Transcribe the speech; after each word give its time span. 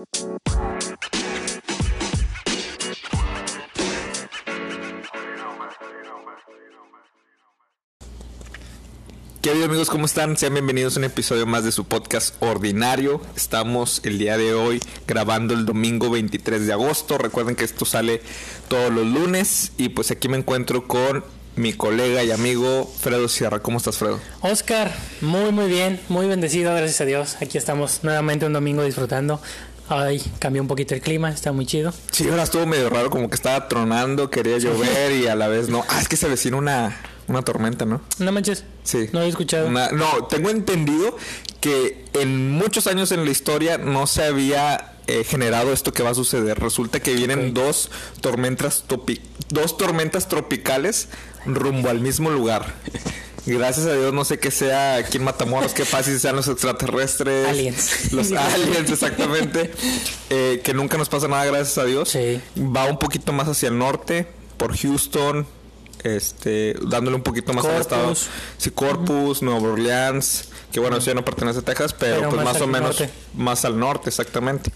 ¿Qué 0.00 0.06
hay 9.50 9.62
amigos? 9.62 9.90
¿Cómo 9.90 10.06
están? 10.06 10.38
Sean 10.38 10.54
bienvenidos 10.54 10.96
a 10.96 11.00
un 11.00 11.04
episodio 11.04 11.46
más 11.46 11.64
de 11.64 11.72
su 11.72 11.84
podcast 11.84 12.34
ordinario. 12.42 13.20
Estamos 13.36 14.00
el 14.04 14.18
día 14.18 14.38
de 14.38 14.54
hoy 14.54 14.80
grabando 15.06 15.52
el 15.52 15.66
domingo 15.66 16.08
23 16.08 16.66
de 16.66 16.72
agosto. 16.72 17.18
Recuerden 17.18 17.54
que 17.54 17.64
esto 17.64 17.84
sale 17.84 18.22
todos 18.68 18.90
los 18.90 19.06
lunes 19.06 19.72
y 19.76 19.90
pues 19.90 20.10
aquí 20.10 20.28
me 20.28 20.38
encuentro 20.38 20.88
con 20.88 21.24
mi 21.56 21.72
colega 21.72 22.22
y 22.24 22.30
amigo 22.30 22.90
Fredo 23.00 23.28
Sierra. 23.28 23.60
¿Cómo 23.60 23.78
estás, 23.78 23.98
Fredo? 23.98 24.20
Oscar, 24.40 24.92
muy 25.20 25.52
muy 25.52 25.68
bien, 25.68 26.00
muy 26.08 26.26
bendecido, 26.26 26.74
gracias 26.74 27.00
a 27.00 27.04
Dios. 27.04 27.36
Aquí 27.40 27.58
estamos 27.58 28.00
nuevamente 28.02 28.46
un 28.46 28.52
domingo 28.52 28.82
disfrutando. 28.82 29.40
Ay, 29.92 30.22
cambió 30.38 30.62
un 30.62 30.68
poquito 30.68 30.94
el 30.94 31.00
clima, 31.00 31.30
está 31.30 31.50
muy 31.50 31.66
chido. 31.66 31.92
Sí, 32.12 32.28
ahora 32.28 32.44
estuvo 32.44 32.64
medio 32.64 32.88
raro, 32.90 33.10
como 33.10 33.28
que 33.28 33.34
estaba 33.34 33.66
tronando, 33.66 34.30
quería 34.30 34.56
llover 34.58 35.12
y 35.12 35.26
a 35.26 35.34
la 35.34 35.48
vez 35.48 35.68
no. 35.68 35.84
Ah, 35.88 36.00
es 36.00 36.06
que 36.08 36.16
se 36.16 36.28
vecina 36.28 36.56
una, 36.58 36.96
una 37.26 37.42
tormenta, 37.42 37.84
¿no? 37.84 38.00
No 38.20 38.30
manches. 38.30 38.62
Sí. 38.84 39.08
No 39.12 39.20
he 39.22 39.28
escuchado. 39.28 39.66
Una- 39.66 39.90
no, 39.90 40.26
tengo 40.26 40.48
entendido 40.50 41.16
que 41.60 42.04
en 42.14 42.52
muchos 42.52 42.86
años 42.86 43.10
en 43.10 43.24
la 43.24 43.30
historia 43.32 43.78
no 43.78 44.06
se 44.06 44.22
había 44.22 44.92
eh, 45.08 45.24
generado 45.24 45.72
esto 45.72 45.92
que 45.92 46.04
va 46.04 46.10
a 46.10 46.14
suceder. 46.14 46.60
Resulta 46.60 47.00
que 47.00 47.12
vienen 47.14 47.52
dos 47.52 47.90
tormentas 48.20 48.84
dos 49.48 49.76
tormentas 49.76 50.28
tropicales 50.28 51.08
rumbo 51.46 51.90
al 51.90 51.98
mismo 51.98 52.30
lugar. 52.30 52.74
Gracias 53.46 53.86
a 53.86 53.94
Dios 53.94 54.12
no 54.12 54.24
sé 54.24 54.38
qué 54.38 54.50
sea 54.50 54.96
aquí 54.96 55.16
en 55.16 55.24
Matamoros, 55.24 55.72
qué 55.72 55.84
si 55.84 56.18
sean 56.18 56.36
los 56.36 56.48
extraterrestres. 56.48 57.48
Aliens. 57.48 58.12
Los 58.12 58.32
aliens, 58.32 58.90
exactamente. 58.90 59.72
Eh, 60.28 60.60
que 60.62 60.74
nunca 60.74 60.98
nos 60.98 61.08
pasa 61.08 61.28
nada, 61.28 61.44
gracias 61.46 61.78
a 61.78 61.84
Dios. 61.84 62.08
Sí. 62.10 62.40
Va 62.58 62.84
un 62.86 62.98
poquito 62.98 63.32
más 63.32 63.48
hacia 63.48 63.68
el 63.68 63.78
norte, 63.78 64.26
por 64.56 64.76
Houston, 64.76 65.46
este, 66.02 66.74
dándole 66.82 67.16
un 67.16 67.22
poquito 67.22 67.52
más 67.52 67.64
al 67.64 67.72
Corpus. 67.72 67.86
estado. 67.86 68.14
Sí, 68.58 68.70
Corpus, 68.70 69.42
Nueva 69.42 69.68
Orleans, 69.70 70.44
que 70.72 70.80
bueno, 70.80 70.96
eso 70.98 71.06
ya 71.06 71.14
no 71.14 71.24
pertenece 71.24 71.60
a 71.60 71.62
Texas, 71.62 71.94
pero, 71.98 72.16
Pero 72.16 72.28
pues 72.30 72.44
más 72.44 72.52
más, 72.54 72.60
o 72.60 72.64
al 72.64 72.70
menos 72.70 73.00
norte. 73.00 73.14
más 73.34 73.64
al 73.64 73.78
norte, 73.78 74.08
exactamente. 74.10 74.70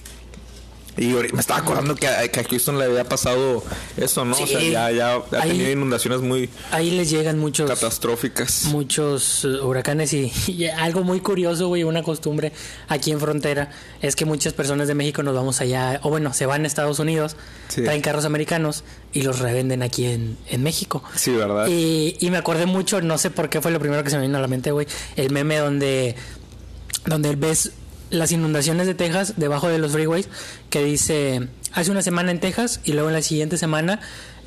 Y 0.97 1.07
me 1.33 1.41
estaba 1.41 1.61
acordando 1.61 1.95
que, 1.97 2.07
a- 2.07 2.29
que 2.29 2.41
a 2.41 2.45
Houston 2.45 2.79
le 2.79 2.85
había 2.85 3.05
pasado 3.09 3.65
eso, 3.97 4.25
¿no? 4.25 4.37
O 4.37 4.47
sea, 4.47 4.61
ya, 4.61 4.91
ya 4.93 5.15
ha 5.15 5.25
Ahí- 5.43 5.51
tenido 5.51 5.71
inundaciones 5.73 6.21
muy 6.21 6.49
Ahí 6.71 6.91
les 6.93 7.11
llegan 7.11 7.39
muchos 7.39 7.69
catastróficas. 7.69 8.65
muchos 8.67 9.45
eh, 9.45 9.49
huracanes 9.61 10.13
y, 10.13 10.33
y 10.47 10.67
algo 10.67 11.03
muy 11.03 11.21
curioso, 11.21 11.69
güey, 11.69 11.83
una 11.83 12.03
costumbre 12.03 12.53
aquí 12.89 13.11
en 13.11 13.19
frontera 13.21 13.71
es 14.03 14.15
que 14.17 14.25
muchas 14.25 14.53
personas 14.53 14.87
de 14.87 14.95
México 14.95 15.23
nos 15.23 15.35
vamos 15.35 15.61
allá, 15.61 15.99
o 16.05 16.11
bueno, 16.11 16.33
se 16.33 16.47
van 16.47 16.65
a 16.65 16.67
Estados 16.67 16.99
Unidos, 16.99 17.37
Sí. 17.69 17.83
traen 17.83 18.01
carros 18.03 18.25
americanos 18.25 18.85
y 19.13 19.23
los 19.23 19.41
revenden 19.41 19.83
aquí 19.83 20.05
en, 20.07 20.37
en 20.49 20.63
México. 20.63 21.03
Sí, 21.17 21.33
¿verdad? 21.33 21.67
Y, 21.69 22.17
y 22.21 22.31
me 22.31 22.37
acordé 22.37 22.67
mucho, 22.67 23.01
no 23.01 23.19
sé 23.19 23.31
por 23.31 23.49
qué 23.49 23.61
fue 23.61 23.73
lo 23.73 23.81
primero 23.81 24.05
que 24.05 24.11
se 24.11 24.17
me 24.17 24.23
vino 24.23 24.39
a 24.39 24.41
la 24.41 24.47
mente, 24.49 24.71
güey, 24.71 24.87
el 25.17 25.31
meme 25.33 25.57
donde, 25.57 26.15
donde 27.07 27.35
ves 27.37 27.73
las 28.11 28.33
inundaciones 28.33 28.87
de 28.87 28.95
Texas 28.95 29.35
debajo 29.37 29.69
de 29.69 29.79
los 29.79 29.93
freeways, 29.93 30.29
que 30.71 30.85
dice, 30.85 31.49
hace 31.73 31.91
una 31.91 32.03
semana 32.03 32.31
en 32.31 32.41
Texas 32.41 32.81
y 32.85 32.93
luego 32.93 33.09
en 33.09 33.15
la 33.15 33.23
siguiente 33.23 33.57
semana 33.59 34.01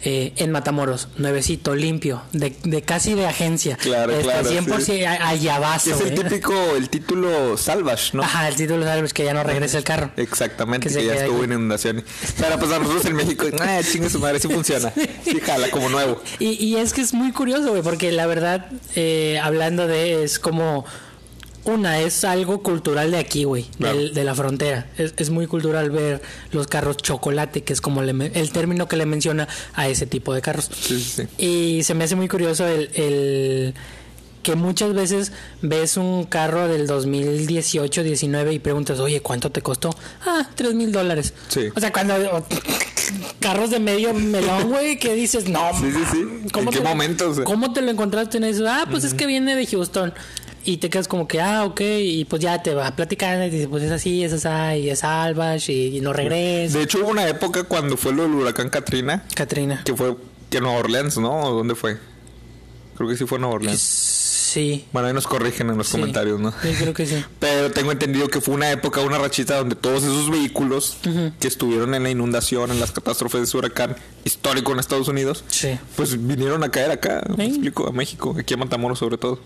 eh, 0.03 0.31
en 0.35 0.51
Matamoros, 0.51 1.07
nuevecito, 1.17 1.73
limpio, 1.75 2.21
de, 2.31 2.55
de 2.63 2.83
casi 2.83 3.15
de 3.15 3.25
agencia. 3.25 3.77
Claro, 3.77 4.11
Este, 4.13 4.25
claro, 4.25 4.47
100% 4.51 4.79
sí. 4.81 5.03
a- 5.03 5.27
allá 5.27 5.57
vas, 5.57 5.85
Que 5.85 5.89
es 5.89 6.01
el 6.01 6.13
típico, 6.13 6.53
el 6.75 6.87
título 6.87 7.57
salvage, 7.57 8.15
¿no? 8.15 8.21
Ajá, 8.21 8.47
el 8.47 8.53
título 8.55 8.85
es 8.87 9.13
que 9.13 9.25
ya 9.25 9.33
no 9.33 9.43
regresa 9.43 9.79
el 9.79 9.83
carro. 9.83 10.11
Exactamente, 10.15 10.89
Que 10.93 11.03
ya 11.03 11.15
estuvo 11.15 11.43
en 11.43 11.53
inundaciones. 11.53 12.03
Pero 12.39 12.59
pues 12.59 12.71
a 12.71 12.77
nosotros 12.77 13.05
en 13.07 13.15
México, 13.15 13.45
ah, 13.59 13.79
chingue 13.91 14.07
su 14.11 14.19
madre, 14.19 14.39
sí 14.39 14.47
funciona. 14.47 14.93
Sí 15.25 15.39
jala, 15.39 15.71
como 15.71 15.89
nuevo. 15.89 16.21
Y, 16.37 16.49
y 16.63 16.75
es 16.77 16.93
que 16.93 17.01
es 17.01 17.15
muy 17.15 17.31
curioso, 17.31 17.71
güey, 17.71 17.81
porque 17.81 18.11
la 18.11 18.27
verdad, 18.27 18.67
eh, 18.95 19.39
hablando 19.41 19.87
de, 19.87 20.23
es 20.23 20.37
como, 20.37 20.85
una, 21.67 21.99
es 21.99 22.23
algo 22.23 22.61
cultural 22.63 23.11
de 23.11 23.17
aquí, 23.17 23.43
güey, 23.43 23.63
Claro. 23.77 23.97
del- 23.97 24.13
de 24.13 24.23
la 24.23 24.35
frontera. 24.35 24.87
Es, 24.97 25.13
es 25.17 25.29
muy 25.29 25.47
cultural 25.47 25.91
ver 25.91 26.21
los 26.51 26.67
carros 26.67 26.97
chocolate, 26.97 27.63
que 27.63 27.73
es 27.73 27.81
como 27.81 28.01
le 28.01 28.31
el 28.33 28.51
término 28.51 28.87
que 28.87 28.95
le 28.97 29.05
menciona 29.05 29.47
a 29.73 29.87
ese 29.87 30.05
tipo 30.07 30.33
de 30.33 30.41
carros. 30.41 30.69
Sí, 30.79 30.99
sí. 30.99 31.23
Y 31.37 31.83
se 31.83 31.93
me 31.93 32.03
hace 32.05 32.15
muy 32.15 32.27
curioso 32.27 32.65
el, 32.67 32.89
el 32.95 33.73
que 34.43 34.55
muchas 34.55 34.93
veces 34.93 35.33
ves 35.61 35.97
un 35.97 36.23
carro 36.23 36.67
del 36.69 36.87
2018, 36.87 38.01
19 38.03 38.53
y 38.53 38.59
preguntas, 38.59 38.99
oye, 38.99 39.19
¿cuánto 39.21 39.51
te 39.51 39.61
costó? 39.61 39.89
Ah, 40.25 40.47
tres 40.55 40.73
mil 40.73 40.91
dólares. 40.93 41.33
Sí. 41.49 41.67
O 41.75 41.79
sea, 41.81 41.91
cuando 41.91 42.15
carros 43.39 43.69
de 43.71 43.79
medio 43.79 44.13
melón, 44.13 44.69
güey, 44.69 44.97
que 44.99 45.13
dices, 45.15 45.47
no, 45.49 45.69
Sí, 45.79 45.91
sí, 45.91 45.99
sí. 46.11 46.17
¿En 46.19 46.49
qué 46.49 46.65
te- 46.77 46.81
momento? 46.81 47.29
O 47.29 47.33
sea? 47.33 47.43
¿Cómo 47.43 47.73
te 47.73 47.81
lo 47.81 47.91
encontraste 47.91 48.37
en 48.37 48.45
eso? 48.45 48.65
Ah, 48.69 48.85
pues 48.89 49.03
es 49.03 49.13
que 49.13 49.25
viene 49.25 49.55
de 49.55 49.65
Houston. 49.67 50.13
Y 50.69 50.77
te 50.77 50.89
quedas 50.89 51.07
como 51.07 51.27
que, 51.29 51.39
ah, 51.39 51.63
ok, 51.63 51.79
y 52.01 52.25
pues 52.25 52.41
ya 52.41 52.61
te 52.61 52.73
va 52.73 52.91
platicando 52.93 53.45
y 53.45 53.49
dices, 53.49 53.67
pues 53.69 53.83
es 53.83 53.91
así, 53.91 54.23
es 54.23 54.33
así, 54.45 54.79
y 54.81 54.89
es 54.89 54.99
salvage, 54.99 55.71
y, 55.71 55.97
y 55.97 56.01
no 56.01 56.11
regresa. 56.11 56.77
De 56.77 56.83
hecho, 56.83 56.99
hubo 56.99 57.07
una 57.09 57.25
época 57.29 57.63
cuando 57.63 57.95
fue 57.95 58.11
lo 58.13 58.23
del 58.23 58.33
huracán 58.33 58.69
Katrina, 58.69 59.23
Katrina. 59.33 59.81
que 59.85 59.95
fue 59.95 60.17
que 60.49 60.57
en 60.57 60.63
Nueva 60.63 60.79
Orleans, 60.79 61.17
¿no? 61.19 61.31
¿O 61.43 61.53
¿Dónde 61.55 61.73
fue? 61.73 61.97
Creo 62.97 63.07
que 63.07 63.15
sí 63.15 63.25
fue 63.25 63.37
en 63.37 63.43
Nueva 63.43 63.55
Orleans. 63.55 63.79
Sí. 63.79 64.85
Bueno, 64.91 65.07
ahí 65.07 65.13
nos 65.13 65.27
corrigen 65.27 65.69
en 65.69 65.77
los 65.77 65.87
sí. 65.87 65.93
comentarios, 65.93 66.39
¿no? 66.39 66.51
Sí, 66.51 66.69
creo 66.77 66.93
que 66.93 67.05
sí. 67.05 67.23
Pero 67.39 67.71
tengo 67.71 67.91
entendido 67.91 68.27
que 68.27 68.41
fue 68.41 68.53
una 68.55 68.71
época, 68.71 69.01
una 69.01 69.17
rachita 69.19 69.57
donde 69.57 69.75
todos 69.75 70.03
esos 70.03 70.29
vehículos 70.29 70.97
que 71.39 71.47
estuvieron 71.47 71.93
en 71.95 72.03
la 72.03 72.09
inundación, 72.09 72.71
en 72.71 72.79
las 72.79 72.91
catástrofes 72.91 73.39
de 73.41 73.45
ese 73.45 73.57
huracán 73.57 73.95
histórico 74.25 74.71
en 74.73 74.79
Estados 74.79 75.07
Unidos, 75.07 75.43
Sí. 75.47 75.77
pues 75.95 76.25
vinieron 76.27 76.63
a 76.63 76.71
caer 76.71 76.91
acá, 76.91 77.23
me 77.37 77.45
explico, 77.45 77.87
a 77.87 77.91
México, 77.91 78.35
aquí 78.37 78.53
a 78.53 78.57
Matamoros 78.57 78.99
sobre 78.99 79.17
todo. 79.17 79.39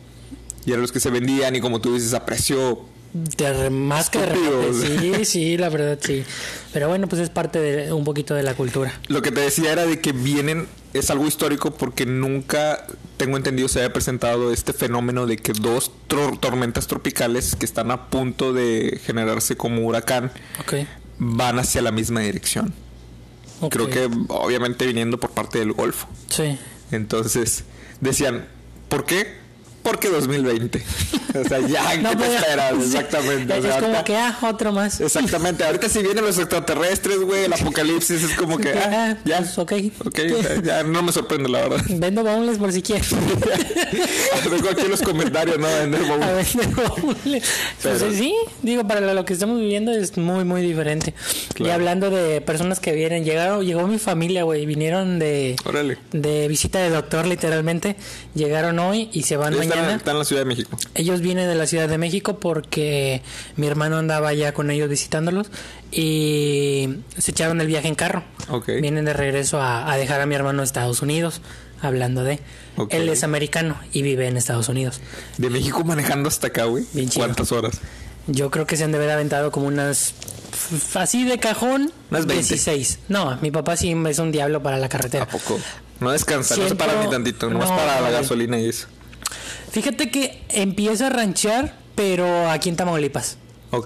Y 0.65 0.71
eran 0.71 0.81
los 0.81 0.91
que 0.91 0.99
se 0.99 1.09
vendían 1.09 1.55
y 1.55 1.61
como 1.61 1.81
tú 1.81 1.93
dices, 1.93 2.13
a 2.13 2.25
precio... 2.25 2.85
De 3.13 3.69
más 3.69 4.09
que 4.09 4.19
de 4.19 4.27
Estúpidos. 4.27 4.77
repente. 4.87 5.17
Sí, 5.19 5.25
sí, 5.25 5.57
la 5.57 5.67
verdad, 5.67 5.99
sí. 6.01 6.23
Pero 6.71 6.87
bueno, 6.87 7.07
pues 7.09 7.21
es 7.21 7.29
parte 7.29 7.59
de 7.59 7.91
un 7.91 8.05
poquito 8.05 8.33
de 8.35 8.43
la 8.43 8.53
cultura. 8.53 8.93
Lo 9.07 9.21
que 9.21 9.31
te 9.31 9.41
decía 9.41 9.73
era 9.73 9.85
de 9.85 9.99
que 9.99 10.13
vienen, 10.13 10.67
es 10.93 11.09
algo 11.09 11.27
histórico 11.27 11.71
porque 11.71 12.05
nunca, 12.05 12.85
tengo 13.17 13.35
entendido, 13.35 13.67
se 13.67 13.79
había 13.79 13.91
presentado 13.91 14.53
este 14.53 14.71
fenómeno 14.71 15.25
de 15.27 15.35
que 15.35 15.51
dos 15.51 15.91
tro- 16.07 16.39
tormentas 16.39 16.87
tropicales 16.87 17.55
que 17.57 17.65
están 17.65 17.91
a 17.91 18.09
punto 18.09 18.53
de 18.53 18.97
generarse 19.05 19.57
como 19.57 19.85
huracán 19.85 20.31
van 21.17 21.59
hacia 21.59 21.81
la 21.81 21.91
misma 21.91 22.21
dirección. 22.21 22.73
Creo 23.69 23.89
que 23.89 24.09
obviamente 24.29 24.87
viniendo 24.87 25.19
por 25.19 25.31
parte 25.31 25.59
del 25.59 25.73
Golfo. 25.73 26.07
Sí. 26.29 26.57
Entonces 26.91 27.65
decían, 27.99 28.47
¿por 28.87 29.05
qué? 29.05 29.40
Porque 29.83 30.09
2020. 30.09 30.83
o 31.43 31.47
sea, 31.47 31.59
ya, 31.67 31.91
¿qué 31.91 31.97
No, 31.99 32.09
te 32.11 32.17
pues, 32.17 32.29
esperas? 32.33 32.73
Exactamente. 32.73 33.53
o 33.53 33.55
Es 33.57 33.63
sea, 33.63 33.73
como 33.75 33.85
ahorita- 33.87 34.03
que, 34.03 34.15
ah, 34.17 34.37
otro 34.43 34.71
más. 34.71 35.01
Exactamente. 35.01 35.63
Ahorita 35.63 35.89
si 35.89 36.01
vienen 36.03 36.23
los 36.23 36.37
extraterrestres, 36.37 37.19
güey, 37.19 37.45
el 37.45 37.53
apocalipsis 37.53 38.21
es 38.23 38.33
como 38.35 38.57
que, 38.57 38.73
ah, 38.73 39.17
ya. 39.25 39.37
Pues, 39.39 39.57
ok. 39.57 39.73
Ok, 40.05 40.19
ya, 40.63 40.83
no 40.83 41.01
me 41.03 41.11
sorprende, 41.11 41.49
la 41.49 41.61
verdad. 41.67 41.81
Vendo 41.89 42.23
baúles 42.23 42.57
por 42.57 42.71
si 42.71 42.81
quieres. 42.81 43.09
Tengo 44.43 44.69
aquí 44.69 44.87
los 44.87 45.01
comentarios, 45.01 45.57
¿no? 45.59 45.67
Vender 45.67 46.01
baúl. 46.03 46.23
A 46.23 46.31
ver, 46.33 46.45
baúles. 46.75 47.43
Pues 47.81 48.03
sí, 48.13 48.35
digo, 48.61 48.87
para 48.87 49.01
lo 49.13 49.25
que 49.25 49.33
estamos 49.33 49.59
viviendo 49.59 49.91
es 49.91 50.17
muy, 50.17 50.43
muy 50.43 50.61
diferente. 50.61 51.13
Y 51.57 51.69
hablando 51.69 52.09
de 52.09 52.41
personas 52.41 52.79
que 52.79 52.93
vienen, 52.93 53.23
llegaron, 53.23 53.65
llegó 53.65 53.87
mi 53.87 53.99
familia, 53.99 54.43
güey, 54.43 54.65
vinieron 54.65 55.19
de, 55.19 55.55
Órale. 55.65 55.97
de 56.11 56.47
visita 56.47 56.79
de 56.79 56.89
doctor, 56.89 57.25
literalmente. 57.27 57.95
Llegaron 58.35 58.79
hoy 58.79 59.09
y 59.13 59.23
se 59.23 59.37
van 59.37 59.53
Está, 59.53 59.70
está 59.75 60.11
en 60.11 60.19
la 60.19 60.25
Ciudad 60.25 60.41
de 60.41 60.45
México. 60.45 60.77
Ellos 60.95 61.21
vienen 61.21 61.47
de 61.47 61.55
la 61.55 61.67
Ciudad 61.67 61.87
de 61.87 61.97
México 61.97 62.39
porque 62.39 63.21
mi 63.55 63.67
hermano 63.67 63.97
andaba 63.97 64.33
ya 64.33 64.53
con 64.53 64.71
ellos 64.71 64.89
visitándolos 64.89 65.47
y 65.91 66.89
se 67.17 67.31
echaron 67.31 67.61
el 67.61 67.67
viaje 67.67 67.87
en 67.87 67.95
carro. 67.95 68.23
Vienen 68.67 69.05
de 69.05 69.13
regreso 69.13 69.61
a, 69.61 69.91
a 69.91 69.97
dejar 69.97 70.21
a 70.21 70.25
mi 70.25 70.35
hermano 70.35 70.59
en 70.59 70.63
Estados 70.63 71.01
Unidos, 71.01 71.41
hablando 71.81 72.23
de... 72.23 72.39
Él 72.89 73.09
es 73.09 73.23
americano 73.23 73.77
y 73.91 74.01
vive 74.01 74.27
en 74.27 74.37
Estados 74.37 74.69
Unidos. 74.69 75.01
De 75.37 75.49
México 75.49 75.83
manejando 75.83 76.29
hasta 76.29 76.47
acá, 76.47 76.65
güey. 76.65 76.85
Bien 76.93 77.09
chido. 77.09 77.25
¿Cuántas 77.25 77.51
horas? 77.51 77.79
Yo 78.27 78.49
creo 78.49 78.65
que 78.65 78.77
se 78.77 78.83
han 78.83 78.91
de 78.91 78.97
haber 78.97 79.11
aventado 79.11 79.51
como 79.51 79.67
unas... 79.67 80.13
Así 80.95 81.25
de 81.25 81.37
cajón, 81.39 81.91
Unas 82.09 82.25
20. 82.25 82.33
16. 82.35 82.99
No, 83.09 83.37
mi 83.41 83.51
papá 83.51 83.77
sí 83.77 83.95
es 84.07 84.19
un 84.19 84.31
diablo 84.31 84.61
para 84.63 84.77
la 84.77 84.89
carretera. 84.89 85.23
¿A 85.23 85.27
poco? 85.27 85.59
No 85.99 86.11
descansa, 86.11 86.55
no 86.57 86.67
se 86.67 86.75
para 86.75 87.03
ni 87.03 87.09
tantito, 87.09 87.49
nomás 87.49 87.69
no, 87.69 87.75
para 87.77 88.01
la 88.01 88.09
gasolina 88.09 88.59
y 88.59 88.67
eso. 88.69 88.87
Fíjate 89.71 90.09
que 90.11 90.41
empieza 90.49 91.07
a 91.07 91.09
ranchear, 91.09 91.73
pero 91.95 92.49
aquí 92.49 92.69
en 92.69 92.75
Tamaulipas. 92.75 93.37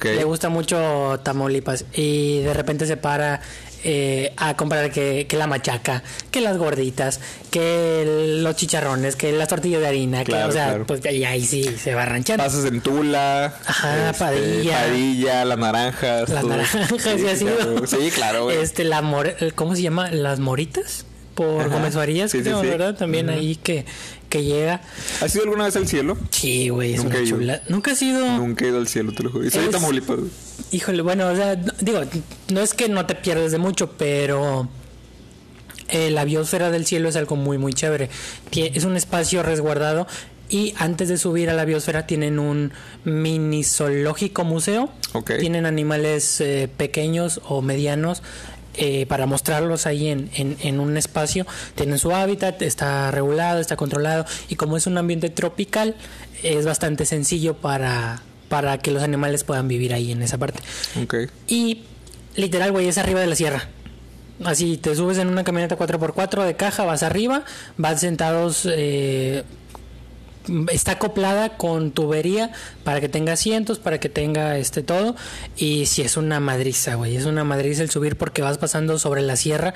Le 0.03 0.23
gusta 0.23 0.49
mucho 0.49 1.19
Tamaulipas 1.23 1.85
y 1.93 2.39
de 2.39 2.53
repente 2.55 2.87
se 2.87 2.97
para 2.97 3.39
eh, 3.83 4.33
a 4.35 4.57
comprar 4.57 4.89
que, 4.91 5.27
que 5.29 5.37
la 5.37 5.45
machaca, 5.45 6.01
que 6.31 6.41
las 6.41 6.57
gorditas, 6.57 7.19
que 7.51 8.39
los 8.41 8.55
chicharrones, 8.55 9.15
que 9.15 9.31
las 9.31 9.47
tortillas 9.47 9.81
de 9.81 9.87
harina, 9.87 10.23
que, 10.23 10.33
o 10.33 10.51
sea, 10.51 10.69
claro. 10.69 10.87
pues 10.87 11.01
y 11.13 11.23
ahí 11.23 11.45
sí 11.45 11.63
se 11.77 11.93
va 11.93 12.03
ranchando. 12.05 12.43
Pasas 12.43 12.65
en 12.65 12.81
Tula. 12.81 13.53
Ajá, 13.63 14.11
Padilla. 14.17 14.79
Padilla, 14.87 15.45
las 15.45 15.57
naranjas. 15.59 16.29
Las 16.29 16.41
todo. 16.41 16.49
naranjas, 16.49 16.99
sí, 17.19 17.27
ha 17.27 17.35
sido. 17.35 17.55
claro. 17.57 17.85
Sí, 17.85 18.09
claro, 18.09 18.43
güey. 18.45 18.57
Este, 18.57 18.85
la 18.85 19.03
more- 19.03 19.51
¿cómo 19.53 19.75
se 19.75 19.83
llama? 19.83 20.09
Las 20.09 20.39
moritas. 20.39 21.05
Por. 21.35 21.69
Gómez 21.69 21.93
Farías, 21.95 22.31
Sí, 22.31 22.37
sí, 22.37 22.43
creo, 22.45 22.61
sí. 22.61 22.67
¿verdad? 22.67 22.95
También 22.95 23.29
ahí 23.29 23.57
que, 23.57 23.85
que 24.29 24.43
llega. 24.43 24.81
¿Has 25.21 25.33
ido 25.35 25.43
alguna 25.45 25.65
vez 25.65 25.75
al 25.75 25.87
cielo? 25.87 26.17
Sí, 26.31 26.69
güey, 26.69 26.93
es 26.93 27.03
Nunca 27.03 27.15
una 27.17 27.19
he 27.19 27.27
ido. 27.27 27.37
chula. 27.37 27.61
Nunca 27.69 27.91
has 27.91 28.01
ido. 28.01 28.25
Nunca 28.37 28.65
he 28.65 28.67
ido 28.69 28.77
al 28.77 28.87
cielo, 28.87 29.11
te 29.13 29.23
lo 29.23 29.31
juro. 29.31 29.45
Y 29.45 29.49
soy 29.51 29.61
de 29.61 29.65
Es- 29.67 29.71
Tamaulipas. 29.71 30.17
güey. 30.17 30.29
Híjole, 30.71 31.01
bueno, 31.01 31.27
o 31.29 31.35
sea, 31.35 31.55
no- 31.55 31.73
digo, 31.81 31.99
no 32.51 32.61
es 32.61 32.73
que 32.73 32.89
no 32.89 33.05
te 33.05 33.15
pierdes 33.15 33.51
de 33.51 33.57
mucho, 33.57 33.91
pero 33.97 34.67
eh, 35.89 36.09
la 36.09 36.25
biosfera 36.25 36.71
del 36.71 36.85
cielo 36.85 37.09
es 37.09 37.15
algo 37.15 37.35
muy, 37.35 37.57
muy 37.57 37.73
chévere. 37.73 38.09
Tie- 38.51 38.71
Es 38.73 38.83
un 38.85 38.95
espacio 38.95 39.43
resguardado 39.43 40.07
y 40.49 40.73
antes 40.77 41.09
de 41.09 41.17
subir 41.17 41.49
a 41.49 41.53
la 41.53 41.65
biosfera 41.65 42.07
tienen 42.07 42.39
un 42.39 42.71
mini 43.03 43.63
zoológico 43.63 44.43
museo. 44.43 44.89
Ok. 45.13 45.33
Tienen 45.39 45.65
animales 45.65 46.41
eh, 46.41 46.69
pequeños 46.75 47.41
o 47.47 47.61
medianos. 47.61 48.23
Eh, 48.77 49.05
para 49.07 49.25
mostrarlos 49.25 49.85
ahí 49.85 50.09
en, 50.09 50.29
en, 50.35 50.57
en 50.61 50.79
un 50.79 50.97
espacio, 50.97 51.45
tienen 51.75 51.99
su 51.99 52.11
hábitat, 52.11 52.61
está 52.61 53.11
regulado, 53.11 53.59
está 53.59 53.75
controlado 53.75 54.25
y 54.49 54.55
como 54.55 54.77
es 54.77 54.87
un 54.87 54.97
ambiente 54.97 55.29
tropical, 55.29 55.95
es 56.43 56.65
bastante 56.65 57.05
sencillo 57.05 57.55
para, 57.55 58.21
para 58.49 58.77
que 58.77 58.91
los 58.91 59.03
animales 59.03 59.43
puedan 59.43 59.67
vivir 59.67 59.93
ahí 59.93 60.11
en 60.11 60.21
esa 60.21 60.37
parte. 60.37 60.59
Y 61.47 61.83
literal, 62.35 62.71
güey, 62.71 62.87
es 62.87 62.97
arriba 62.97 63.19
de 63.19 63.27
la 63.27 63.35
sierra. 63.35 63.69
Así, 64.43 64.77
te 64.77 64.93
subes 64.95 65.17
en 65.17 65.29
una 65.29 65.43
camioneta 65.43 65.77
4x4 65.77 66.45
de 66.45 66.55
caja, 66.55 66.83
vas 66.83 67.03
arriba, 67.03 67.45
vas 67.77 68.01
sentados, 68.01 68.67
eh, 68.69 69.43
está 70.71 70.93
acoplada 70.93 71.57
con 71.57 71.91
tubería 71.91 72.51
para 72.83 73.01
que 73.01 73.09
tenga 73.09 73.33
asientos, 73.33 73.79
para 73.79 73.99
que 73.99 74.09
tenga 74.09 74.57
este 74.57 74.83
todo. 74.83 75.15
Y 75.57 75.85
si 75.87 76.01
es 76.01 76.17
una 76.17 76.39
madriza, 76.39 76.95
güey, 76.95 77.15
es 77.15 77.25
una 77.25 77.43
madriza 77.43 77.81
el 77.83 77.89
subir 77.89 78.15
porque 78.17 78.41
vas 78.41 78.57
pasando 78.57 78.99
sobre 78.99 79.21
la 79.21 79.35
sierra. 79.35 79.73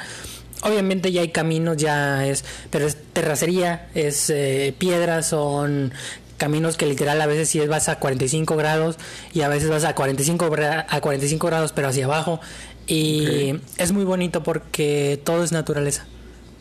Obviamente 0.61 1.11
ya 1.11 1.21
hay 1.21 1.29
caminos, 1.29 1.77
ya 1.77 2.25
es, 2.27 2.43
pero 2.69 2.85
es 2.85 2.97
terracería, 3.13 3.87
es 3.95 4.29
eh, 4.29 4.73
piedras, 4.77 5.27
son 5.27 5.93
caminos 6.37 6.77
que 6.77 6.85
literal 6.85 7.19
a 7.21 7.25
veces 7.27 7.49
si 7.49 7.59
vas 7.67 7.89
a 7.89 7.97
45 7.99 8.55
grados 8.55 8.97
y 9.33 9.41
a 9.41 9.49
veces 9.49 9.69
vas 9.69 9.83
a 9.83 9.93
45 9.95 10.49
gra- 10.49 10.85
a 10.87 11.01
45 11.01 11.47
grados 11.47 11.73
pero 11.73 11.89
hacia 11.89 12.05
abajo 12.05 12.39
y 12.87 13.55
es 13.77 13.91
muy 13.91 14.03
bonito 14.05 14.41
porque 14.43 15.19
todo 15.23 15.43
es 15.43 15.51
naturaleza. 15.51 16.05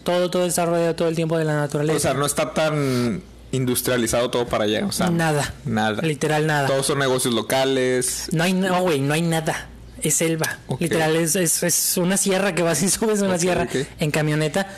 Todo 0.05 0.31
todo 0.31 0.47
está 0.47 0.65
rodeado 0.67 0.95
todo 0.95 1.09
el 1.09 1.15
tiempo 1.17 1.39
de 1.39 1.45
la 1.45 1.55
naturaleza. 1.57 1.97
O 1.97 2.01
sea, 2.01 2.15
no 2.15 2.27
está 2.27 2.55
tan 2.55 3.23
industrializado 3.53 4.31
todo 4.31 4.47
para 4.47 4.65
allá. 4.65 4.85
O 4.87 4.93
sea, 4.93 5.11
nada. 5.11 5.55
Nada. 5.65 6.03
Literal 6.03 6.47
nada. 6.47 6.67
Todos 6.69 6.87
son 6.87 6.99
negocios 6.99 7.35
locales. 7.35 8.29
No 8.33 8.45
hay, 8.45 8.53
no, 8.53 8.81
güey, 8.83 9.01
no 9.01 9.15
hay 9.15 9.23
nada. 9.23 9.69
Es 10.03 10.15
selva. 10.15 10.59
Literal, 10.79 11.17
es, 11.17 11.35
es, 11.37 11.63
es 11.63 11.97
una 11.97 12.17
sierra 12.17 12.55
que 12.55 12.63
vas 12.63 12.83
y 12.85 12.89
subes 12.89 13.21
una 13.21 13.39
sierra 13.39 13.67
en 13.99 14.11
camioneta. 14.11 14.69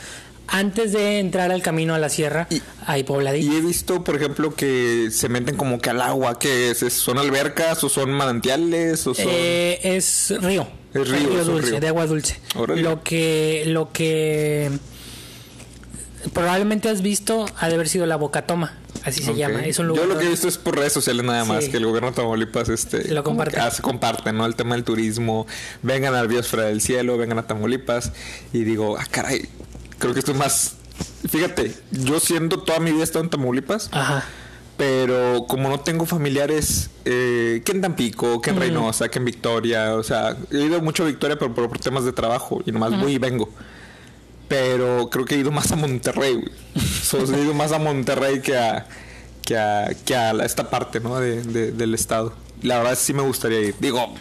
Antes 0.52 0.90
de 0.92 1.20
entrar 1.20 1.52
al 1.52 1.62
camino 1.62 1.94
a 1.94 1.98
la 1.98 2.08
sierra, 2.08 2.48
Y- 2.50 2.60
hay 2.84 3.04
pobladillo. 3.04 3.52
Y 3.52 3.56
he 3.56 3.60
visto, 3.60 4.02
por 4.02 4.16
ejemplo, 4.16 4.52
que 4.54 5.08
se 5.12 5.28
meten 5.28 5.56
como 5.56 5.78
que 5.78 5.90
al 5.90 6.00
agua. 6.00 6.38
que 6.40 6.74
¿Son 6.74 7.18
albercas 7.18 7.84
o 7.84 7.88
son 7.88 8.10
manantiales 8.10 9.06
o 9.06 9.14
son...? 9.14 9.26
Eh, 9.28 9.78
es 9.82 10.32
río. 10.40 10.66
Es 10.92 11.08
río, 11.08 11.38
es 11.40 11.46
dulce, 11.46 11.70
río. 11.70 11.80
de 11.80 11.86
agua 11.88 12.06
dulce. 12.06 12.40
Órale. 12.56 12.82
Lo 12.82 13.00
que, 13.04 13.62
lo 13.66 13.92
que 13.92 14.72
probablemente 16.32 16.88
has 16.88 17.02
visto 17.02 17.46
ha 17.58 17.68
de 17.68 17.74
haber 17.74 17.88
sido 17.88 18.06
la 18.06 18.16
Bocatoma. 18.16 18.74
Así 19.04 19.22
se 19.22 19.34
llama. 19.34 19.64
Es 19.64 19.78
un 19.78 19.88
lugar 19.88 20.04
Yo 20.06 20.12
lo 20.12 20.18
que 20.18 20.26
he 20.26 20.28
visto 20.28 20.46
es 20.46 20.58
por 20.58 20.76
redes 20.76 20.92
sociales 20.92 21.24
nada 21.24 21.44
más, 21.46 21.64
Sí. 21.64 21.70
que 21.70 21.78
el 21.78 21.86
gobierno 21.86 22.10
de 22.10 22.16
Tamaulipas 22.16 22.68
este, 22.68 23.08
Lo 23.14 23.22
como 23.24 23.36
comparte. 23.38 23.56
que 23.56 23.62
hace- 23.62 23.82
comparte, 23.82 24.32
¿no? 24.32 24.44
El 24.44 24.54
tema 24.56 24.74
del 24.74 24.84
turismo, 24.84 25.46
vengan 25.82 26.14
a 26.14 26.22
biosfera 26.24 26.64
del 26.64 26.82
cielo, 26.82 27.16
vengan 27.16 27.38
a 27.38 27.46
Tamaulipas. 27.46 28.12
Y 28.52 28.64
digo, 28.64 28.98
ah, 28.98 29.06
caray, 29.10 29.48
creo 29.98 30.12
que 30.12 30.18
esto 30.18 30.32
es 30.32 30.38
más... 30.38 30.74
Fíjate, 31.30 31.74
yo 31.92 32.20
siendo 32.20 32.62
toda 32.62 32.78
mi 32.80 32.90
vida 32.90 33.00
he 33.00 33.04
estado 33.04 33.24
en 33.24 33.30
Tamaulipas, 33.30 33.88
Ajá. 33.92 34.24
pero 34.76 35.46
como 35.48 35.70
no 35.70 35.80
tengo 35.80 36.04
familiares 36.04 36.90
eh, 37.06 37.62
que 37.64 37.72
en 37.72 37.80
Tampico, 37.80 38.42
que 38.42 38.50
en 38.50 38.56
Reynosa, 38.60 39.08
que 39.08 39.18
en 39.18 39.24
Victoria, 39.24 39.94
o 39.94 40.02
sea, 40.02 40.36
he 40.50 40.58
ido 40.58 40.80
mucho 40.82 41.04
a 41.04 41.06
Victoria 41.06 41.38
pero 41.38 41.54
por, 41.54 41.68
por 41.70 41.78
temas 41.78 42.04
de 42.04 42.12
trabajo 42.12 42.60
y 42.66 42.72
nomás 42.72 42.98
voy 43.00 43.12
y 43.14 43.18
vengo. 43.18 43.48
Pero 44.50 45.08
creo 45.10 45.24
que 45.24 45.36
he 45.36 45.38
ido 45.38 45.52
más 45.52 45.70
a 45.70 45.76
Monterrey, 45.76 46.34
güey. 46.34 46.50
He 47.38 47.42
ido 47.44 47.54
más 47.54 47.70
a 47.70 47.78
Monterrey 47.78 48.40
que 48.40 48.56
a, 48.58 48.84
que 49.44 49.56
a, 49.56 50.30
esta 50.44 50.68
parte, 50.68 50.98
¿no? 50.98 51.20
De- 51.20 51.70
del 51.70 51.94
estado. 51.94 52.32
La 52.62 52.78
verdad 52.78 52.98
sí 53.00 53.14
me 53.14 53.22
gustaría 53.22 53.60
ir. 53.60 53.76
Digo, 53.78 54.12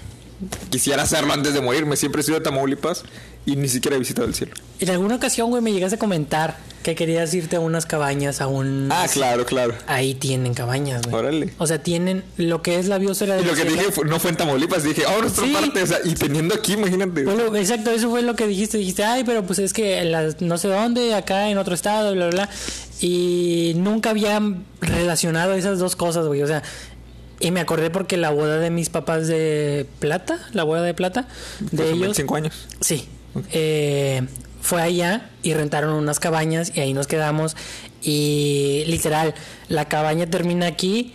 quisiera 0.70 1.02
hacerlo 1.02 1.34
antes 1.34 1.56
de 1.56 1.62
morirme. 1.62 1.96
Siempre 1.98 2.22
he 2.22 2.24
sido 2.24 2.38
de 2.38 2.44
Tamaulipas 2.44 3.04
y 3.48 3.56
ni 3.56 3.68
siquiera 3.68 3.96
he 3.96 4.00
visitado 4.00 4.28
el 4.28 4.36
cielo. 4.36 4.54
En 4.80 4.90
alguna 4.90 5.16
ocasión, 5.16 5.50
güey, 5.50 5.62
me 5.62 5.72
llegaste 5.74 5.96
a 5.96 6.00
comentar 6.00 6.58
que 6.84 6.96
querías 6.96 7.34
irte 7.34 7.58
a 7.58 7.60
unas 7.60 7.86
cabañas, 7.86 8.40
a 8.40 8.48
un... 8.48 8.88
Ah, 8.90 9.06
claro, 9.12 9.46
claro. 9.46 9.74
Ahí 9.88 10.16
tienen 10.16 10.54
cabañas, 10.54 11.02
güey. 11.04 11.14
Órale. 11.16 11.54
O 11.58 11.68
sea, 11.68 11.84
tienen 11.84 12.24
lo 12.38 12.62
que 12.62 12.80
es 12.80 12.88
la 12.88 12.98
biosfera 12.98 13.36
Y 13.36 13.40
del 13.40 13.48
lo 13.48 13.54
que 13.54 13.66
dije 13.66 13.92
fue- 13.92 14.06
no 14.06 14.18
fue 14.22 14.30
en 14.32 14.38
Tamaulipas, 14.38 14.84
dije, 14.84 15.04
oh, 15.06 15.20
nuestra 15.22 15.44
Sí. 15.46 15.52
parte, 15.52 15.84
o 15.84 15.86
sea, 15.88 15.98
y 16.06 16.14
teniendo 16.14 16.56
aquí, 16.56 16.74
imagínate. 16.74 17.26
Bueno, 17.26 17.54
exacto, 17.58 17.92
eso 17.92 18.10
fue 18.10 18.22
lo 18.22 18.36
que 18.38 18.48
dijiste. 18.48 18.78
Dijiste, 18.78 19.04
ay, 19.04 19.26
pero 19.26 19.44
pues 19.44 19.60
es 19.60 19.74
que 19.74 20.10
no 20.40 20.58
sé 20.58 20.70
dónde, 20.70 21.14
acá 21.14 21.50
en 21.50 21.58
otro 21.58 21.76
estado, 21.76 22.14
bla, 22.14 22.28
bla, 22.30 22.46
bla. 22.46 22.50
Y 23.02 23.74
nunca 23.76 24.12
había 24.12 24.42
relacionado 24.80 25.54
esas 25.56 25.80
dos 25.80 25.98
cosas, 25.98 26.28
güey. 26.28 26.42
O 26.42 26.48
sea, 26.48 26.64
y 27.42 27.52
me 27.52 27.60
acordé 27.60 27.90
porque 27.90 28.16
la 28.16 28.30
boda 28.30 28.58
de 28.58 28.70
mis 28.70 28.90
papás 28.90 29.28
de 29.28 29.86
plata, 30.00 30.40
la 30.54 30.64
boda 30.64 30.82
de 30.84 30.94
plata, 30.94 31.28
de 31.60 31.84
ellos. 31.90 32.00
25 32.00 32.36
años. 32.38 32.68
Sí. 32.80 33.06
Eh, 33.52 34.26
fue 34.62 34.82
allá 34.82 35.30
y 35.44 35.54
rentaron 35.54 35.94
unas 35.94 36.20
cabañas 36.20 36.72
y 36.76 36.80
ahí 36.80 36.94
nos 36.94 37.08
quedamos. 37.08 37.56
Y 38.02 38.84
literal, 38.88 39.34
la 39.68 39.86
cabaña 39.86 40.28
termina 40.28 40.68
aquí 40.68 41.14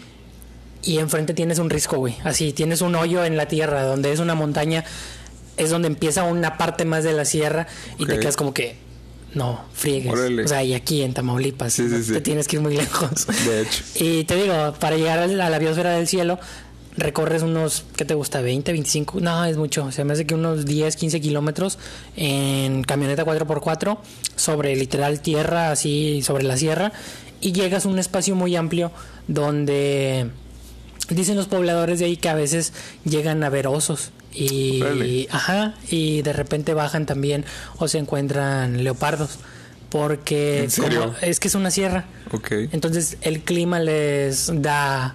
y 0.83 0.99
enfrente 0.99 1.35
tienes 1.35 1.59
un 1.59 1.71
risco, 1.71 1.97
güey. 1.99 2.17
Así, 2.25 2.53
tienes 2.53 2.81
un 2.81 2.95
hoyo 2.95 3.25
en 3.25 3.37
la 3.37 3.47
tierra 3.47 3.85
donde 3.85 4.13
es 4.13 4.21
una 4.21 4.35
montaña. 4.35 4.85
Es 5.57 5.71
donde 5.71 5.89
empieza 5.89 6.25
una 6.25 6.59
parte 6.59 6.85
más 6.85 7.05
de 7.05 7.13
la 7.13 7.25
sierra 7.25 7.67
y 7.99 8.07
te 8.07 8.19
quedas 8.19 8.37
como 8.37 8.53
que. 8.53 8.77
No, 9.35 9.65
friegues. 9.73 10.13
Órale. 10.13 10.45
O 10.45 10.49
sea, 10.49 10.63
y 10.63 10.75
aquí 10.75 11.03
en 11.03 11.13
Tamaulipas. 11.13 11.73
Sí, 11.73 11.89
sí, 11.89 12.05
sí. 12.05 12.13
Te 12.13 12.21
tienes 12.21 12.47
que 12.47 12.57
ir 12.57 12.63
muy 12.63 12.77
lejos. 12.77 13.27
De 13.27 13.63
hecho. 13.63 13.85
Y 13.97 14.25
te 14.25 14.37
digo, 14.37 14.75
para 14.79 14.97
llegar 14.97 15.19
a 15.19 15.27
la 15.27 15.59
biosfera 15.59 15.91
del 15.91 16.07
cielo, 16.07 16.39
recorres 16.97 17.43
unos, 17.43 17.85
¿qué 17.97 18.05
te 18.05 18.15
gusta? 18.15 18.41
¿20, 18.43 18.65
25? 18.65 19.21
No, 19.21 19.45
es 19.45 19.57
mucho. 19.57 19.91
Se 19.93 20.05
me 20.05 20.13
hace 20.13 20.27
que 20.27 20.35
unos 20.35 20.65
10, 20.65 20.97
15 20.97 21.21
kilómetros 21.21 21.79
en 22.17 22.83
camioneta 22.85 23.25
4x4 23.25 23.99
sobre 24.37 24.77
literal 24.77 25.21
tierra, 25.21 25.71
así 25.71 26.23
sobre 26.23 26.45
la 26.45 26.57
sierra. 26.57 26.93
Y 27.41 27.53
llegas 27.53 27.85
a 27.85 27.89
un 27.89 27.99
espacio 27.99 28.35
muy 28.37 28.57
amplio 28.57 28.91
donde 29.29 30.31
dicen 31.11 31.37
los 31.37 31.47
pobladores 31.47 31.99
de 31.99 32.07
ahí 32.07 32.17
que 32.17 32.29
a 32.29 32.35
veces 32.35 32.73
llegan 33.05 33.43
a 33.45 33.49
ver 33.51 33.67
osos. 33.67 34.11
Y, 34.33 35.29
ajá, 35.31 35.75
y 35.91 36.23
de 36.23 36.33
repente 36.33 36.75
bajan 36.75 37.07
también 37.07 37.45
o 37.79 37.87
se 37.89 37.99
encuentran 37.99 38.83
leopardos. 38.83 39.39
Porque 39.91 40.69
como- 40.77 41.15
es 41.23 41.39
que 41.39 41.47
es 41.49 41.55
una 41.55 41.71
sierra. 41.71 42.07
Ok. 42.33 42.51
Entonces 42.73 43.17
el 43.21 43.43
clima 43.43 43.79
les 43.79 44.51
da... 44.61 45.15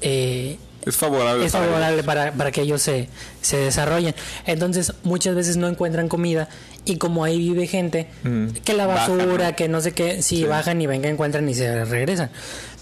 eh, 0.00 0.58
Es 0.86 0.96
favorable. 0.96 1.44
es 1.46 1.52
favorable 1.52 2.02
para, 2.02 2.32
para 2.32 2.50
que 2.52 2.60
ellos 2.62 2.82
se, 2.82 3.08
se 3.40 3.56
desarrollen. 3.56 4.14
Entonces 4.46 4.92
muchas 5.02 5.34
veces 5.34 5.56
no 5.56 5.68
encuentran 5.68 6.08
comida 6.08 6.48
y 6.84 6.96
como 6.98 7.24
ahí 7.24 7.38
vive 7.38 7.66
gente, 7.66 8.08
Mm. 8.24 8.48
que 8.64 8.74
la 8.74 8.86
basura, 8.86 9.54
que 9.56 9.68
no 9.68 9.80
sé 9.80 9.92
qué, 9.92 10.22
sí, 10.22 10.38
Sí. 10.38 10.44
bajan 10.44 10.80
y 10.82 10.86
vengan, 10.86 11.12
encuentran 11.12 11.48
y 11.48 11.54
se 11.54 11.84
regresan. 11.84 12.30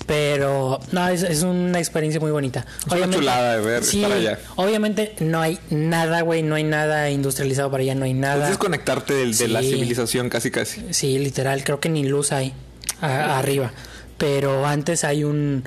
Pero 0.06 0.80
no, 0.90 1.08
es, 1.08 1.22
es 1.22 1.42
una 1.42 1.78
experiencia 1.78 2.20
muy 2.20 2.32
bonita. 2.32 2.66
una 2.90 3.08
chulada 3.08 3.56
de 3.56 3.62
ver, 3.64 3.82
estar 3.82 4.10
allá. 4.10 4.38
Obviamente 4.56 5.14
no 5.20 5.40
hay 5.40 5.58
nada, 5.70 6.22
güey, 6.22 6.42
no 6.42 6.56
hay 6.56 6.64
nada 6.64 7.08
industrializado 7.10 7.70
para 7.70 7.82
allá, 7.84 7.94
no 7.94 8.04
hay 8.04 8.14
nada. 8.14 8.42
Es 8.44 8.48
desconectarte 8.50 9.14
de 9.14 9.48
la 9.48 9.60
Sí. 9.62 9.70
civilización 9.70 10.28
casi 10.28 10.50
casi. 10.50 10.82
Sí, 10.90 11.18
literal, 11.18 11.62
creo 11.62 11.78
que 11.78 11.88
ni 11.88 12.02
luz 12.04 12.32
hay 12.32 12.52
a- 13.00 13.38
arriba. 13.38 13.72
Pero 14.18 14.66
antes 14.66 15.04
hay 15.04 15.22
un 15.24 15.64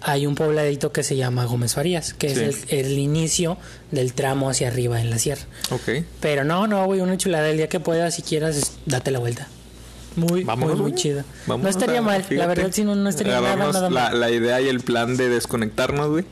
hay 0.00 0.26
un 0.26 0.34
pobladito 0.34 0.92
que 0.92 1.02
se 1.02 1.16
llama 1.16 1.44
Gómez 1.44 1.74
Farías, 1.74 2.14
que 2.14 2.28
Sí. 2.34 2.40
es 2.40 2.64
el, 2.68 2.86
el 2.86 2.98
inicio 2.98 3.58
del 3.90 4.12
tramo 4.12 4.48
hacia 4.50 4.68
arriba 4.68 5.00
en 5.00 5.10
la 5.10 5.18
sierra. 5.18 5.42
Ok. 5.70 6.04
Pero 6.20 6.44
no, 6.44 6.66
no, 6.66 6.84
güey, 6.86 7.00
una 7.00 7.16
chulada 7.16 7.48
el 7.50 7.56
día 7.56 7.68
que 7.68 7.80
puedas, 7.80 8.14
si 8.14 8.22
quieras, 8.22 8.72
date 8.86 9.10
la 9.10 9.18
vuelta. 9.18 9.48
Muy, 10.16 10.42
Vámonos, 10.42 10.78
muy, 10.80 10.92
muy. 10.92 11.22
Vámonos 11.46 11.62
no 11.64 11.68
estaría 11.68 11.98
a- 12.00 12.02
mal, 12.02 12.24
la 12.30 12.46
verdad, 12.48 12.70
si 12.72 12.82
no, 12.82 12.96
no 12.96 13.08
estaría 13.08 13.40
nada, 13.40 13.54
nada 13.54 13.82
la, 13.82 13.90
mal. 14.10 14.18
la 14.20 14.30
idea 14.30 14.60
y 14.60 14.66
el 14.68 14.80
plan 14.80 15.16
de 15.16 15.28
desconectarnos, 15.28 16.08
güey. 16.10 16.24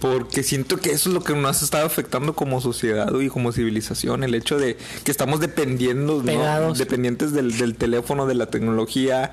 Porque 0.00 0.42
siento 0.42 0.78
que 0.78 0.92
eso 0.92 1.10
es 1.10 1.14
lo 1.14 1.22
que 1.22 1.34
nos 1.34 1.60
ha 1.60 1.64
estado 1.64 1.84
afectando 1.86 2.34
como 2.34 2.60
sociedad 2.62 3.12
y 3.20 3.28
como 3.28 3.52
civilización. 3.52 4.24
El 4.24 4.34
hecho 4.34 4.58
de 4.58 4.78
que 5.04 5.10
estamos 5.10 5.40
dependiendo, 5.40 6.22
¿no? 6.22 6.72
Dependientes 6.74 7.32
del, 7.32 7.56
del 7.58 7.74
teléfono, 7.76 8.26
de 8.26 8.34
la 8.34 8.46
tecnología, 8.46 9.32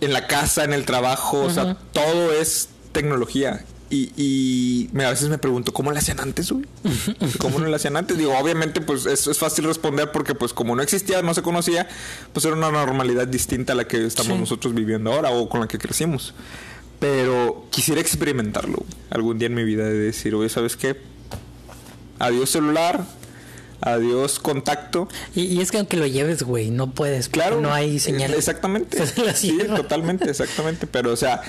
en 0.00 0.12
la 0.14 0.26
casa, 0.26 0.64
en 0.64 0.72
el 0.72 0.84
trabajo. 0.86 1.40
O 1.40 1.50
sea, 1.50 1.76
todo 1.92 2.32
es 2.32 2.68
tecnología. 2.92 3.64
Y, 3.90 4.12
y 4.18 4.90
me- 4.92 5.06
a 5.06 5.10
veces 5.10 5.30
me 5.30 5.38
pregunto, 5.38 5.72
¿cómo 5.72 5.90
lo 5.90 5.96
hacían 5.98 6.20
antes, 6.20 6.52
güey? 6.52 6.66
¿Cómo 7.38 7.58
no 7.58 7.66
lo 7.68 7.74
hacían 7.74 7.96
antes? 7.96 8.18
Digo, 8.18 8.36
obviamente, 8.38 8.82
pues 8.82 9.06
es, 9.06 9.26
es 9.26 9.38
fácil 9.38 9.64
responder 9.64 10.12
porque, 10.12 10.34
pues, 10.34 10.52
como 10.52 10.76
no 10.76 10.82
existía, 10.82 11.22
no 11.22 11.32
se 11.32 11.40
conocía, 11.40 11.88
pues 12.34 12.44
era 12.44 12.54
una 12.54 12.70
normalidad 12.70 13.26
distinta 13.26 13.72
a 13.72 13.76
la 13.76 13.88
que 13.88 14.04
estamos 14.04 14.34
Sí. 14.34 14.40
nosotros 14.40 14.74
viviendo 14.74 15.10
ahora 15.12 15.30
o 15.30 15.48
con 15.48 15.60
la 15.62 15.68
que 15.68 15.78
crecimos. 15.78 16.34
Pero 17.00 17.66
quisiera 17.70 18.00
experimentarlo 18.00 18.76
güey, 18.78 18.90
algún 19.10 19.38
día 19.38 19.46
en 19.46 19.54
mi 19.54 19.64
vida 19.64 19.84
de 19.84 19.94
decir, 19.98 20.34
oye, 20.34 20.48
¿sabes 20.50 20.76
qué? 20.76 20.96
Adiós 22.18 22.50
celular, 22.50 23.04
adiós 23.80 24.38
contacto. 24.40 25.08
Y, 25.34 25.42
y 25.44 25.60
es 25.60 25.70
que 25.70 25.78
aunque 25.78 25.96
lo 25.96 26.06
lleves, 26.06 26.42
güey, 26.42 26.70
no 26.70 26.90
puedes. 26.90 27.28
Claro. 27.28 27.60
No 27.60 27.72
hay 27.72 28.00
señal. 28.00 28.34
Exactamente. 28.34 28.98
La 29.24 29.34
sí, 29.34 29.56
totalmente, 29.76 30.28
exactamente. 30.28 30.86
Pero, 30.88 31.12
o 31.12 31.16
sea, 31.16 31.42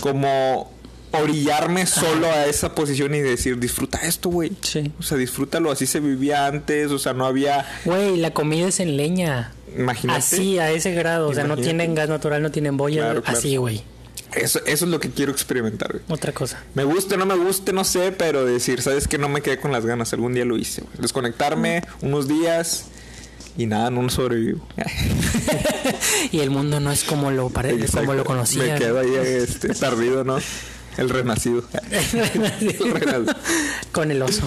como 0.00 0.70
orillarme 1.12 1.86
solo 1.86 2.26
a 2.26 2.46
esa 2.46 2.74
posición 2.74 3.14
y 3.14 3.20
decir, 3.20 3.58
disfruta 3.58 3.98
esto, 3.98 4.28
güey. 4.28 4.52
Sí. 4.60 4.92
O 4.98 5.02
sea, 5.02 5.18
disfrútalo. 5.18 5.70
Así 5.70 5.86
se 5.86 6.00
vivía 6.00 6.46
antes. 6.46 6.90
O 6.90 6.98
sea, 6.98 7.12
no 7.12 7.26
había. 7.26 7.66
Güey, 7.84 8.16
la 8.16 8.32
comida 8.32 8.68
es 8.68 8.80
en 8.80 8.96
leña. 8.96 9.52
Imagínate. 9.76 10.18
Así, 10.18 10.58
a 10.58 10.70
ese 10.70 10.92
grado. 10.92 11.28
O 11.28 11.34
sea, 11.34 11.44
no 11.44 11.56
tienen 11.56 11.94
gas 11.94 12.08
natural, 12.08 12.42
no 12.42 12.50
tienen 12.50 12.76
boya. 12.76 13.02
Claro, 13.02 13.22
claro. 13.22 13.38
Así, 13.38 13.56
güey. 13.56 13.82
Eso, 14.34 14.60
eso 14.64 14.84
es 14.84 14.90
lo 14.90 15.00
que 15.00 15.10
quiero 15.10 15.32
experimentar, 15.32 15.90
güey. 15.92 16.04
Otra 16.08 16.32
cosa. 16.32 16.62
Me 16.74 16.84
guste 16.84 17.16
o 17.16 17.18
no 17.18 17.26
me 17.26 17.34
guste, 17.34 17.72
no 17.72 17.82
sé, 17.82 18.12
pero 18.12 18.44
decir, 18.44 18.80
¿sabes 18.80 19.08
que 19.08 19.18
No 19.18 19.28
me 19.28 19.42
quedé 19.42 19.58
con 19.58 19.72
las 19.72 19.84
ganas. 19.84 20.12
Algún 20.12 20.34
día 20.34 20.44
lo 20.44 20.56
hice, 20.56 20.82
güey. 20.82 20.94
Desconectarme 20.98 21.82
unos 22.00 22.28
días 22.28 22.86
y 23.56 23.66
nada, 23.66 23.90
no 23.90 24.08
sobrevivo. 24.08 24.66
y 26.32 26.40
el 26.40 26.50
mundo 26.50 26.80
no 26.80 26.90
es 26.92 27.04
como 27.04 27.30
lo, 27.30 27.50
pare... 27.50 27.76
como 27.86 28.14
lo 28.14 28.24
conocía. 28.24 28.74
Me 28.74 28.78
quedo 28.78 29.00
ahí 29.00 29.14
este, 29.14 29.74
perdido, 29.74 30.24
¿no? 30.24 30.38
El 30.96 31.08
renacido. 31.08 31.64
El 31.90 32.28
renacido. 32.28 32.84
Con 33.92 34.10
el 34.10 34.20
oso. 34.20 34.42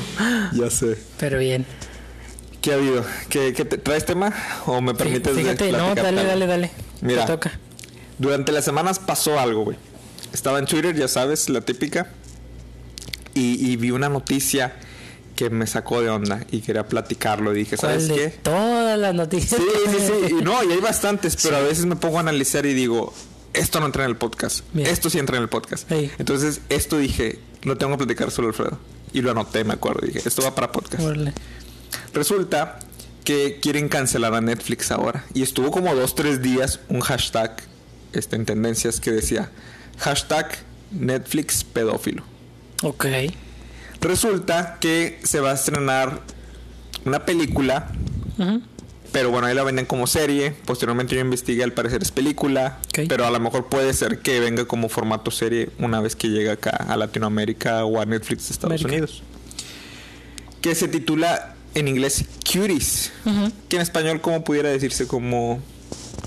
Ya 0.54 0.70
sé. 0.70 0.98
Pero 1.18 1.40
bien. 1.40 1.66
¿Qué 2.62 2.74
ha 2.74 2.76
habido? 2.76 3.04
¿Qué, 3.30 3.54
qué 3.54 3.66
te, 3.66 3.78
¿Traes 3.78 4.06
tema? 4.06 4.34
¿O 4.66 4.80
me 4.82 4.94
permites 4.94 5.36
Fíjate, 5.36 5.72
no, 5.72 5.96
dale, 5.96 6.24
dale, 6.24 6.46
dale. 6.46 6.72
Mira. 7.02 7.26
Te 7.26 7.32
toca. 7.32 7.60
Durante 8.20 8.52
las 8.52 8.66
semanas 8.66 9.00
pasó 9.00 9.40
algo, 9.40 9.64
güey. 9.64 9.78
Estaba 10.34 10.60
en 10.60 10.66
Twitter, 10.66 10.96
ya 10.96 11.08
sabes, 11.08 11.50
la 11.50 11.62
típica. 11.62 12.12
Y, 13.34 13.72
y 13.72 13.76
vi 13.78 13.92
una 13.92 14.10
noticia 14.10 14.76
que 15.36 15.50
me 15.50 15.68
sacó 15.68 16.02
de 16.02 16.10
onda 16.10 16.46
y 16.52 16.62
quería 16.62 16.88
platicarlo. 16.88 17.54
Y 17.54 17.60
dije, 17.60 17.78
¿sabes 17.78 18.06
¿Cuál 18.08 18.18
de 18.18 18.24
qué? 18.24 18.38
todas 18.44 19.00
las 19.00 19.16
noticias? 19.16 19.60
Sí, 19.60 19.68
sí, 19.92 19.98
sí. 20.08 20.36
Y 20.40 20.44
no, 20.44 20.64
y 20.64 20.72
hay 20.72 20.80
bastantes, 20.82 21.38
pero 21.42 21.58
a 21.58 21.62
veces 21.62 21.86
me 21.86 21.96
pongo 21.96 22.18
a 22.18 22.22
analizar 22.22 22.66
y 22.66 22.74
digo, 22.74 23.14
esto 23.54 23.80
no 23.80 23.86
entra 23.86 24.04
en 24.04 24.12
el 24.12 24.18
podcast. 24.18 24.64
Bien. 24.74 24.88
Esto 24.88 25.10
sí 25.10 25.20
entra 25.20 25.38
en 25.38 25.44
el 25.44 25.50
podcast. 25.50 25.92
Entonces, 25.92 26.62
esto 26.70 26.98
dije, 26.98 27.40
lo 27.64 27.78
tengo 27.78 27.94
que 27.94 28.06
platicar 28.06 28.32
solo 28.32 28.50
Alfredo. 28.50 28.80
Y 29.14 29.22
lo 29.22 29.32
anoté, 29.32 29.64
me 29.64 29.74
acuerdo. 29.74 30.06
Dije, 30.06 30.22
esto 30.26 30.42
va 30.42 30.56
para 30.56 30.72
podcast. 30.72 31.04
Resulta 32.14 32.80
que 33.24 33.60
quieren 33.62 33.90
cancelar 33.90 34.34
a 34.34 34.42
Netflix 34.42 34.92
ahora. 34.92 35.26
Y 35.34 35.44
estuvo 35.44 35.72
como 35.72 35.94
dos, 35.96 36.16
tres 36.16 36.42
días 36.42 36.80
un 36.90 37.00
hashtag 37.02 37.58
este, 38.14 38.36
en 38.36 38.46
tendencias 38.46 39.00
que 39.00 39.12
decía 39.12 39.52
hashtag 40.00 40.58
Netflix 40.92 41.64
pedófilo. 41.64 42.24
Ok. 42.82 43.06
Resulta 44.04 44.78
que 44.82 45.20
se 45.24 45.40
va 45.40 45.52
a 45.52 45.54
estrenar 45.54 46.20
una 47.06 47.26
película, 47.26 47.90
pero 49.14 49.32
bueno, 49.32 49.48
ahí 49.48 49.56
la 49.56 49.64
venden 49.64 49.86
como 49.86 50.08
serie. 50.08 50.54
Posteriormente 50.66 51.16
yo 51.16 51.22
investigué, 51.22 51.64
al 51.64 51.72
parecer 51.72 52.02
es 52.02 52.12
película, 52.12 52.80
pero 53.08 53.26
a 53.26 53.32
lo 53.32 53.40
mejor 53.40 53.68
puede 53.68 53.94
ser 53.94 54.20
que 54.20 54.42
venga 54.42 54.66
como 54.66 54.90
formato 54.90 55.32
serie 55.32 55.70
una 55.80 56.02
vez 56.02 56.18
que 56.18 56.28
llegue 56.28 56.52
acá 56.52 56.72
a 56.72 56.98
Latinoamérica 56.98 57.86
o 57.86 58.02
a 58.02 58.06
Netflix 58.06 58.50
de 58.50 58.54
Estados 58.54 58.82
América. 58.82 58.90
Unidos. 58.90 59.24
Que 60.60 60.76
se 60.76 60.90
titula 60.90 61.56
en 61.74 61.88
inglés 61.88 62.26
Cuties. 62.46 63.14
Que 63.70 63.78
en 63.78 63.82
español, 63.82 64.20
¿cómo 64.20 64.44
pudiera 64.44 64.70
decirse? 64.70 65.08
Como. 65.08 65.62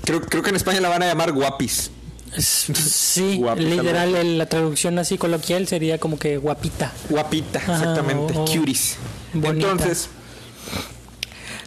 Creo, 0.03 0.21
creo 0.21 0.41
que 0.41 0.49
en 0.49 0.55
España 0.55 0.81
la 0.81 0.89
van 0.89 1.03
a 1.03 1.05
llamar 1.05 1.31
guapis. 1.31 1.91
Sí, 2.37 3.37
Guapita, 3.37 3.69
literal, 3.69 4.37
la 4.37 4.45
traducción 4.47 4.99
así 4.99 5.17
coloquial 5.17 5.67
sería 5.67 5.97
como 5.99 6.19
que 6.19 6.37
guapita. 6.37 6.93
Guapita, 7.09 7.59
Ajá, 7.59 7.73
exactamente. 7.77 8.33
bonita. 9.33 9.71
Entonces, 9.71 10.09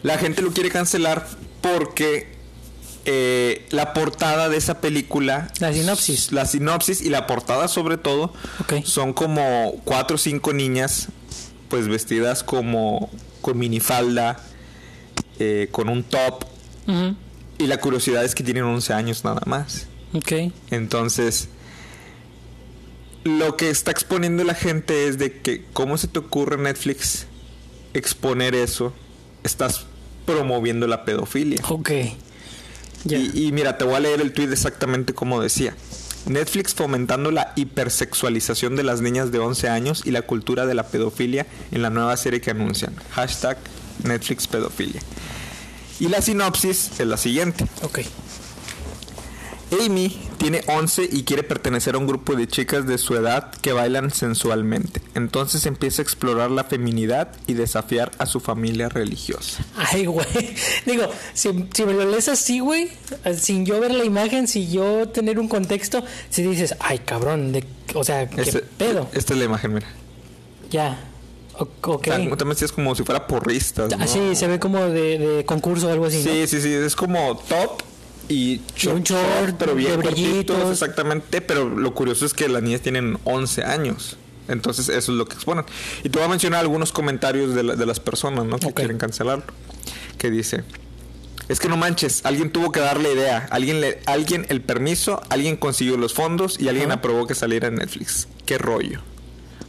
la 0.01 0.17
gente 0.17 0.41
lo 0.41 0.51
quiere 0.51 0.69
cancelar 0.69 1.27
porque 1.61 2.31
eh, 3.05 3.67
la 3.71 3.93
portada 3.93 4.49
de 4.49 4.57
esa 4.57 4.79
película. 4.79 5.51
La 5.59 5.73
sinopsis. 5.73 6.31
La 6.31 6.45
sinopsis 6.45 7.01
y 7.01 7.09
la 7.09 7.27
portada, 7.27 7.67
sobre 7.67 7.97
todo, 7.97 8.33
son 8.83 9.13
como 9.13 9.81
cuatro 9.83 10.15
o 10.15 10.19
cinco 10.19 10.53
niñas, 10.53 11.07
pues 11.69 11.87
vestidas 11.87 12.43
como 12.43 13.09
con 13.41 13.57
minifalda, 13.57 14.39
eh, 15.39 15.69
con 15.71 15.89
un 15.89 16.03
top. 16.03 16.45
Y 17.57 17.67
la 17.67 17.77
curiosidad 17.79 18.25
es 18.25 18.35
que 18.35 18.43
tienen 18.43 18.63
11 18.63 18.93
años 18.93 19.23
nada 19.23 19.41
más. 19.45 19.87
Ok. 20.13 20.53
Entonces, 20.69 21.47
lo 23.23 23.55
que 23.55 23.69
está 23.69 23.91
exponiendo 23.91 24.43
la 24.43 24.55
gente 24.55 25.07
es 25.07 25.17
de 25.17 25.39
que, 25.39 25.65
¿cómo 25.73 25.97
se 25.97 26.07
te 26.07 26.19
ocurre 26.19 26.57
Netflix 26.57 27.27
exponer 27.93 28.55
eso? 28.55 28.93
Estás 29.43 29.85
promoviendo 30.25 30.87
la 30.87 31.05
pedofilia. 31.05 31.61
Ok. 31.69 31.91
Y 33.05 33.51
mira, 33.51 33.77
te 33.77 33.83
voy 33.83 33.95
a 33.95 33.99
leer 33.99 34.21
el 34.21 34.31
tweet 34.33 34.51
exactamente 34.51 35.13
como 35.13 35.41
decía. 35.41 35.75
Netflix 36.27 36.75
fomentando 36.75 37.31
la 37.31 37.53
hipersexualización 37.55 38.75
de 38.75 38.83
las 38.83 39.01
niñas 39.01 39.31
de 39.31 39.39
11 39.39 39.69
años 39.69 40.03
y 40.05 40.11
la 40.11 40.21
cultura 40.21 40.67
de 40.67 40.75
la 40.75 40.87
pedofilia 40.87 41.47
en 41.71 41.81
la 41.81 41.89
nueva 41.89 42.15
serie 42.15 42.41
que 42.41 42.51
anuncian. 42.51 42.95
Hashtag 43.11 43.57
Netflix 44.03 44.47
pedofilia. 44.47 45.01
Y 45.99 46.07
la 46.09 46.21
sinopsis 46.21 46.99
es 46.99 47.07
la 47.07 47.17
siguiente. 47.17 47.65
Ok. 47.81 47.99
Amy 49.85 50.17
tiene 50.37 50.61
11 50.67 51.07
y 51.11 51.23
quiere 51.23 51.43
pertenecer 51.43 51.95
a 51.95 51.97
un 51.97 52.07
grupo 52.07 52.35
de 52.35 52.47
chicas 52.47 52.85
de 52.87 52.97
su 52.97 53.15
edad 53.15 53.51
que 53.61 53.71
bailan 53.73 54.11
sensualmente. 54.11 55.01
Entonces 55.15 55.65
empieza 55.65 56.01
a 56.01 56.03
explorar 56.03 56.51
la 56.51 56.63
feminidad 56.65 57.29
y 57.47 57.53
desafiar 57.53 58.11
a 58.17 58.25
su 58.25 58.39
familia 58.39 58.89
religiosa. 58.89 59.63
Ay, 59.77 60.05
güey. 60.05 60.25
Digo, 60.85 61.09
si, 61.33 61.49
si 61.73 61.85
me 61.85 61.93
lo 61.93 62.05
lees 62.09 62.27
así, 62.27 62.59
güey, 62.59 62.89
sin 63.39 63.65
yo 63.65 63.79
ver 63.79 63.91
la 63.93 64.03
imagen, 64.03 64.47
sin 64.47 64.69
yo 64.71 65.07
tener 65.09 65.39
un 65.39 65.47
contexto, 65.47 66.03
si 66.29 66.43
dices, 66.43 66.75
ay, 66.79 66.99
cabrón, 66.99 67.51
de, 67.53 67.63
o 67.95 68.03
sea, 68.03 68.29
qué 68.29 68.41
Este- 68.41 68.59
pedo. 68.61 69.09
Esta 69.13 69.33
es 69.33 69.39
la 69.39 69.45
imagen, 69.45 69.73
mira. 69.73 69.87
Ya. 70.69 70.99
O- 71.57 71.63
ok. 71.93 72.07
O 72.07 72.11
sea, 72.11 72.37
también 72.37 72.55
sí 72.57 72.65
es 72.65 72.71
como 72.71 72.95
si 72.95 73.03
fuera 73.03 73.27
porristas. 73.27 73.95
¿no? 73.95 74.03
Así 74.03 74.35
se 74.35 74.47
ve 74.47 74.59
como 74.59 74.79
de, 74.85 75.17
de 75.17 75.45
concurso 75.45 75.87
o 75.87 75.91
algo 75.91 76.05
así, 76.05 76.17
¿no? 76.23 76.31
Sí, 76.31 76.47
sí, 76.47 76.61
sí. 76.61 76.73
Es 76.73 76.95
como 76.95 77.37
top 77.37 77.81
y 78.31 78.61
short, 78.75 78.97
un 78.97 79.03
short 79.03 79.55
pero 79.59 79.75
bien 79.75 79.97
de 79.99 80.03
cortitos, 80.05 80.71
exactamente. 80.71 81.41
Pero 81.41 81.69
lo 81.69 81.93
curioso 81.93 82.25
es 82.25 82.33
que 82.33 82.47
las 82.49 82.63
niñas 82.63 82.81
tienen 82.81 83.17
11 83.25 83.63
años. 83.63 84.17
Entonces, 84.47 84.89
eso 84.89 85.11
es 85.11 85.17
lo 85.17 85.25
que 85.25 85.35
exponen. 85.35 85.65
Y 86.03 86.09
te 86.09 86.17
voy 86.17 86.25
a 86.25 86.29
mencionar 86.29 86.61
algunos 86.61 86.91
comentarios 86.91 87.53
de, 87.55 87.63
la- 87.63 87.75
de 87.75 87.85
las 87.85 87.99
personas, 87.99 88.45
¿no? 88.45 88.57
Que 88.59 88.73
quieren 88.73 88.97
cancelarlo. 88.97 89.45
Que 90.17 90.29
dice: 90.31 90.63
Es 91.47 91.59
que 91.59 91.69
no 91.69 91.77
manches, 91.77 92.21
alguien 92.25 92.51
tuvo 92.51 92.71
que 92.71 92.79
darle 92.79 93.13
idea, 93.13 93.47
alguien, 93.51 93.79
le, 93.81 93.99
alguien 94.05 94.45
el 94.49 94.61
permiso, 94.61 95.21
alguien 95.29 95.55
consiguió 95.57 95.95
los 95.97 96.13
fondos 96.13 96.59
y 96.59 96.67
alguien 96.69 96.91
aprobó 96.91 97.27
que 97.27 97.35
saliera 97.35 97.67
en 97.67 97.75
Netflix. 97.75 98.27
Qué 98.45 98.57
rollo. 98.57 99.01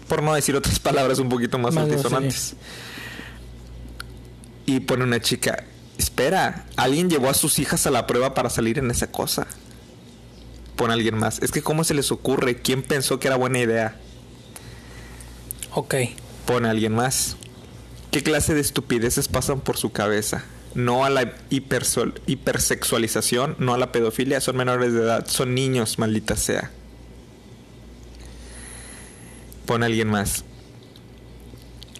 Por 0.09 0.23
no 0.23 0.35
decir 0.35 0.57
otras 0.57 0.79
palabras 0.81 1.19
un 1.21 1.29
poquito 1.29 1.59
más 1.59 1.75
Más 1.75 1.85
altisonantes. 1.85 2.55
Y 4.67 4.81
pone 4.81 5.05
una 5.05 5.21
chica, 5.21 5.65
espera, 6.03 6.67
alguien 6.77 7.09
llevó 7.09 7.31
a 7.31 7.35
sus 7.35 7.59
hijas 7.59 7.87
a 7.87 7.91
la 7.91 8.07
prueba 8.07 8.35
para 8.35 8.51
salir 8.51 8.79
en 8.79 8.91
esa 8.91 9.11
cosa. 9.11 9.47
Pone 10.77 10.93
alguien 10.95 11.17
más, 11.17 11.41
es 11.43 11.51
que 11.53 11.63
cómo 11.63 11.85
se 11.85 11.95
les 11.95 12.13
ocurre, 12.13 12.61
quién 12.61 12.83
pensó 12.83 13.21
que 13.21 13.29
era 13.29 13.37
buena 13.37 13.59
idea. 13.59 13.97
Ok. 15.75 15.95
Pone 16.47 16.69
alguien 16.69 16.95
más. 16.95 17.37
¿Qué 18.11 18.23
clase 18.23 18.55
de 18.55 18.61
estupideces 18.61 19.29
pasan 19.29 19.61
por 19.61 19.77
su 19.77 19.93
cabeza? 19.93 20.45
No 20.75 21.05
a 21.05 21.11
la 21.11 21.35
hipersexualización, 21.51 23.57
no 23.59 23.75
a 23.75 23.79
la 23.79 23.93
pedofilia, 23.93 24.41
son 24.41 24.57
menores 24.57 24.93
de 24.93 25.03
edad, 25.03 25.27
son 25.27 25.55
niños, 25.55 25.99
maldita 25.99 26.37
sea. 26.37 26.71
Pone 29.67 29.87
alguien 29.87 30.09
más. 30.09 30.45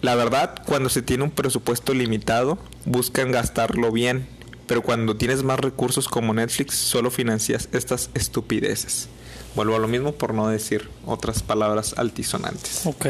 La 0.01 0.15
verdad, 0.15 0.55
cuando 0.65 0.89
se 0.89 1.01
tiene 1.01 1.23
un 1.23 1.31
presupuesto 1.31 1.93
limitado, 1.93 2.57
buscan 2.85 3.31
gastarlo 3.31 3.91
bien, 3.91 4.27
pero 4.67 4.81
cuando 4.81 5.15
tienes 5.15 5.43
más 5.43 5.59
recursos 5.59 6.07
como 6.07 6.33
Netflix, 6.33 6.75
solo 6.75 7.11
financias 7.11 7.69
estas 7.71 8.09
estupideces. 8.13 9.07
Vuelvo 9.55 9.75
a 9.75 9.79
lo 9.79 9.87
mismo 9.87 10.13
por 10.13 10.33
no 10.33 10.47
decir 10.47 10.89
otras 11.05 11.43
palabras 11.43 11.93
altisonantes. 11.97 12.81
Ok. 12.85 13.05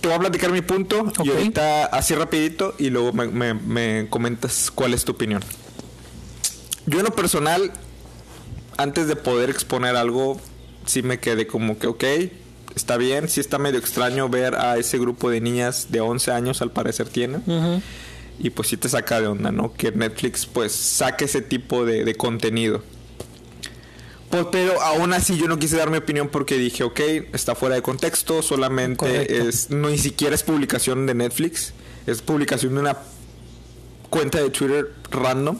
Te 0.00 0.08
voy 0.08 0.12
a 0.12 0.18
platicar 0.18 0.52
mi 0.52 0.60
punto 0.60 1.10
y 1.24 1.30
ahorita 1.30 1.86
así 1.86 2.14
rapidito 2.14 2.74
y 2.78 2.90
luego 2.90 3.12
me, 3.14 3.26
me- 3.28 3.54
me 3.54 4.06
comentas 4.10 4.70
cuál 4.70 4.92
es 4.92 5.04
tu 5.04 5.12
opinión. 5.12 5.42
Yo 6.86 6.98
en 6.98 7.04
lo 7.04 7.14
personal, 7.14 7.72
antes 8.76 9.08
de 9.08 9.16
poder 9.16 9.48
exponer 9.48 9.96
algo, 9.96 10.38
sí 10.84 11.02
me 11.02 11.18
quedé 11.18 11.46
como 11.46 11.78
que, 11.78 11.86
ok, 11.86 12.04
está 12.74 12.96
bien, 12.96 13.28
sí 13.28 13.40
está 13.40 13.58
medio 13.58 13.78
extraño 13.78 14.28
ver 14.28 14.54
a 14.56 14.76
ese 14.78 14.98
grupo 14.98 15.30
de 15.30 15.40
niñas 15.40 15.88
de 15.90 16.00
11 16.00 16.30
años, 16.32 16.62
al 16.62 16.70
parecer 16.70 17.08
tienen. 17.08 17.42
Y 18.38 18.50
pues 18.50 18.68
sí 18.68 18.76
te 18.76 18.88
saca 18.88 19.20
de 19.20 19.28
onda, 19.28 19.52
¿no? 19.52 19.72
Que 19.74 19.92
Netflix 19.92 20.44
pues 20.46 20.72
saque 20.72 21.26
ese 21.26 21.40
tipo 21.40 21.84
de, 21.84 22.04
de 22.04 22.14
contenido. 22.16 22.82
Pues, 24.30 24.46
pero 24.50 24.80
aún 24.82 25.12
así 25.12 25.36
yo 25.36 25.46
no 25.46 25.58
quise 25.58 25.76
dar 25.76 25.90
mi 25.90 25.98
opinión 25.98 26.28
porque 26.28 26.56
dije, 26.58 26.82
ok, 26.82 27.00
está 27.32 27.54
fuera 27.54 27.76
de 27.76 27.82
contexto, 27.82 28.42
solamente 28.42 28.96
Correcto. 28.96 29.48
es, 29.48 29.70
no 29.70 29.88
ni 29.90 29.98
siquiera 29.98 30.34
es 30.34 30.42
publicación 30.42 31.06
de 31.06 31.14
Netflix, 31.14 31.72
es 32.08 32.20
publicación 32.22 32.74
de 32.74 32.80
una 32.80 32.96
cuenta 34.10 34.38
de 34.42 34.50
Twitter 34.50 34.92
random. 35.12 35.58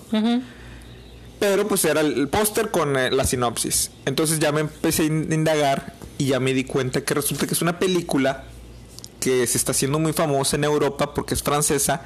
Pero 1.38 1.68
pues 1.68 1.84
era 1.84 2.00
el, 2.00 2.26
póster 2.28 2.70
con 2.70 2.96
eh, 2.96 3.10
la 3.10 3.24
sinopsis. 3.24 3.90
Entonces 4.06 4.38
ya 4.38 4.50
me 4.50 4.62
empecé 4.62 5.02
a 5.02 5.06
in- 5.06 5.32
indagar 5.32 5.94
y 6.18 6.26
ya 6.26 6.40
me 6.40 6.54
di 6.54 6.64
cuenta 6.64 7.02
que 7.02 7.14
resulta 7.14 7.46
que 7.46 7.54
es 7.54 7.62
una 7.62 7.78
película 7.78 8.44
que 9.20 9.46
se 9.46 9.56
está 9.56 9.72
haciendo 9.72 9.98
muy 9.98 10.12
famosa 10.12 10.56
en 10.56 10.64
Europa 10.64 11.14
porque 11.14 11.34
es 11.34 11.42
francesa. 11.42 12.02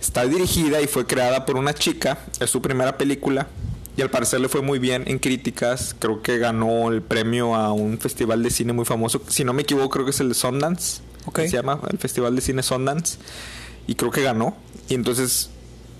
Está 0.00 0.24
dirigida 0.26 0.80
y 0.80 0.86
fue 0.86 1.06
creada 1.06 1.46
por 1.46 1.56
una 1.56 1.74
chica. 1.74 2.18
Es 2.40 2.50
su 2.50 2.60
primera 2.60 2.98
película. 2.98 3.48
Y 3.96 4.02
al 4.02 4.10
parecer 4.10 4.40
le 4.40 4.48
fue 4.48 4.62
muy 4.62 4.78
bien 4.78 5.04
en 5.06 5.18
críticas. 5.18 5.94
Creo 5.98 6.22
que 6.22 6.38
ganó 6.38 6.90
el 6.90 7.02
premio 7.02 7.54
a 7.54 7.72
un 7.72 7.98
festival 7.98 8.42
de 8.42 8.50
cine 8.50 8.72
muy 8.72 8.84
famoso. 8.84 9.22
Si 9.28 9.44
no 9.44 9.52
me 9.52 9.62
equivoco, 9.62 9.90
creo 9.90 10.04
que 10.04 10.10
es 10.10 10.20
el 10.20 10.28
de 10.28 10.34
Sundance. 10.34 11.02
Se 11.34 11.48
llama 11.48 11.80
el 11.90 11.98
Festival 11.98 12.34
de 12.34 12.42
Cine 12.42 12.62
Sundance. 12.62 13.18
Y 13.86 13.94
creo 13.94 14.10
que 14.10 14.22
ganó. 14.22 14.56
Y 14.88 14.94
entonces 14.94 15.50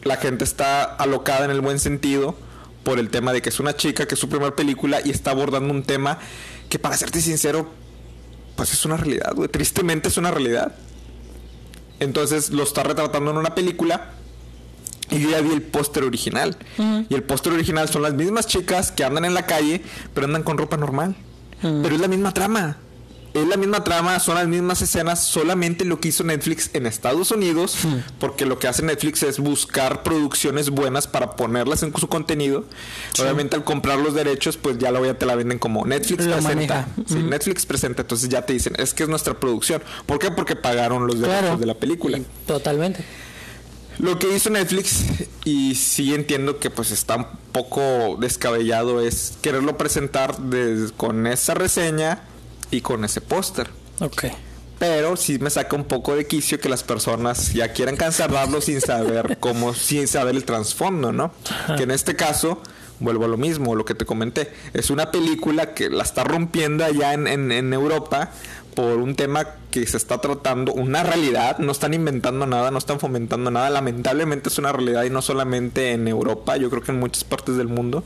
la 0.02 0.16
gente 0.16 0.44
está 0.44 0.82
alocada 0.82 1.44
en 1.44 1.50
el 1.50 1.60
buen 1.60 1.78
sentido 1.78 2.34
por 2.82 2.98
el 2.98 3.10
tema 3.10 3.32
de 3.32 3.42
que 3.42 3.48
es 3.48 3.60
una 3.60 3.76
chica, 3.76 4.06
que 4.06 4.14
es 4.14 4.20
su 4.20 4.28
primera 4.28 4.56
película 4.56 5.00
y 5.04 5.10
está 5.10 5.30
abordando 5.30 5.72
un 5.72 5.84
tema 5.84 6.18
que 6.72 6.78
para 6.78 6.96
serte 6.96 7.20
sincero, 7.20 7.68
pues 8.56 8.72
es 8.72 8.82
una 8.86 8.96
realidad, 8.96 9.34
güey. 9.34 9.46
Tristemente 9.50 10.08
es 10.08 10.16
una 10.16 10.30
realidad. 10.30 10.74
Entonces 12.00 12.48
lo 12.48 12.62
está 12.62 12.82
retratando 12.82 13.30
en 13.30 13.36
una 13.36 13.54
película 13.54 14.12
y 15.10 15.20
yo 15.20 15.28
ya 15.28 15.42
vi 15.42 15.52
el 15.52 15.60
póster 15.60 16.02
original. 16.02 16.56
Y 17.10 17.14
el 17.14 17.24
póster 17.24 17.52
original 17.52 17.90
son 17.90 18.00
las 18.00 18.14
mismas 18.14 18.46
chicas 18.46 18.90
que 18.90 19.04
andan 19.04 19.26
en 19.26 19.34
la 19.34 19.44
calle, 19.44 19.82
pero 20.14 20.26
andan 20.26 20.44
con 20.44 20.56
ropa 20.56 20.78
normal. 20.78 21.14
Pero 21.60 21.94
es 21.94 22.00
la 22.00 22.08
misma 22.08 22.32
trama. 22.32 22.78
Es 23.34 23.46
la 23.48 23.56
misma 23.56 23.82
trama, 23.82 24.18
son 24.20 24.34
las 24.34 24.46
mismas 24.46 24.82
escenas, 24.82 25.24
solamente 25.24 25.86
lo 25.86 25.98
que 26.00 26.08
hizo 26.08 26.22
Netflix 26.22 26.68
en 26.74 26.86
Estados 26.86 27.30
Unidos, 27.30 27.76
porque 28.18 28.44
lo 28.44 28.58
que 28.58 28.68
hace 28.68 28.82
Netflix 28.82 29.22
es 29.22 29.38
buscar 29.38 30.02
producciones 30.02 30.68
buenas 30.68 31.06
para 31.06 31.34
ponerlas 31.34 31.82
en 31.82 31.96
su 31.96 32.08
contenido. 32.08 32.66
Obviamente 33.20 33.56
al 33.56 33.64
comprar 33.64 33.98
los 33.98 34.12
derechos, 34.12 34.58
pues 34.58 34.76
ya 34.78 34.90
la 34.90 35.02
ya 35.02 35.14
te 35.14 35.24
la 35.24 35.34
venden 35.34 35.58
como 35.58 35.86
Netflix 35.86 36.26
Lo 36.26 36.34
presenta. 36.36 36.88
Sí. 37.06 37.14
Netflix 37.22 37.64
presenta, 37.64 38.02
entonces 38.02 38.28
ya 38.28 38.44
te 38.44 38.52
dicen, 38.52 38.74
es 38.78 38.92
que 38.92 39.04
es 39.04 39.08
nuestra 39.08 39.32
producción. 39.40 39.82
¿Por 40.04 40.18
qué? 40.18 40.30
Porque 40.30 40.54
pagaron 40.54 41.06
los 41.06 41.18
derechos 41.18 41.40
Claro. 41.40 41.56
de 41.56 41.66
la 41.66 41.74
película. 41.74 42.18
Totalmente. 42.46 43.02
Lo 43.98 44.18
que 44.18 44.34
hizo 44.34 44.50
Netflix, 44.50 45.04
y 45.44 45.74
sí 45.74 46.14
entiendo 46.14 46.58
que 46.58 46.70
pues 46.70 46.90
está 46.90 47.16
un 47.16 47.26
poco 47.52 48.16
descabellado, 48.20 49.00
es 49.00 49.34
quererlo 49.42 49.78
presentar 49.78 50.36
con 50.96 51.26
esa 51.26 51.54
reseña 51.54 52.22
y 52.72 52.80
con 52.80 53.04
ese 53.04 53.20
póster. 53.20 53.68
Ok. 54.00 54.24
Pero 54.80 55.16
sí 55.16 55.38
me 55.38 55.48
saca 55.48 55.76
un 55.76 55.84
poco 55.84 56.16
de 56.16 56.26
quicio 56.26 56.58
que 56.58 56.68
las 56.68 56.82
personas 56.82 57.52
ya 57.52 57.72
quieran 57.72 57.96
cancelarlo 57.96 58.60
sin 58.60 58.80
saber 58.80 59.36
cómo, 59.40 59.74
sin 59.74 60.08
saber 60.08 60.34
el 60.34 60.44
trasfondo, 60.44 61.12
¿no? 61.12 61.32
Que 61.76 61.84
en 61.84 61.92
este 61.92 62.16
caso, 62.16 62.60
vuelvo 62.98 63.26
a 63.26 63.28
lo 63.28 63.36
mismo, 63.36 63.76
lo 63.76 63.84
que 63.84 63.94
te 63.94 64.04
comenté, 64.04 64.52
es 64.74 64.90
una 64.90 65.12
película 65.12 65.72
que 65.74 65.88
la 65.88 66.02
está 66.02 66.24
rompiendo 66.24 66.84
allá 66.84 67.12
en, 67.14 67.28
en- 67.28 67.52
en 67.52 67.72
Europa 67.72 68.30
por 68.74 68.96
un 68.96 69.14
tema 69.14 69.46
que 69.70 69.86
se 69.86 69.98
está 69.98 70.18
tratando, 70.22 70.72
una 70.72 71.02
realidad, 71.02 71.58
no 71.58 71.70
están 71.72 71.92
inventando 71.94 72.46
nada, 72.46 72.70
no 72.70 72.78
están 72.78 72.98
fomentando 72.98 73.50
nada, 73.50 73.68
lamentablemente 73.68 74.48
es 74.48 74.58
una 74.58 74.72
realidad 74.72 75.04
y 75.04 75.10
no 75.10 75.20
solamente 75.22 75.92
en 75.92 76.08
Europa, 76.08 76.56
yo 76.56 76.70
creo 76.70 76.82
que 76.82 76.90
en 76.90 76.98
muchas 76.98 77.22
partes 77.22 77.56
del 77.56 77.68
mundo. 77.68 78.02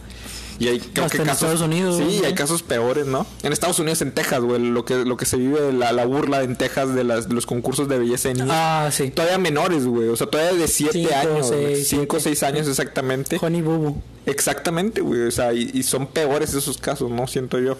Y 0.59 0.69
hay 0.69 0.81
creo 0.81 1.05
Hasta 1.05 1.17
que 1.19 1.23
en 1.23 1.29
casos, 1.29 1.43
Estados 1.51 1.61
Unidos, 1.61 1.97
Sí, 1.99 2.23
hay 2.25 2.35
casos 2.35 2.63
peores, 2.63 3.07
¿no? 3.07 3.27
En 3.43 3.53
Estados 3.53 3.79
Unidos, 3.79 4.01
en 4.03 4.13
Texas, 4.13 4.41
güey, 4.41 4.61
lo 4.63 4.85
que, 4.85 5.05
lo 5.05 5.17
que 5.17 5.27
se 5.27 5.37
vive, 5.37 5.73
la, 5.73 5.93
la 5.93 6.07
burla 6.07 6.43
en 6.43 6.57
Texas 6.57 6.95
de, 6.95 7.05
las, 7.05 7.29
de 7.29 7.35
los 7.35 7.45
concursos 7.45 7.89
de 7.89 7.99
belleza 7.99 8.33
niños. 8.33 8.49
Ah, 8.51 8.89
sí. 8.91 9.11
Todavía 9.11 9.39
menores, 9.39 9.87
güey. 9.87 10.09
O 10.09 10.17
sea, 10.17 10.27
todavía 10.29 10.59
de 10.59 10.69
7 10.69 10.93
Cinco, 10.93 11.15
años. 11.15 11.49
seis, 11.49 11.89
5 11.89 12.17
o 12.17 12.21
6 12.21 12.43
años 12.43 12.69
exactamente. 12.69 13.39
Honey 13.41 13.63
Boo. 13.63 14.01
Exactamente, 14.25 15.03
güey. 15.03 15.23
O 15.23 15.31
sea, 15.31 15.53
y, 15.53 15.71
y 15.75 15.83
son 15.83 16.07
peores 16.07 16.55
esos 16.55 16.79
casos, 16.79 17.11
¿no? 17.11 17.27
Siento 17.27 17.59
yo. 17.59 17.77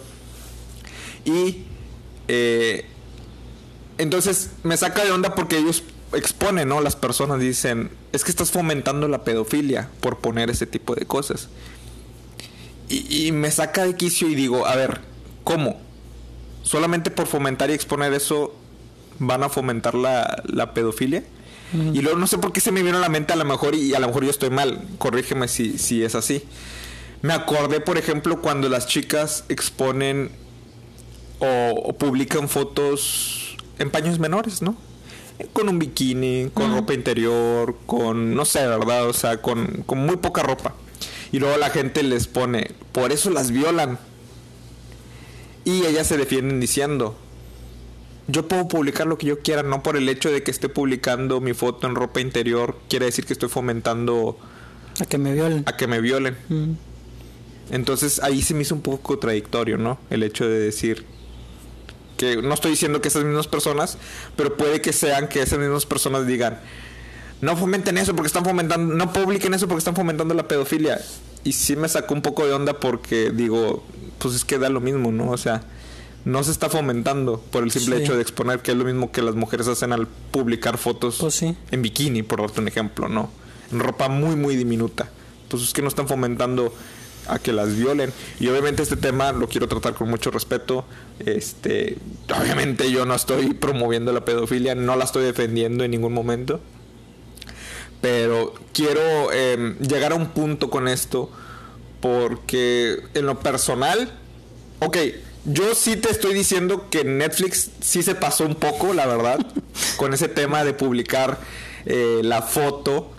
Y 1.25 1.65
eh, 2.27 2.85
entonces 3.97 4.51
me 4.63 4.77
saca 4.77 5.03
de 5.03 5.11
onda 5.11 5.35
porque 5.35 5.57
ellos 5.57 5.83
exponen, 6.13 6.69
¿no? 6.69 6.81
Las 6.81 6.95
personas 6.95 7.39
dicen, 7.39 7.89
es 8.13 8.23
que 8.23 8.31
estás 8.31 8.51
fomentando 8.51 9.07
la 9.07 9.23
pedofilia 9.23 9.89
por 9.99 10.19
poner 10.19 10.49
ese 10.49 10.65
tipo 10.65 10.95
de 10.95 11.05
cosas. 11.05 11.49
Y, 12.89 13.27
y 13.27 13.31
me 13.31 13.51
saca 13.51 13.85
de 13.85 13.95
quicio 13.95 14.29
y 14.29 14.35
digo, 14.35 14.65
a 14.65 14.75
ver, 14.75 15.01
¿cómo? 15.43 15.79
Solamente 16.63 17.11
por 17.11 17.27
fomentar 17.27 17.69
y 17.69 17.73
exponer 17.73 18.13
eso 18.13 18.53
van 19.19 19.43
a 19.43 19.49
fomentar 19.49 19.95
la, 19.95 20.43
la 20.45 20.73
pedofilia. 20.73 21.23
Y 21.73 21.99
luego 21.99 22.17
no 22.17 22.27
sé 22.27 22.37
por 22.37 22.53
qué 22.53 22.61
se 22.61 22.71
me 22.71 22.81
vino 22.81 22.97
a 22.97 23.01
la 23.01 23.09
mente 23.09 23.33
a 23.33 23.35
lo 23.35 23.43
mejor 23.43 23.75
y 23.75 23.93
a 23.93 23.99
lo 23.99 24.07
mejor 24.07 24.23
yo 24.23 24.29
estoy 24.29 24.49
mal. 24.49 24.81
Corrígeme 24.99 25.49
si, 25.49 25.77
si 25.77 26.01
es 26.01 26.15
así. 26.15 26.43
Me 27.21 27.33
acordé, 27.33 27.81
por 27.81 27.97
ejemplo, 27.97 28.41
cuando 28.41 28.69
las 28.69 28.87
chicas 28.87 29.43
exponen 29.49 30.31
o, 31.39 31.71
o 31.71 31.97
publican 31.97 32.47
fotos 32.47 33.57
en 33.79 33.91
paños 33.91 34.17
menores, 34.17 34.61
¿no? 34.61 34.77
Con 35.51 35.67
un 35.67 35.77
bikini, 35.77 36.51
con 36.53 36.73
ropa 36.73 36.93
interior, 36.93 37.75
con, 37.85 38.33
no 38.33 38.45
sé, 38.45 38.65
¿verdad? 38.65 39.05
O 39.07 39.13
sea, 39.13 39.41
con, 39.41 39.83
con 39.85 39.99
muy 39.99 40.15
poca 40.15 40.43
ropa. 40.43 40.73
Y 41.31 41.39
luego 41.39 41.57
la 41.57 41.69
gente 41.69 42.03
les 42.03 42.27
pone, 42.27 42.71
por 42.91 43.11
eso 43.11 43.29
las 43.29 43.51
violan. 43.51 43.99
Y 45.65 45.85
ellas 45.85 46.07
se 46.07 46.17
defienden 46.17 46.59
diciendo, 46.59 47.17
yo 48.27 48.47
puedo 48.47 48.67
publicar 48.67 49.07
lo 49.07 49.17
que 49.17 49.27
yo 49.27 49.39
quiera, 49.39 49.63
no 49.63 49.83
por 49.83 49.97
el 49.97 50.07
hecho 50.09 50.31
de 50.31 50.43
que 50.43 50.51
esté 50.51 50.69
publicando 50.69 51.41
mi 51.41 51.53
foto 51.53 51.87
en 51.87 51.95
ropa 51.95 52.21
interior, 52.21 52.77
quiere 52.89 53.05
decir 53.05 53.25
que 53.25 53.33
estoy 53.33 53.49
fomentando 53.49 54.37
A 55.01 55.05
que 55.05 55.17
me 55.17 55.33
violen. 55.33 55.63
a 55.65 55.75
que 55.75 55.87
me 55.87 56.01
violen. 56.01 56.37
Mm. 56.49 56.71
Entonces 57.71 58.21
ahí 58.23 58.41
se 58.41 58.53
me 58.53 58.61
hizo 58.61 58.75
un 58.75 58.81
poco 58.81 59.01
contradictorio, 59.01 59.77
¿no? 59.77 59.99
El 60.09 60.23
hecho 60.23 60.47
de 60.47 60.59
decir 60.59 61.05
que 62.17 62.41
no 62.41 62.53
estoy 62.53 62.71
diciendo 62.71 63.01
que 63.01 63.09
esas 63.09 63.23
mismas 63.23 63.47
personas, 63.47 63.97
pero 64.35 64.57
puede 64.57 64.81
que 64.81 64.91
sean 64.91 65.27
que 65.27 65.41
esas 65.41 65.59
mismas 65.59 65.85
personas 65.85 66.25
digan, 66.25 66.59
no 67.41 67.55
fomenten 67.57 67.97
eso 67.97 68.15
porque 68.15 68.27
están 68.27 68.43
fomentando, 68.45 68.93
no 68.95 69.13
publiquen 69.13 69.53
eso 69.53 69.67
porque 69.67 69.79
están 69.79 69.95
fomentando 69.95 70.33
la 70.33 70.47
pedofilia. 70.47 70.99
Y 71.43 71.53
sí 71.53 71.75
me 71.75 71.87
sacó 71.87 72.13
un 72.13 72.21
poco 72.21 72.45
de 72.45 72.53
onda 72.53 72.73
porque 72.79 73.31
digo, 73.31 73.83
pues 74.19 74.35
es 74.35 74.43
que 74.45 74.57
da 74.57 74.69
lo 74.69 74.81
mismo, 74.81 75.11
¿no? 75.11 75.29
O 75.31 75.37
sea, 75.37 75.63
no 76.25 76.43
se 76.43 76.51
está 76.51 76.69
fomentando 76.69 77.39
por 77.51 77.63
el 77.63 77.71
simple 77.71 77.97
Sí. 77.97 78.03
hecho 78.03 78.15
de 78.15 78.21
exponer 78.21 78.59
que 78.61 78.71
es 78.71 78.77
lo 78.77 78.83
mismo 78.83 79.11
que 79.11 79.21
las 79.21 79.35
mujeres 79.35 79.67
hacen 79.67 79.93
al 79.93 80.07
publicar 80.07 80.77
fotos 80.77 81.17
Pues 81.19 81.35
sí. 81.35 81.55
en 81.71 81.81
bikini, 81.81 82.23
por 82.23 82.41
darte 82.41 82.59
un 82.59 82.67
ejemplo, 82.67 83.07
¿no? 83.07 83.29
En 83.71 83.79
ropa 83.79 84.09
muy, 84.09 84.35
muy 84.35 84.55
diminuta. 84.55 85.09
Pues 85.47 85.63
es 85.63 85.73
que 85.73 85.81
no 85.81 85.87
están 85.87 86.07
fomentando 86.07 86.73
a 87.29 87.39
que 87.39 87.53
las 87.53 87.75
violen. 87.75 88.11
Y 88.39 88.47
obviamente 88.49 88.83
este 88.83 88.97
tema 88.97 89.31
lo 89.31 89.47
quiero 89.47 89.67
tratar 89.67 89.93
con 89.93 90.09
mucho 90.09 90.31
respeto. 90.31 90.85
Este, 91.19 91.97
obviamente 92.37 92.89
yo 92.91 93.05
no 93.05 93.13
estoy 93.15 93.53
promoviendo 93.53 94.11
la 94.11 94.25
pedofilia, 94.25 94.75
no 94.75 94.95
la 94.95 95.03
estoy 95.05 95.23
defendiendo 95.25 95.83
en 95.83 95.91
ningún 95.91 96.13
momento. 96.13 96.59
Pero 98.01 98.53
quiero 98.73 99.31
eh, 99.33 99.75
llegar 99.81 100.11
a 100.11 100.15
un 100.15 100.27
punto 100.27 100.69
con 100.69 100.87
esto 100.87 101.31
porque 101.99 103.01
en 103.15 103.25
lo 103.25 103.39
personal, 103.39 104.11
ok, 104.79 104.97
yo 105.45 105.73
sí 105.75 105.95
te 105.95 106.11
estoy 106.11 106.33
diciendo 106.33 106.89
que 106.89 107.03
Netflix 107.03 107.71
sí 107.79 108.03
se 108.03 108.15
pasó 108.15 108.45
un 108.45 108.55
poco, 108.55 108.93
la 108.93 109.05
verdad, 109.07 109.39
con 109.97 110.13
ese 110.13 110.27
tema 110.27 110.63
de 110.63 110.73
publicar 110.73 111.39
eh, 111.85 112.21
la 112.23 112.41
foto 112.41 113.11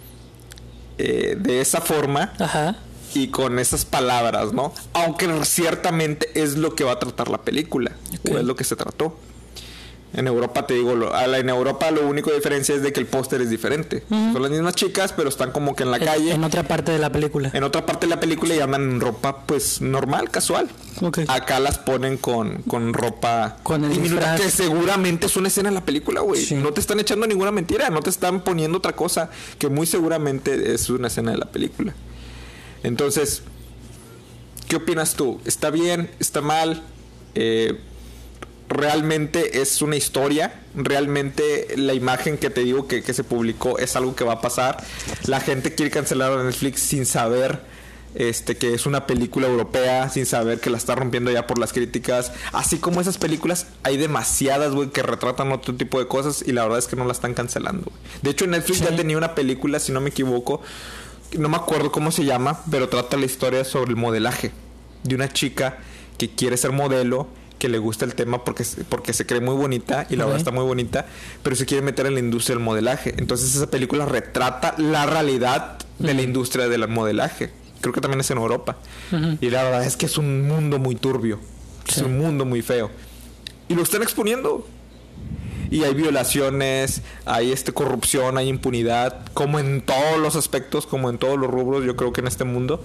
eh, 0.98 1.36
de 1.38 1.60
esa 1.60 1.80
forma 1.80 2.34
Ajá. 2.38 2.76
y 3.14 3.28
con 3.28 3.58
esas 3.58 3.84
palabras, 3.84 4.52
¿no? 4.52 4.74
Aunque 4.92 5.28
ciertamente 5.44 6.30
es 6.34 6.56
lo 6.56 6.74
que 6.74 6.84
va 6.84 6.92
a 6.92 6.98
tratar 6.98 7.30
la 7.30 7.38
película, 7.38 7.92
o 8.30 8.36
es 8.36 8.44
lo 8.44 8.56
que 8.56 8.64
se 8.64 8.76
trató. 8.76 9.16
En 10.14 10.26
Europa, 10.26 10.66
te 10.66 10.72
digo, 10.74 10.94
lo- 10.94 11.14
a 11.14 11.26
la- 11.26 11.38
en 11.38 11.50
Europa 11.50 11.90
lo 11.90 12.08
único 12.08 12.32
diferencia 12.32 12.74
es 12.74 12.82
de 12.82 12.92
que 12.94 13.00
el 13.00 13.06
póster 13.06 13.42
es 13.42 13.50
diferente. 13.50 14.04
Son 14.08 14.40
las 14.40 14.50
mismas 14.50 14.74
chicas, 14.74 15.12
pero 15.12 15.28
están 15.28 15.52
como 15.52 15.76
que 15.76 15.82
en 15.82 15.90
la 15.90 15.98
En- 15.98 16.04
calle. 16.04 16.32
En 16.32 16.44
otra 16.44 16.62
parte 16.62 16.90
de 16.92 16.98
la 16.98 17.12
película. 17.12 17.50
En 17.52 17.62
otra 17.62 17.84
parte 17.84 18.06
de 18.06 18.10
la 18.14 18.18
película 18.18 18.54
y 18.54 18.60
andan 18.60 19.00
ropa, 19.00 19.44
pues, 19.44 19.82
normal, 19.82 20.30
casual. 20.30 20.68
Acá 21.28 21.60
las 21.60 21.78
ponen 21.78 22.16
con, 22.16 22.62
con 22.62 22.94
ropa 22.94 23.58
Con 23.62 23.84
el 23.84 23.90
diminuta, 23.92 24.32
disfraz. 24.32 24.40
que 24.40 24.50
seguramente 24.50 25.26
es 25.26 25.36
una 25.36 25.48
escena 25.48 25.68
en 25.68 25.74
la 25.74 25.84
película, 25.84 26.22
güey. 26.22 26.42
Sí. 26.42 26.54
No 26.54 26.72
te 26.72 26.80
están 26.80 26.98
echando 27.00 27.26
ninguna 27.26 27.52
mentira, 27.52 27.90
no 27.90 28.00
te 28.00 28.08
están 28.10 28.40
poniendo 28.42 28.78
otra 28.78 28.96
cosa 28.96 29.30
que 29.58 29.68
muy 29.68 29.86
seguramente 29.86 30.72
es 30.72 30.88
una 30.88 31.08
escena 31.08 31.32
de 31.32 31.36
la 31.38 31.46
película. 31.46 31.92
Entonces, 32.82 33.42
¿qué 34.68 34.76
opinas 34.76 35.14
tú? 35.14 35.40
¿Está 35.44 35.70
bien? 35.70 36.10
¿Está 36.18 36.40
mal? 36.40 36.82
Eh, 37.34 37.78
realmente 38.68 39.60
es 39.60 39.82
una 39.82 39.96
historia, 39.96 40.60
realmente 40.74 41.68
la 41.76 41.94
imagen 41.94 42.38
que 42.38 42.50
te 42.50 42.62
digo 42.62 42.86
que, 42.86 43.02
que 43.02 43.14
se 43.14 43.24
publicó 43.24 43.78
es 43.78 43.96
algo 43.96 44.14
que 44.14 44.24
va 44.24 44.34
a 44.34 44.40
pasar. 44.40 44.82
La 45.26 45.40
gente 45.40 45.74
quiere 45.74 45.90
cancelar 45.90 46.32
a 46.32 46.42
Netflix 46.44 46.80
sin 46.80 47.06
saber 47.06 47.60
este 48.14 48.56
que 48.56 48.74
es 48.74 48.86
una 48.86 49.06
película 49.06 49.46
europea, 49.46 50.08
sin 50.08 50.26
saber 50.26 50.60
que 50.60 50.70
la 50.70 50.78
está 50.78 50.94
rompiendo 50.94 51.30
ya 51.30 51.46
por 51.46 51.58
las 51.58 51.72
críticas. 51.72 52.32
Así 52.52 52.78
como 52.78 53.00
esas 53.00 53.18
películas, 53.18 53.66
hay 53.82 53.96
demasiadas, 53.96 54.74
güey, 54.74 54.90
que 54.90 55.02
retratan 55.02 55.52
otro 55.52 55.74
tipo 55.74 55.98
de 55.98 56.08
cosas 56.08 56.42
y 56.46 56.52
la 56.52 56.62
verdad 56.62 56.78
es 56.78 56.86
que 56.86 56.96
no 56.96 57.04
la 57.04 57.12
están 57.12 57.34
cancelando. 57.34 57.90
De 58.22 58.30
hecho, 58.30 58.46
Netflix 58.46 58.80
ya 58.80 58.94
tenía 58.94 59.16
una 59.16 59.34
película, 59.34 59.78
si 59.78 59.92
no 59.92 60.00
me 60.00 60.10
equivoco, 60.10 60.60
no 61.36 61.48
me 61.48 61.56
acuerdo 61.56 61.92
cómo 61.92 62.10
se 62.10 62.24
llama, 62.24 62.60
pero 62.70 62.88
trata 62.88 63.16
la 63.16 63.26
historia 63.26 63.64
sobre 63.64 63.90
el 63.90 63.96
modelaje 63.96 64.52
de 65.04 65.14
una 65.14 65.32
chica 65.32 65.78
que 66.16 66.30
quiere 66.30 66.56
ser 66.56 66.72
modelo, 66.72 67.28
que 67.58 67.68
le 67.68 67.78
gusta 67.78 68.04
el 68.04 68.14
tema 68.14 68.44
porque, 68.44 68.64
se- 68.64 68.84
porque 68.84 69.12
se 69.12 69.26
cree 69.26 69.40
muy 69.40 69.54
bonita 69.54 70.06
y 70.08 70.16
la 70.16 70.24
verdad 70.24 70.38
está 70.38 70.50
muy 70.52 70.64
bonita, 70.64 71.06
pero 71.42 71.56
se 71.56 71.66
quiere 71.66 71.82
meter 71.82 72.06
en 72.06 72.14
la 72.14 72.20
industria 72.20 72.56
del 72.56 72.64
modelaje. 72.64 73.14
Entonces 73.18 73.54
esa 73.54 73.68
película 73.70 74.06
retrata 74.06 74.74
la 74.78 75.06
realidad 75.06 75.78
de 75.98 76.14
la 76.14 76.22
industria 76.22 76.68
del 76.68 76.86
modelaje. 76.88 77.50
Creo 77.80 77.92
que 77.92 78.00
también 78.00 78.20
es 78.20 78.30
en 78.30 78.38
Europa. 78.38 78.76
Y 79.40 79.50
la 79.50 79.62
verdad 79.64 79.84
es 79.84 79.96
que 79.96 80.06
es 80.06 80.18
un 80.18 80.46
mundo 80.48 80.78
muy 80.78 80.94
turbio. 80.96 81.38
Es 81.86 81.96
Sí. 81.96 82.02
un 82.02 82.18
mundo 82.18 82.44
muy 82.44 82.62
feo. 82.62 82.90
Y 83.68 83.74
lo 83.74 83.82
están 83.82 84.02
exponiendo. 84.02 84.66
Y 85.70 85.84
hay 85.84 85.92
violaciones, 85.94 87.02
hay 87.26 87.52
este 87.52 87.72
corrupción, 87.72 88.38
hay 88.38 88.48
impunidad, 88.48 89.26
como 89.34 89.58
en 89.58 89.82
todos 89.82 90.18
los 90.18 90.34
aspectos, 90.34 90.86
como 90.86 91.10
en 91.10 91.18
todos 91.18 91.38
los 91.38 91.50
rubros, 91.50 91.84
yo 91.84 91.94
creo 91.94 92.12
que 92.12 92.22
en 92.22 92.26
este 92.26 92.44
mundo. 92.44 92.82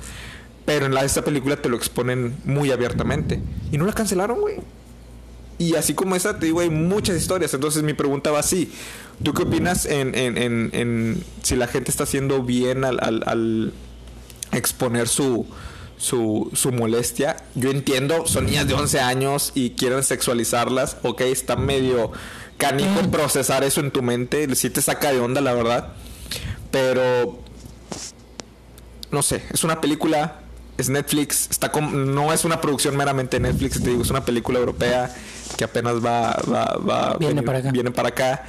Pero 0.66 0.86
en 0.86 0.94
la, 0.94 1.04
esta 1.04 1.24
película 1.24 1.58
te 1.58 1.68
lo 1.70 1.76
exponen 1.78 2.36
muy 2.46 2.72
abiertamente. 2.72 3.42
Y 3.72 3.78
no 3.78 3.86
la 3.86 3.94
cancelaron, 3.94 4.40
güey. 4.40 4.58
Y 5.58 5.76
así 5.76 5.94
como 5.94 6.16
esa, 6.16 6.40
te 6.40 6.46
digo, 6.48 6.62
hay 6.62 6.70
muchas 6.70 7.18
historias. 7.18 7.54
Entonces 7.54 7.84
mi 7.84 7.94
pregunta 7.94 8.32
va 8.32 8.40
así. 8.40 8.72
¿Tú 9.24 9.34
qué 9.34 9.44
opinas 9.44 9.86
en, 9.86 10.16
en- 10.16 10.38
en- 10.38 10.70
en 10.74 11.24
si 11.44 11.56
la 11.56 11.68
gente 11.68 11.92
está 11.92 12.04
haciendo 12.06 12.44
bien 12.44 12.84
al, 12.86 13.00
al- 13.02 13.24
al 13.28 13.74
exponer 14.52 15.08
su, 15.08 15.46
su, 15.98 16.50
su 16.54 16.72
molestia? 16.72 17.38
Yo 17.56 17.70
entiendo, 17.70 18.26
son 18.26 18.46
niñas 18.46 18.68
de 18.68 18.74
11 18.74 19.00
años 19.02 19.52
y 19.56 19.72
quieren 19.72 20.02
sexualizarlas. 20.04 20.98
Ok, 21.04 21.22
está 21.22 21.56
medio 21.56 22.12
canijo 22.58 23.12
procesar 23.12 23.64
eso 23.64 23.82
en 23.82 23.92
tu 23.92 24.02
mente. 24.02 24.54
Sí 24.56 24.70
te 24.70 24.82
saca 24.82 25.12
de 25.12 25.20
onda, 25.20 25.42
la 25.42 25.54
verdad. 25.54 25.94
Pero 26.72 27.40
no 29.12 29.22
sé, 29.22 29.44
es 29.54 29.64
una 29.64 29.80
película, 29.80 30.40
es 30.84 30.90
Netflix, 30.90 31.48
está 31.50 31.70
no 31.80 32.32
es 32.34 32.46
una 32.46 32.62
producción 32.62 32.96
meramente 32.96 33.40
Netflix, 33.40 33.82
te 33.82 33.90
digo, 33.90 34.04
es 34.04 34.10
una 34.10 34.24
película 34.24 34.60
europea 34.60 35.14
que 35.58 35.64
apenas 35.64 35.96
va, 35.96 36.38
va, 36.52 36.78
va 36.78 37.18
Viene 37.18 37.36
venir- 37.42 37.46
para 37.46 37.60
acá. 37.60 37.72
viene 37.72 37.92
para 37.92 38.10
acá. 38.10 38.44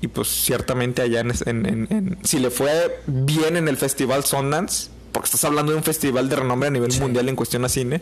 Y 0.00 0.08
pues 0.08 0.28
ciertamente 0.28 1.02
allá 1.02 1.20
en, 1.20 1.32
en- 1.46 1.66
en- 1.66 1.86
en- 1.90 2.18
si 2.22 2.38
le 2.38 2.50
fue 2.50 3.00
bien 3.06 3.56
en 3.56 3.66
el 3.68 3.76
festival 3.76 4.24
Sundance, 4.24 4.88
porque 5.12 5.26
estás 5.26 5.44
hablando 5.44 5.72
de 5.72 5.78
un 5.78 5.84
festival 5.84 6.28
de 6.28 6.36
renombre 6.36 6.68
a 6.68 6.70
nivel 6.70 6.92
Sí. 6.92 7.00
mundial 7.00 7.28
en 7.28 7.36
cuestión 7.36 7.64
a 7.64 7.68
cine, 7.68 8.00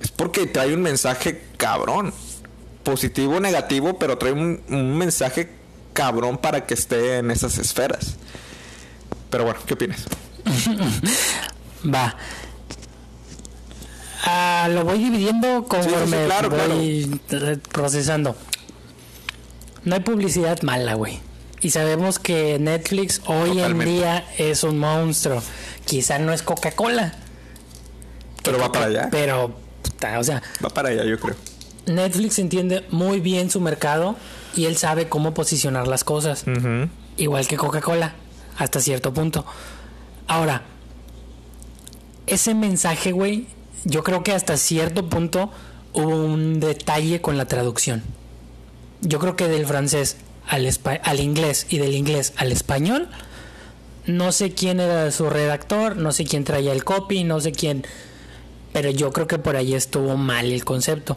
es 0.00 0.10
porque 0.12 0.46
trae 0.46 0.72
un 0.74 0.82
mensaje 0.82 1.42
cabrón, 1.56 2.12
positivo 2.84 3.36
o 3.36 3.40
negativo, 3.40 3.98
pero 3.98 4.16
trae 4.18 4.32
un, 4.32 4.60
un 4.68 4.96
mensaje 4.96 5.50
cabrón 5.92 6.38
para 6.38 6.66
que 6.66 6.74
esté 6.74 7.18
en 7.18 7.30
esas 7.32 7.58
esferas. 7.58 8.16
Pero 9.30 9.44
bueno, 9.44 9.58
¿qué 9.66 9.74
opinas? 9.74 10.04
Va. 11.94 12.16
Ah, 14.26 14.68
lo 14.70 14.84
voy 14.84 14.98
dividiendo 14.98 15.64
conforme 15.64 16.16
sí, 16.16 16.24
claro, 16.24 16.48
voy 16.48 17.20
procesando. 17.70 18.34
No 19.84 19.94
hay 19.94 20.00
publicidad 20.00 20.62
mala, 20.62 20.94
güey. 20.94 21.20
Y 21.60 21.70
sabemos 21.70 22.18
que 22.18 22.58
Netflix 22.58 23.20
hoy 23.26 23.50
Totalmente. 23.50 23.84
en 23.84 23.96
día 23.96 24.24
es 24.38 24.64
un 24.64 24.78
monstruo. 24.78 25.42
Quizá 25.84 26.18
no 26.18 26.32
es 26.32 26.42
Coca-Cola. 26.42 27.14
Pero 28.42 28.58
va 28.58 28.72
para 28.72 28.86
allá. 28.86 29.08
Pero, 29.10 29.54
puta, 29.82 30.18
o 30.18 30.24
sea, 30.24 30.42
Va 30.64 30.70
para 30.70 30.88
allá, 30.90 31.04
yo 31.04 31.18
creo. 31.18 31.36
Netflix 31.86 32.38
entiende 32.38 32.86
muy 32.90 33.20
bien 33.20 33.50
su 33.50 33.60
mercado 33.60 34.16
y 34.56 34.64
él 34.64 34.76
sabe 34.78 35.08
cómo 35.08 35.34
posicionar 35.34 35.86
las 35.86 36.02
cosas. 36.02 36.44
Igual 37.18 37.46
que 37.46 37.56
Coca-Cola, 37.56 38.14
hasta 38.56 38.80
cierto 38.80 39.12
punto. 39.12 39.44
Ahora, 40.26 40.62
ese 42.26 42.54
mensaje, 42.54 43.12
güey, 43.12 43.46
yo 43.84 44.02
creo 44.02 44.22
que 44.22 44.32
hasta 44.32 44.56
cierto 44.56 45.08
punto 45.08 45.50
hubo 45.92 46.16
un 46.24 46.60
detalle 46.60 47.20
con 47.20 47.36
la 47.38 47.46
traducción. 47.46 48.02
Yo 49.00 49.18
creo 49.18 49.36
que 49.36 49.48
del 49.48 49.66
francés 49.66 50.16
al, 50.46 50.66
espa- 50.66 51.00
al 51.04 51.20
inglés 51.20 51.66
y 51.70 51.78
del 51.78 51.94
inglés 51.94 52.32
al 52.36 52.52
español, 52.52 53.08
no 54.06 54.32
sé 54.32 54.52
quién 54.52 54.80
era 54.80 55.10
su 55.10 55.28
redactor, 55.30 55.96
no 55.96 56.12
sé 56.12 56.24
quién 56.24 56.44
traía 56.44 56.72
el 56.72 56.84
copy, 56.84 57.24
no 57.24 57.40
sé 57.40 57.52
quién, 57.52 57.86
pero 58.72 58.90
yo 58.90 59.12
creo 59.12 59.26
que 59.26 59.38
por 59.38 59.56
ahí 59.56 59.74
estuvo 59.74 60.16
mal 60.16 60.50
el 60.50 60.64
concepto. 60.64 61.16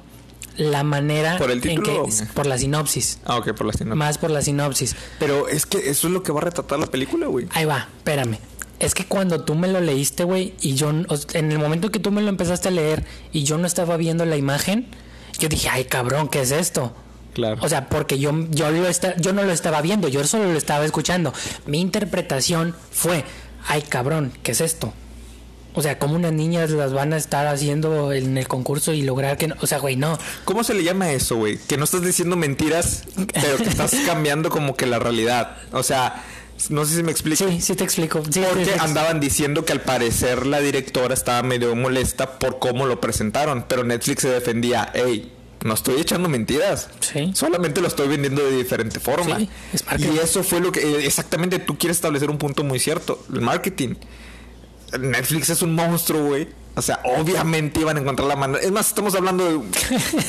La 0.57 0.83
manera 0.83 1.37
¿Por 1.37 1.51
el 1.51 1.57
en 1.67 1.83
que 1.83 2.03
por 2.33 2.47
la 2.47 2.57
sinopsis, 2.57 3.19
Ah, 3.25 3.37
ok, 3.37 3.53
por 3.53 3.67
la 3.67 3.73
sinopsis. 3.73 3.95
más 3.97 4.17
por 4.17 4.31
la 4.31 4.41
sinopsis. 4.41 4.95
Pero 5.19 5.47
es 5.47 5.67
que 5.67 5.89
eso 5.89 6.07
es 6.07 6.13
lo 6.13 6.23
que 6.23 6.31
va 6.31 6.39
a 6.41 6.45
retratar 6.45 6.79
la 6.79 6.87
película, 6.87 7.27
güey. 7.27 7.47
Ahí 7.51 7.65
va, 7.65 7.87
espérame. 7.97 8.39
Es 8.79 8.93
que 8.93 9.05
cuando 9.05 9.43
tú 9.43 9.55
me 9.55 9.67
lo 9.67 9.81
leíste, 9.81 10.23
güey, 10.23 10.53
y 10.61 10.75
yo, 10.75 10.89
en 10.91 11.51
el 11.51 11.57
momento 11.59 11.89
que 11.91 11.99
tú 11.99 12.11
me 12.11 12.21
lo 12.21 12.29
empezaste 12.29 12.67
a 12.67 12.71
leer 12.71 13.03
y 13.31 13.43
yo 13.43 13.57
no 13.57 13.65
estaba 13.65 13.97
viendo 13.97 14.23
la 14.25 14.37
imagen, 14.37 14.87
yo 15.39 15.49
dije, 15.49 15.69
ay, 15.69 15.85
cabrón, 15.85 16.27
¿qué 16.27 16.41
es 16.41 16.51
esto? 16.51 16.93
Claro. 17.33 17.57
O 17.61 17.69
sea, 17.69 17.89
porque 17.89 18.19
yo, 18.19 18.31
yo, 18.51 18.69
lo 18.71 18.87
esta- 18.87 19.15
yo 19.17 19.33
no 19.33 19.43
lo 19.43 19.51
estaba 19.51 19.81
viendo, 19.81 20.07
yo 20.07 20.23
solo 20.25 20.51
lo 20.51 20.57
estaba 20.57 20.85
escuchando. 20.85 21.33
Mi 21.65 21.79
interpretación 21.81 22.75
fue, 22.91 23.23
ay, 23.67 23.81
cabrón, 23.83 24.31
¿qué 24.43 24.51
es 24.51 24.61
esto? 24.61 24.93
O 25.73 25.81
sea, 25.83 25.99
como 25.99 26.15
unas 26.15 26.33
niñas 26.33 26.71
las 26.71 26.91
van 26.93 27.13
a 27.13 27.17
estar 27.17 27.45
haciendo 27.45 28.11
en 28.11 28.35
el 28.37 28.47
concurso 28.47 28.93
y 28.93 29.03
lograr 29.03 29.37
que... 29.37 29.47
no- 29.49 29.55
o 29.61 29.67
sea, 29.67 29.77
güey, 29.79 29.95
no. 29.95 30.17
¿Cómo 30.45 30.63
se 30.63 30.73
le 30.73 30.83
llama 30.83 31.11
eso, 31.11 31.35
güey? 31.35 31.57
Que 31.67 31.77
no 31.77 31.83
estás 31.83 32.01
diciendo 32.01 32.35
mentiras, 32.35 33.03
pero 33.33 33.57
que 33.57 33.69
estás 33.69 33.93
cambiando 34.07 34.49
como 34.49 34.75
que 34.75 34.87
la 34.87 34.97
realidad. 34.97 35.57
O 35.73 35.83
sea, 35.83 36.23
no 36.69 36.85
sé 36.85 36.95
si 36.95 37.03
me 37.03 37.11
explico. 37.11 37.47
Sí, 37.47 37.61
sí 37.61 37.75
te 37.75 37.83
explico. 37.83 38.23
Sí, 38.29 38.41
Porque 38.47 38.65
sí. 38.65 38.71
andaban 38.79 39.19
diciendo 39.19 39.65
que 39.65 39.73
al 39.73 39.81
parecer 39.81 40.45
la 40.45 40.59
directora 40.59 41.13
estaba 41.13 41.43
medio 41.43 41.75
molesta 41.75 42.39
por 42.39 42.59
cómo 42.59 42.85
lo 42.85 42.99
presentaron, 42.99 43.65
pero 43.67 43.83
Netflix 43.83 44.21
se 44.23 44.29
defendía, 44.29 44.91
hey, 44.93 45.31
no 45.63 45.73
estoy 45.73 45.99
echando 45.99 46.29
mentiras. 46.29 46.89
Sí. 46.99 47.31
Solamente 47.33 47.81
lo 47.81 47.87
estoy 47.87 48.07
vendiendo 48.07 48.43
de 48.43 48.55
diferente 48.57 48.99
forma. 48.99 49.37
Sí, 49.37 49.49
es 49.73 49.83
y 49.99 50.17
eso 50.17 50.43
fue 50.43 50.59
lo 50.59 50.71
que 50.71 50.81
eh, 50.81 51.05
exactamente 51.05 51.59
tú 51.59 51.77
quieres 51.77 51.97
establecer 51.97 52.29
un 52.29 52.37
punto 52.37 52.63
muy 52.63 52.79
cierto, 52.79 53.23
el 53.33 53.41
marketing. 53.41 53.95
Netflix 54.99 55.49
es 55.49 55.61
un 55.61 55.75
monstruo, 55.75 56.25
güey. 56.27 56.47
O 56.77 56.81
sea, 56.83 56.99
obviamente 57.03 57.81
iban 57.81 57.97
a 57.97 58.01
encontrar 58.01 58.27
la 58.27 58.35
manera. 58.35 58.63
Es 58.63 58.71
más, 58.71 58.87
estamos 58.87 59.15
hablando 59.15 59.43
de, 59.45 59.57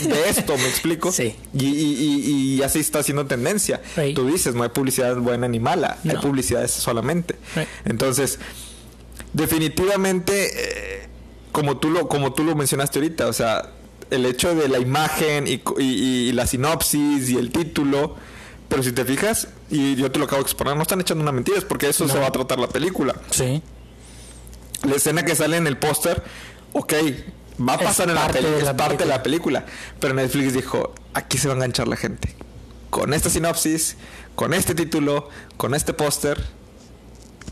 de 0.09 0.29
esto, 0.31 0.57
¿me 0.57 0.67
explico? 0.67 1.13
Sí. 1.19 1.35
Y, 1.53 1.67
y, 1.67 1.95
y, 1.95 2.55
y 2.55 2.63
así 2.63 2.79
está 2.81 3.01
haciendo 3.01 3.27
tendencia. 3.27 3.81
Tú 4.15 4.27
dices, 4.27 4.55
no 4.55 4.63
hay 4.63 4.71
publicidad 4.71 5.15
buena 5.17 5.47
ni 5.47 5.61
mala, 5.61 5.99
hay 6.09 6.17
publicidad 6.17 6.67
solamente. 6.69 7.37
Entonces, 7.85 8.39
definitivamente, 9.35 10.51
eh, 11.03 11.09
como, 11.53 11.77
tú 11.79 11.91
lo, 11.91 12.09
como 12.09 12.33
tú 12.33 12.45
lo 12.45 12.55
mencionaste 12.55 12.99
ahorita, 12.99 13.27
o 13.29 13.33
sea, 13.33 13.71
el 14.11 14.25
hecho 14.27 14.55
de 14.55 14.69
la 14.69 14.79
imagen 14.79 15.47
y, 15.47 15.59
co- 15.59 15.79
y- 15.79 16.29
y 16.29 16.33
la 16.33 16.47
sinopsis 16.47 17.29
y 17.29 17.37
el 17.37 17.51
título, 17.51 18.17
pero 18.69 18.83
si 18.83 18.93
te 18.93 19.05
fijas, 19.05 19.49
y 19.71 19.97
yo 19.97 20.11
te 20.11 20.19
lo 20.19 20.25
acabo 20.27 20.43
de 20.43 20.47
exponer, 20.47 20.77
no 20.77 20.83
están 20.83 21.01
echando 21.01 21.23
una 21.23 21.33
mentira, 21.33 21.59
es 21.59 21.65
porque 21.65 21.89
eso 21.89 22.07
No. 22.07 22.13
se 22.13 22.19
va 22.19 22.27
a 22.29 22.33
tratar 22.33 22.59
la 22.59 22.69
película. 22.69 23.15
Sí. 23.31 23.63
La 24.85 24.97
escena 24.97 25.25
que 25.25 25.35
sale 25.35 25.57
en 25.57 25.67
el 25.67 25.77
póster, 25.77 26.23
ok, 26.73 26.93
va 27.67 27.73
a 27.75 27.77
Es 27.77 27.83
pasar 27.83 28.09
en 28.09 28.15
la 28.15 28.29
película, 28.29 28.59
es 28.71 28.77
parte 28.77 29.05
de 29.05 29.07
la 29.11 29.23
película. 29.23 29.65
Pero 30.01 30.15
Netflix 30.15 30.53
dijo, 30.53 30.95
aquí 31.15 31.39
se 31.39 31.49
va 31.49 31.55
a 31.55 31.57
enganchar 31.57 31.89
la 31.89 31.97
gente. 31.97 32.35
Con 32.91 33.13
esta 33.13 33.29
sinopsis, 33.31 33.97
con 34.35 34.55
este 34.55 34.75
título, 34.75 35.29
con 35.57 35.75
este 35.75 35.93
póster. 35.93 36.43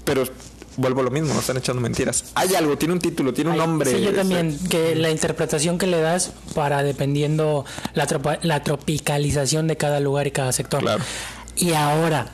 Pero 0.04 0.24
vuelvo 0.76 1.00
a 1.00 1.04
lo 1.04 1.10
mismo, 1.10 1.34
no 1.34 1.40
están 1.40 1.56
echando 1.56 1.82
mentiras. 1.82 2.26
Hay 2.34 2.54
algo, 2.54 2.78
tiene 2.78 2.94
un 2.94 3.00
título, 3.00 3.32
tiene 3.34 3.50
un 3.50 3.54
Ay, 3.60 3.66
nombre. 3.66 3.90
Sí, 3.90 4.00
yo 4.02 4.14
también, 4.14 4.56
que 4.68 4.94
la 4.94 5.10
interpretación 5.10 5.78
que 5.78 5.86
le 5.88 6.00
das 6.00 6.32
para 6.54 6.82
dependiendo 6.84 7.64
la, 7.94 8.06
tropa- 8.06 8.38
la 8.42 8.62
tropicalización 8.62 9.66
de 9.66 9.76
cada 9.76 9.98
lugar 10.00 10.26
y 10.26 10.30
cada 10.30 10.52
sector. 10.52 10.80
Claro. 10.80 11.02
Y 11.56 11.72
ahora, 11.72 12.28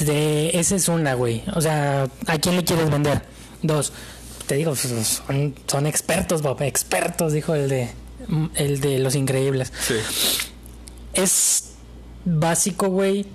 de, 0.00 0.58
esa 0.58 0.74
es 0.74 0.88
una, 0.88 1.14
güey. 1.14 1.44
O 1.54 1.60
sea, 1.60 2.08
¿a 2.26 2.38
quién 2.38 2.56
le 2.56 2.64
quieres 2.64 2.90
vender? 2.90 3.22
Dos, 3.62 3.92
te 4.46 4.56
digo, 4.56 4.74
pues, 4.74 5.22
son, 5.26 5.54
son 5.66 5.86
expertos, 5.86 6.42
Bob, 6.42 6.62
expertos, 6.62 7.32
dijo 7.32 7.54
el 7.54 7.68
de, 7.68 7.90
el 8.54 8.80
de 8.80 8.98
Los 8.98 9.14
Increíbles. 9.14 9.72
Sí. 9.80 9.94
Es 11.14 11.72
básico, 12.24 12.88
güey, 12.88 13.26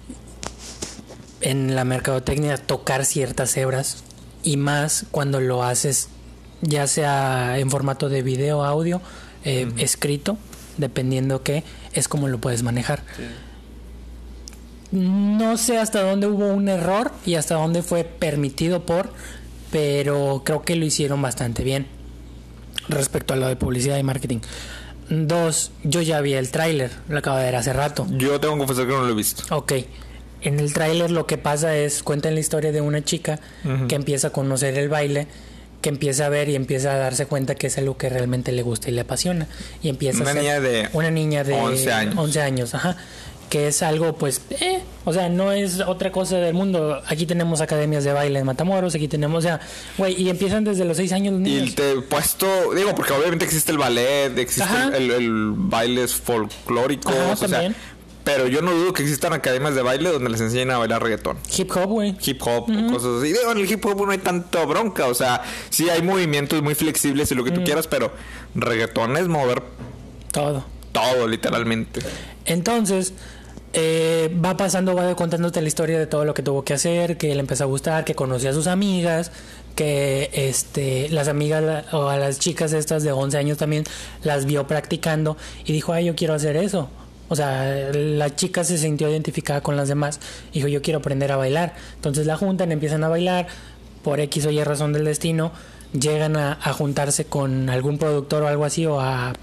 en 1.42 1.76
la 1.76 1.84
mercadotecnia 1.84 2.58
tocar 2.58 3.06
ciertas 3.06 3.56
hebras 3.58 4.04
y 4.44 4.58
más 4.58 5.06
cuando 5.12 5.40
lo 5.40 5.64
haces 5.64 6.10
ya 6.62 6.88
sea 6.88 7.58
en 7.58 7.70
formato 7.70 8.08
de 8.10 8.22
video, 8.22 8.64
audio, 8.64 9.02
eh, 9.44 9.72
escrito, 9.78 10.38
dependiendo 10.78 11.44
qué, 11.44 11.64
es 11.94 12.08
como 12.08 12.28
lo 12.28 12.40
puedes 12.40 12.64
manejar. 12.64 13.04
No 14.92 15.58
sé 15.58 15.78
hasta 15.78 16.04
dónde 16.04 16.28
hubo 16.28 16.48
un 16.48 16.70
error 16.70 17.12
y 17.26 17.36
hasta 17.36 17.56
dónde 17.56 17.82
fue 17.82 18.04
permitido 18.04 18.86
por, 18.86 19.12
pero 19.72 20.44
creo 20.46 20.62
que 20.64 20.76
lo 20.76 20.86
hicieron 20.86 21.22
bastante 21.22 21.64
bien 21.64 21.88
respecto 22.90 23.34
a 23.34 23.38
lo 23.38 23.48
de 23.48 23.56
publicidad 23.56 23.98
y 23.98 24.04
marketing. 24.04 24.40
Dos, 25.10 25.72
yo 25.84 26.02
ya 26.02 26.22
vi 26.22 26.34
el 26.34 26.52
tráiler, 26.52 26.92
lo 27.10 27.20
acabo 27.20 27.38
de 27.38 27.44
ver 27.46 27.56
hace 27.56 27.74
rato. 27.74 28.08
Yo 28.12 28.40
tengo 28.40 28.54
que 28.54 28.60
confesar 28.60 28.88
que 28.88 28.94
no 28.94 29.04
lo 29.04 29.10
he 29.10 29.16
visto. 29.16 29.44
Ok. 29.56 29.74
En 30.42 30.60
el 30.60 30.74
tráiler 30.74 31.12
lo 31.12 31.28
que 31.28 31.38
pasa 31.38 31.76
es, 31.76 32.02
cuentan 32.02 32.34
la 32.34 32.40
historia 32.40 32.72
de 32.72 32.82
una 32.82 33.04
chica 33.04 33.40
que 33.88 33.96
empieza 33.96 34.28
a 34.28 34.32
conocer 34.32 34.78
el 34.78 34.90
baile, 34.90 35.28
que 35.82 35.90
empieza 35.90 36.28
a 36.28 36.30
ver 36.30 36.50
y 36.50 36.56
empieza 36.56 36.94
a 36.94 36.98
darse 36.98 37.26
cuenta 37.26 37.56
que 37.56 37.68
es 37.68 37.78
algo 37.78 37.98
que 37.98 38.10
realmente 38.10 38.52
le 38.52 38.62
gusta 38.62 38.90
y 38.90 38.94
le 38.94 39.02
apasiona. 39.02 39.48
Y 39.84 39.90
empieza 39.90 40.22
Una 40.22 40.32
a 40.32 40.34
ser 40.34 40.42
niña 40.42 40.60
de 40.62 40.90
una 40.94 41.12
niña 41.12 41.44
de 41.44 41.54
11 41.54 41.92
años. 41.92 42.16
11 42.18 42.42
años, 42.42 42.74
ajá. 42.74 42.98
Que 43.52 43.68
es 43.68 43.84
algo, 43.84 44.16
pues, 44.16 44.42
eh, 44.62 44.82
o 45.04 45.12
sea, 45.12 45.28
no 45.28 45.52
es 45.52 45.82
otra 45.82 46.10
cosa 46.10 46.38
del 46.38 46.54
mundo. 46.54 47.02
Aquí 47.06 47.26
tenemos 47.26 47.60
academias 47.60 48.06
de 48.06 48.14
baile 48.14 48.40
en 48.40 48.46
Matamoros, 48.46 48.96
aquí 48.96 49.10
tenemos, 49.10 49.40
o 49.40 49.42
sea, 49.42 49.60
güey, 49.98 50.16
y 50.22 50.30
empiezan 50.30 50.64
desde 50.64 50.86
los 50.86 50.96
6 50.96 51.12
años 51.12 51.34
los 51.34 51.42
niños. 51.42 51.68
Y 51.68 51.72
te 51.74 51.92
he 51.92 52.02
puesto, 52.02 52.48
digo, 52.74 52.96
porque 52.96 53.12
obviamente 53.12 53.44
existe 53.44 53.74
el 53.74 53.78
ballet, 53.78 54.38
existe 54.38 54.74
el, 54.96 55.12
el 55.12 55.52
baile 55.54 56.08
folclóricos, 56.08 57.14
Ajá, 57.14 57.34
o 57.34 57.48
sea, 57.50 57.74
pero 58.24 58.48
yo 58.48 58.62
no 58.62 58.72
dudo 58.72 58.94
que 58.94 59.04
existan 59.04 59.34
academias 59.34 59.76
de 59.76 59.82
baile 59.82 60.12
donde 60.12 60.30
les 60.30 60.40
enseñen 60.40 60.72
a 60.72 60.78
bailar 60.78 61.04
reggaetón. 61.04 61.38
Hip 61.58 61.72
hop, 61.76 61.90
güey. 61.90 62.16
Hip 62.24 62.40
hop, 62.44 62.68
cosas 62.90 63.18
así. 63.20 63.34
Digo, 63.34 63.52
en 63.52 63.58
el 63.58 63.70
hip 63.70 63.86
hop 63.86 64.06
no 64.06 64.12
hay 64.12 64.20
tanto 64.20 64.66
bronca, 64.66 65.08
o 65.08 65.14
sea, 65.14 65.42
sí 65.70 65.90
hay 65.90 66.02
movimientos 66.02 66.62
muy 66.62 66.74
flexibles 66.76 67.30
y 67.34 67.36
lo 67.36 67.44
que 67.44 67.52
tú 67.52 67.66
quieras, 67.66 67.88
pero 67.88 68.14
reggaetón 68.56 69.18
es 69.18 69.28
mover 69.28 69.62
Todo. 70.32 70.64
todo, 70.94 71.28
literalmente. 71.28 72.00
Entonces, 72.46 73.14
eh, 73.74 74.36
va 74.44 74.58
pasando, 74.58 74.96
va 74.96 75.16
contándote 75.16 75.62
la 75.62 75.68
historia 75.68 75.98
de 76.00 76.08
todo 76.08 76.26
lo 76.26 76.34
que 76.34 76.44
tuvo 76.44 76.64
que 76.64 76.74
hacer, 76.74 77.18
que 77.18 77.34
le 77.34 77.40
empezó 77.40 77.64
a 77.64 77.68
gustar, 77.68 78.04
que 78.06 78.16
conoció 78.16 78.50
a 78.50 78.54
sus 78.54 78.68
amigas, 78.68 79.32
que 79.76 80.30
este 80.34 81.08
las 81.10 81.28
amigas 81.28 81.86
o 81.94 82.10
a 82.10 82.18
las 82.18 82.40
chicas 82.40 82.74
estas 82.74 83.04
de 83.04 83.12
11 83.12 83.38
años 83.38 83.58
también 83.58 83.86
las 84.24 84.46
vio 84.46 84.68
practicando 84.68 85.38
y 85.66 85.72
dijo, 85.74 85.94
ay, 85.94 86.06
yo 86.06 86.16
quiero 86.16 86.34
hacer 86.34 86.58
eso. 86.58 86.90
O 87.30 87.36
sea, 87.38 87.90
la 87.94 88.36
chica 88.36 88.66
se 88.66 88.78
sintió 88.78 89.10
identificada 89.10 89.62
con 89.62 89.78
las 89.78 89.88
demás. 89.88 90.20
Dijo, 90.54 90.68
yo 90.68 90.82
quiero 90.82 91.00
aprender 91.00 91.32
a 91.32 91.38
bailar. 91.38 91.76
Entonces 91.96 92.26
la 92.28 92.36
juntan, 92.36 92.74
empiezan 92.74 93.06
a 93.06 93.08
bailar. 93.08 93.48
Por 94.04 94.20
X 94.20 94.48
o 94.48 94.52
Y 94.52 94.62
razón 94.64 94.92
del 94.92 95.06
destino, 95.06 95.52
llegan 95.94 96.36
a, 96.36 96.58
a 96.62 96.74
juntarse 96.74 97.24
con 97.26 97.70
algún 97.70 97.98
productor 98.00 98.44
o 98.44 98.48
algo 98.48 98.66
así, 98.66 98.86
o 98.86 99.00
a 99.00 99.34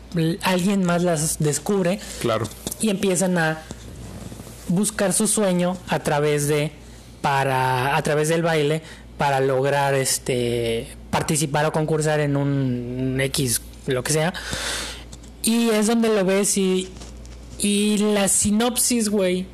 alguien 0.42 0.84
más 0.84 1.02
las 1.04 1.38
descubre 1.38 1.98
Claro. 2.20 2.46
y 2.80 2.90
empiezan 2.90 3.38
a 3.38 3.62
buscar 4.68 5.12
su 5.12 5.26
sueño 5.26 5.76
a 5.88 5.98
través 6.00 6.48
de 6.48 6.72
para 7.20 7.96
a 7.96 8.02
través 8.02 8.28
del 8.28 8.42
baile 8.42 8.82
para 9.16 9.40
lograr 9.40 9.94
este 9.94 10.86
participar 11.10 11.66
o 11.66 11.72
concursar 11.72 12.20
en 12.20 12.36
un 12.36 13.18
X 13.20 13.60
lo 13.86 14.02
que 14.04 14.12
sea 14.12 14.32
y 15.42 15.70
es 15.70 15.86
donde 15.86 16.08
lo 16.14 16.24
ves 16.24 16.56
y 16.58 16.88
y 17.58 17.98
la 17.98 18.28
sinopsis 18.28 19.08
güey 19.08 19.46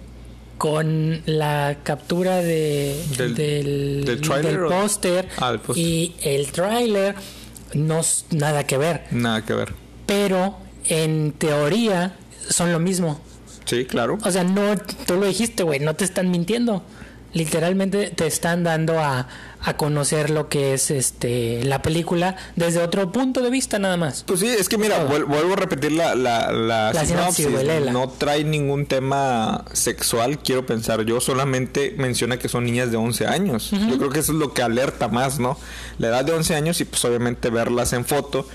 con 0.58 1.22
la 1.26 1.78
captura 1.82 2.36
de 2.38 3.00
Del- 3.16 3.34
del, 3.34 4.04
del 4.04 4.20
póster 4.68 5.28
Ah, 5.38 5.56
póster. 5.64 5.82
y 5.84 6.14
el 6.22 6.52
tráiler 6.52 7.14
no 7.74 8.00
es 8.00 8.26
nada 8.30 8.64
que 8.66 8.76
ver 8.78 9.04
Nada 9.10 9.44
que 9.44 9.54
ver. 9.54 9.72
pero 10.06 10.56
en 10.88 11.32
teoría 11.32 12.14
son 12.50 12.72
lo 12.72 12.78
mismo. 12.78 13.20
Sí, 13.64 13.84
claro. 13.86 14.18
O 14.22 14.30
sea, 14.30 14.44
no, 14.44 14.76
tú 15.06 15.14
lo 15.16 15.26
dijiste, 15.26 15.62
güey, 15.62 15.80
no 15.80 15.94
te 15.94 16.04
están 16.04 16.30
mintiendo. 16.30 16.84
Literalmente 17.32 18.10
te 18.10 18.28
están 18.28 18.62
dando 18.62 19.00
a, 19.00 19.26
a 19.60 19.76
conocer 19.76 20.30
lo 20.30 20.48
que 20.48 20.72
es 20.72 20.92
este 20.92 21.64
la 21.64 21.82
película 21.82 22.36
desde 22.54 22.80
otro 22.80 23.10
punto 23.10 23.40
de 23.42 23.50
vista 23.50 23.80
nada 23.80 23.96
más. 23.96 24.22
Pues 24.22 24.38
sí, 24.38 24.46
es 24.46 24.68
que 24.68 24.78
mira, 24.78 25.04
vuel- 25.08 25.24
vuelvo 25.26 25.54
a 25.54 25.56
repetir 25.56 25.90
la, 25.90 26.14
la, 26.14 26.52
la, 26.52 26.92
La 26.92 27.04
sinopsis, 27.04 27.06
sinopsis. 27.46 27.50
güey, 27.50 27.64
léela. 27.66 27.90
No 27.90 28.08
trae 28.08 28.44
ningún 28.44 28.86
tema 28.86 29.64
sexual, 29.72 30.38
quiero 30.38 30.64
pensar 30.64 31.02
yo. 31.04 31.20
Solamente 31.20 31.92
menciona 31.98 32.38
que 32.38 32.48
son 32.48 32.66
niñas 32.66 32.92
de 32.92 32.98
11 32.98 33.26
años. 33.26 33.72
Yo 33.72 33.98
creo 33.98 34.10
que 34.10 34.20
eso 34.20 34.30
es 34.30 34.38
lo 34.38 34.52
que 34.54 34.62
alerta 34.62 35.08
más, 35.08 35.40
¿no? 35.40 35.58
La 35.98 36.08
edad 36.08 36.24
de 36.24 36.34
11 36.34 36.54
años 36.54 36.80
y 36.80 36.84
pues 36.84 37.04
obviamente 37.04 37.50
verlas 37.50 37.94
en 37.94 38.04
foto, 38.04 38.46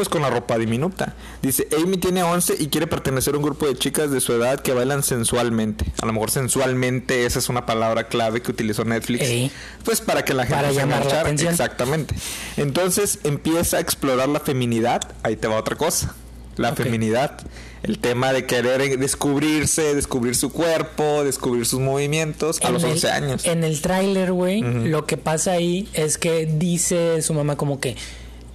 pues 0.00 0.08
con 0.08 0.22
la 0.22 0.30
ropa 0.30 0.56
diminuta. 0.56 1.14
Dice, 1.42 1.68
Amy 1.76 1.98
tiene 1.98 2.22
11 2.22 2.56
y 2.58 2.68
quiere 2.68 2.86
pertenecer 2.86 3.34
a 3.34 3.36
un 3.36 3.42
grupo 3.42 3.66
de 3.66 3.76
chicas 3.76 4.10
de 4.10 4.22
su 4.22 4.32
edad 4.32 4.58
que 4.60 4.72
bailan 4.72 5.02
sensualmente. 5.02 5.84
A 6.00 6.06
lo 6.06 6.14
mejor 6.14 6.30
sensualmente, 6.30 7.26
esa 7.26 7.38
es 7.38 7.50
una 7.50 7.66
palabra 7.66 8.04
clave 8.08 8.40
que 8.40 8.50
utilizó 8.50 8.82
Netflix. 8.86 9.20
Ey. 9.28 9.50
Pues 9.84 10.00
para 10.00 10.24
que 10.24 10.32
la 10.32 10.44
gente 10.46 10.56
Para 10.56 10.70
se 10.70 10.76
llamar 10.76 11.04
la 11.04 11.20
atención. 11.20 11.50
Exactamente. 11.52 12.14
Entonces 12.56 13.18
empieza 13.24 13.76
a 13.76 13.80
explorar 13.80 14.30
la 14.30 14.40
feminidad. 14.40 15.02
Ahí 15.22 15.36
te 15.36 15.48
va 15.48 15.56
otra 15.58 15.76
cosa. 15.76 16.14
La 16.56 16.70
Ok. 16.70 16.76
feminidad. 16.78 17.38
El 17.82 17.98
tema 17.98 18.32
de 18.32 18.44
querer 18.46 18.98
descubrirse, 18.98 19.94
descubrir 19.94 20.34
su 20.34 20.50
cuerpo, 20.50 21.24
descubrir 21.24 21.64
sus 21.66 21.80
movimientos 21.80 22.58
a 22.62 22.68
En 22.68 22.72
los 22.74 22.84
el- 22.84 22.90
11 22.92 23.10
años. 23.10 23.44
En 23.44 23.64
el 23.64 23.80
tráiler, 23.82 24.32
güey, 24.32 24.60
lo 24.62 25.04
que 25.06 25.16
pasa 25.18 25.52
ahí 25.52 25.88
es 25.92 26.16
que 26.18 26.46
dice 26.46 27.20
su 27.22 27.32
mamá 27.34 27.56
como 27.56 27.80
que 27.80 27.96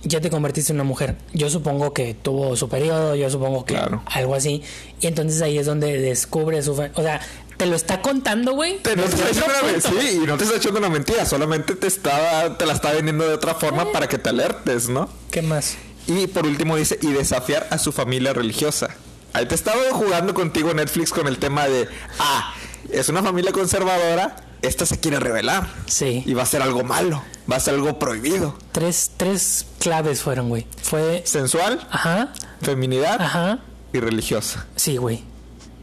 ya 0.06 0.22
te 0.22 0.30
convertiste 0.30 0.72
en 0.72 0.78
una 0.78 0.84
mujer. 0.86 1.16
Yo 1.34 1.50
supongo 1.50 1.92
que 1.94 2.14
tuvo 2.14 2.56
su 2.56 2.70
periodo, 2.70 3.16
yo 3.16 3.30
supongo 3.30 3.66
que 3.66 3.74
Claro. 3.74 4.02
algo 4.06 4.34
así. 4.36 4.64
Y 5.02 5.08
entonces 5.08 5.42
ahí 5.42 5.58
es 5.58 5.66
donde 5.66 6.00
descubre 6.00 6.62
su... 6.64 6.72
O 6.72 7.02
sea, 7.04 7.20
te 7.58 7.66
lo 7.66 7.76
está 7.76 8.02
contando, 8.02 8.54
güey. 8.54 8.78
Te- 8.80 8.96
no 8.96 9.04
te 9.04 9.16
está 9.16 9.30
echando 9.30 9.54
una, 9.64 9.82
sí, 10.02 10.20
y 10.24 10.26
no 10.28 10.38
te 10.38 10.44
está 10.46 10.56
echando 10.58 10.80
una 10.80 10.90
mentira, 10.90 11.26
solamente 11.26 11.76
te 11.76 11.88
está, 11.88 12.58
te 12.58 12.66
la 12.66 12.74
está 12.74 12.92
vendiendo 12.94 13.28
de 13.28 13.34
otra 13.34 13.56
forma 13.56 13.92
para 13.92 14.08
que 14.08 14.18
te 14.18 14.30
alertes, 14.30 14.88
¿no? 14.90 15.10
¿Qué 15.32 15.42
más? 15.42 15.76
Y 16.08 16.28
por 16.28 16.46
último 16.46 16.76
dice, 16.78 17.00
y 17.02 17.08
desafiar 17.08 17.68
a 17.72 17.78
su 17.78 17.92
familia 17.92 18.32
religiosa. 18.34 18.90
Ahí 19.34 19.46
te 19.48 19.56
estaba 19.56 19.82
jugando 19.92 20.34
contigo 20.34 20.74
Netflix 20.74 21.12
con 21.12 21.28
el 21.28 21.40
tema 21.40 21.68
de, 21.68 21.88
ah, 22.20 22.54
es 22.92 23.10
una 23.10 23.22
familia 23.24 23.52
conservadora, 23.52 24.36
esta 24.62 24.86
se 24.86 25.00
quiere 25.00 25.20
revelar. 25.20 25.68
Sí. 25.88 26.24
Y 26.26 26.34
va 26.34 26.44
a 26.44 26.46
ser 26.46 26.62
algo 26.62 26.84
malo, 26.84 27.22
va 27.52 27.58
a 27.58 27.60
ser 27.60 27.76
algo 27.76 28.00
prohibido. 28.00 28.58
Tres, 28.72 29.12
tres 29.18 29.66
claves 29.80 30.22
fueron, 30.22 30.50
güey. 30.50 30.66
Fue... 30.82 31.24
Sensual, 31.26 31.86
Ajá, 31.92 32.34
feminidad 32.62 33.22
ajá. 33.22 33.60
y 33.94 34.00
religiosa. 34.00 34.66
Sí, 34.76 34.98
güey. 34.98 35.24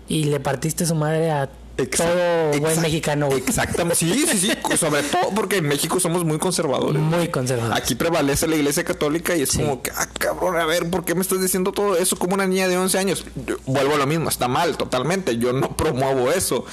Y 0.08 0.24
le 0.24 0.40
partiste 0.40 0.84
su 0.84 0.94
madre 0.94 1.30
a 1.30 1.48
Exa- 1.78 2.04
todo 2.52 2.60
buen 2.60 2.80
mexicano, 2.82 3.26
güey. 3.26 3.38
Exactamente. 3.40 3.96
Sí, 3.96 4.26
sí, 4.30 4.38
sí. 4.38 4.52
Sobre 4.76 5.02
todo 5.02 5.30
porque 5.34 5.56
en 5.56 5.66
México 5.68 5.98
somos 6.00 6.24
muy 6.24 6.38
conservadores. 6.38 7.00
Muy 7.00 7.28
conservador. 7.28 7.74
Aquí 7.76 7.94
prevalece 7.94 8.46
la 8.46 8.56
iglesia 8.56 8.84
católica 8.84 9.34
y 9.36 9.42
es 9.42 9.50
Sí. 9.50 9.58
como 9.58 9.82
que, 9.82 9.90
ah, 9.90 10.06
cabrón, 10.18 10.56
a 10.56 10.66
ver, 10.66 10.90
¿por 10.90 11.04
qué 11.04 11.14
me 11.14 11.22
estás 11.22 11.40
diciendo 11.40 11.72
todo 11.72 11.96
eso 11.96 12.16
como 12.16 12.34
una 12.34 12.46
niña 12.46 12.68
de 12.68 12.76
11 12.76 12.98
años? 12.98 13.24
Yo- 13.46 13.56
vuelvo 13.66 13.94
a 13.94 13.98
lo 13.98 14.06
mismo, 14.06 14.28
está 14.28 14.48
mal, 14.48 14.76
totalmente. 14.76 15.38
Yo 15.38 15.52
no 15.52 15.68
promuevo 15.76 16.30
eso. 16.30 16.64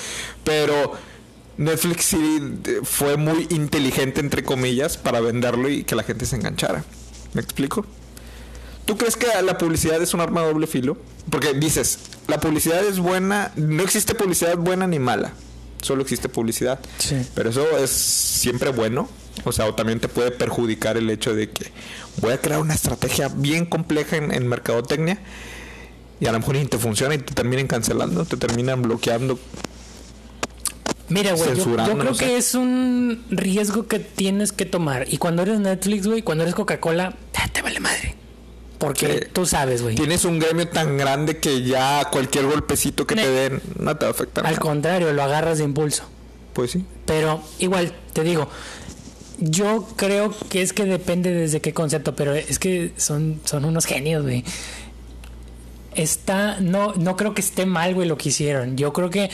Pero 0.44 0.92
Netflix 1.58 2.06
sí 2.06 2.42
eh, 2.66 2.80
fue 2.84 3.16
muy 3.18 3.48
inteligente, 3.52 4.20
entre 4.22 4.44
comillas, 4.44 4.98
para 4.98 5.22
venderlo 5.22 5.70
y 5.70 5.84
que 5.86 5.96
la 5.96 6.04
gente 6.04 6.26
se 6.26 6.36
enganchara. 6.36 6.84
¿Me 7.34 7.42
explico? 7.42 7.86
¿Tú 8.90 8.98
crees 8.98 9.16
que 9.16 9.28
la 9.44 9.56
publicidad 9.56 10.02
es 10.02 10.16
un 10.16 10.20
arma 10.20 10.42
de 10.42 10.48
doble 10.48 10.66
filo? 10.66 10.98
Porque 11.30 11.54
dices, 11.54 12.00
la 12.28 12.40
publicidad 12.40 12.84
es 12.84 12.98
buena, 12.98 13.52
no 13.56 13.84
existe 13.84 14.16
publicidad 14.16 14.58
buena 14.58 14.88
ni 14.88 14.98
mala, 14.98 15.34
solo 15.80 16.02
existe 16.02 16.28
publicidad. 16.28 16.80
Sí. 16.98 17.24
Pero 17.36 17.52
eso 17.52 17.78
es 17.78 17.92
siempre 17.92 18.72
bueno, 18.72 19.08
o 19.44 19.52
sea, 19.52 19.68
o 19.68 19.76
también 19.76 20.00
te 20.00 20.08
puede 20.08 20.32
perjudicar 20.32 20.98
el 20.98 21.08
hecho 21.12 21.36
de 21.36 21.52
que 21.52 21.72
voy 22.18 22.34
a 22.34 22.42
crear 22.42 22.60
una 22.60 22.74
estrategia 22.74 23.28
bien 23.28 23.68
compleja 23.68 24.18
en, 24.18 24.34
en 24.34 24.48
mercadotecnia 24.48 25.20
y 26.20 26.26
a 26.26 26.32
lo 26.32 26.40
mejor 26.40 26.56
ni 26.56 26.66
te 26.66 26.80
funciona 26.80 27.14
y 27.14 27.20
te 27.20 27.36
terminan 27.36 27.68
cancelando, 27.68 28.26
te 28.26 28.38
terminan 28.38 28.82
bloqueando. 28.82 29.38
Mira, 31.10 31.34
güey, 31.34 31.56
yo, 31.56 31.76
creo 31.76 32.18
que 32.18 32.38
es 32.38 32.56
un 32.56 33.24
riesgo 33.30 33.86
que 33.86 34.00
tienes 34.00 34.52
que 34.52 34.66
tomar. 34.66 35.06
Y 35.14 35.18
cuando 35.20 35.44
eres 35.44 35.60
Netflix, 35.60 36.08
güey, 36.08 36.24
cuando 36.24 36.44
eres 36.44 36.56
Coca-Cola, 36.56 37.16
te 37.54 37.62
vale 37.62 37.80
madre. 37.80 38.19
Porque 38.80 39.20
Sí. 39.24 39.28
tú 39.34 39.46
sabes, 39.46 39.82
güey. 39.84 39.96
Tienes 39.96 40.26
un 40.26 40.40
gremio 40.40 40.68
tan 40.68 40.98
grande 40.98 41.38
que 41.38 41.62
ya 41.64 42.08
cualquier 42.12 42.46
golpecito 42.48 43.06
que 43.06 43.16
Ne- 43.16 43.24
te 43.24 43.30
den 43.30 43.62
no 43.78 43.96
te 43.98 44.06
va 44.06 44.10
a 44.10 44.12
afectar. 44.14 44.46
Al 44.46 44.54
nada. 44.54 44.62
contrario, 44.62 45.14
lo 45.14 45.22
agarras 45.22 45.58
de 45.60 45.66
impulso. 45.66 46.04
Pues 46.54 46.72
sí. 46.72 46.86
Pero 47.06 47.42
igual, 47.60 47.94
te 48.14 48.24
digo, 48.24 48.50
yo 49.38 49.86
creo 49.98 50.34
que 50.50 50.62
es 50.62 50.74
que 50.74 50.86
depende 50.86 51.32
desde 51.32 51.60
qué 51.62 51.74
concepto, 51.74 52.16
pero 52.16 52.34
es 52.34 52.58
que 52.58 52.94
son, 52.98 53.42
son 53.46 53.66
unos 53.66 53.86
genios, 53.86 54.24
güey. 54.24 54.44
Está, 55.96 56.58
no, 56.62 56.94
no 56.96 57.18
creo 57.18 57.34
que 57.34 57.42
esté 57.42 57.66
mal, 57.66 57.94
güey, 57.96 58.08
lo 58.08 58.18
que 58.18 58.30
hicieron. 58.30 58.78
Yo 58.78 58.94
creo 58.94 59.10
que 59.10 59.30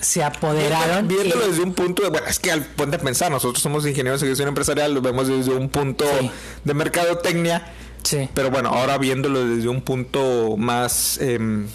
se 0.00 0.22
apoderaron. 0.22 1.08
Viéndolo 1.08 1.44
y- 1.46 1.48
desde 1.48 1.62
un 1.62 1.72
punto 1.74 2.02
de, 2.02 2.10
bueno, 2.10 2.26
es 2.28 2.38
que 2.38 2.52
al 2.52 2.64
ponte 2.64 2.96
a 2.96 3.00
pensar, 3.00 3.30
nosotros 3.32 3.60
somos 3.62 3.84
ingenieros 3.86 4.20
de 4.20 4.28
gestión 4.28 4.48
empresarial, 4.48 4.94
lo 4.94 5.00
vemos 5.00 5.26
desde 5.26 5.50
un 5.52 5.68
punto 5.68 6.04
Sí. 6.20 6.30
de 6.64 6.74
mercadotecnia, 6.74 7.66
Sí. 8.08 8.28
pero 8.32 8.50
bueno, 8.50 8.70
ahora 8.70 8.96
viéndolo 8.96 9.44
desde 9.44 9.68
un 9.68 9.82
punto 9.82 10.56
más 10.56 11.18
em, 11.18 11.66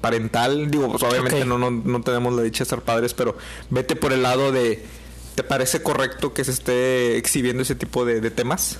parental, 0.00 0.70
digo, 0.70 0.90
pues 0.90 1.02
obviamente 1.02 1.44
no, 1.44 1.58
no, 1.58 1.70
no 1.70 2.00
tenemos 2.00 2.32
la 2.32 2.42
dicha 2.42 2.64
de 2.64 2.70
ser 2.70 2.80
padres, 2.80 3.12
pero 3.12 3.36
vete 3.68 3.94
por 3.94 4.12
el 4.14 4.22
lado 4.22 4.52
de, 4.52 4.82
¿te 5.34 5.42
parece 5.42 5.82
correcto 5.82 6.32
que 6.32 6.44
se 6.44 6.52
esté 6.52 7.18
exhibiendo 7.18 7.62
ese 7.62 7.74
tipo 7.74 8.06
de, 8.06 8.20
de 8.22 8.30
temas? 8.30 8.78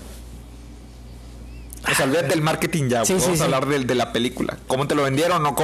O 1.90 1.94
sea, 1.94 2.04
olvídate 2.06 2.28
del 2.28 2.42
marketing 2.42 2.88
ya, 2.88 3.04
Sí, 3.04 3.14
vamos 3.14 3.26
sí, 3.26 3.32
a 3.32 3.36
sí. 3.36 3.42
hablar 3.42 3.66
de, 3.66 3.94
la 3.94 4.12
película. 4.12 4.58
¿Cómo 4.66 4.86
te 4.86 4.94
lo 4.94 5.02
vendieron 5.02 5.44
o 5.46 5.54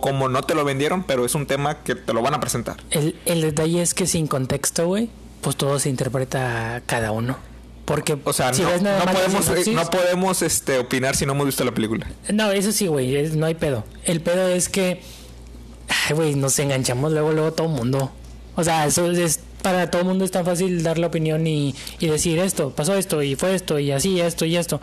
cómo 0.00 0.28
no 0.28 0.42
te 0.42 0.54
lo 0.54 0.64
vendieron? 0.64 1.02
Pero 1.04 1.24
es 1.24 1.34
un 1.34 1.46
tema 1.46 1.82
que 1.82 1.94
te 1.94 2.12
lo 2.12 2.22
van 2.22 2.34
a 2.34 2.40
presentar. 2.40 2.76
El, 2.90 3.18
el 3.24 3.40
detalle 3.40 3.80
es 3.82 3.94
que 3.94 4.06
sin 4.06 4.26
contexto, 4.26 4.86
güey, 4.86 5.08
pues 5.40 5.56
todo 5.56 5.78
se 5.78 5.88
interpreta 5.88 6.82
cada 6.86 7.10
uno. 7.12 7.38
Porque 7.88 8.18
O 8.22 8.32
sea, 8.34 8.52
si 8.52 8.60
no, 8.60 8.68
ves 8.68 8.82
nada 8.82 8.98
no 8.98 9.04
más 9.06 9.14
la 9.14 9.20
podemos, 9.20 9.66
eh, 9.66 9.72
no 9.72 9.88
podemos 9.88 10.42
este, 10.42 10.78
opinar 10.78 11.16
si 11.16 11.24
no 11.24 11.32
hemos 11.32 11.46
visto 11.46 11.64
la 11.64 11.72
película. 11.72 12.06
No, 12.30 12.52
eso 12.52 12.70
sí, 12.70 12.86
güey, 12.86 13.30
no 13.30 13.46
hay 13.46 13.54
pedo. 13.54 13.82
El 14.04 14.20
pedo 14.20 14.46
es 14.46 14.68
que, 14.68 15.00
ay, 15.88 16.14
güey, 16.14 16.34
nos 16.34 16.58
enganchamos 16.58 17.12
luego, 17.12 17.32
luego 17.32 17.54
todo 17.54 17.66
el 17.68 17.72
mundo. 17.72 18.12
O 18.56 18.62
sea, 18.62 18.84
eso 18.84 19.10
es, 19.10 19.40
para 19.62 19.90
todo 19.90 20.02
el 20.02 20.08
mundo 20.08 20.26
es 20.26 20.30
tan 20.30 20.44
fácil 20.44 20.82
dar 20.82 20.98
la 20.98 21.06
opinión 21.06 21.46
y, 21.46 21.74
y 21.98 22.08
decir 22.08 22.38
esto, 22.40 22.74
pasó 22.76 22.94
esto 22.94 23.22
y 23.22 23.36
fue 23.36 23.54
esto 23.54 23.78
y 23.78 23.90
así, 23.90 24.20
esto 24.20 24.44
y 24.44 24.58
esto. 24.58 24.82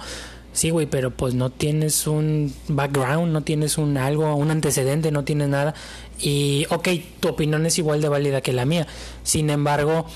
Sí, 0.54 0.72
güey, 0.72 0.88
pero 0.88 1.12
pues 1.12 1.36
no 1.36 1.52
tienes 1.52 2.08
un 2.08 2.56
background, 2.70 3.32
no 3.32 3.44
tienes 3.44 3.78
un 3.78 3.98
algo, 3.98 4.34
un 4.36 4.50
antecedente, 4.50 5.12
no 5.12 5.24
tienes 5.24 5.50
nada. 5.50 5.76
Y, 6.20 6.66
ok, 6.72 6.90
tu 7.20 7.28
opinión 7.28 7.68
es 7.68 7.78
igual 7.78 8.02
de 8.02 8.10
válida 8.10 8.42
que 8.42 8.52
la 8.52 8.66
mía. 8.66 8.88
Sin 9.22 9.52
embargo, 9.52 10.08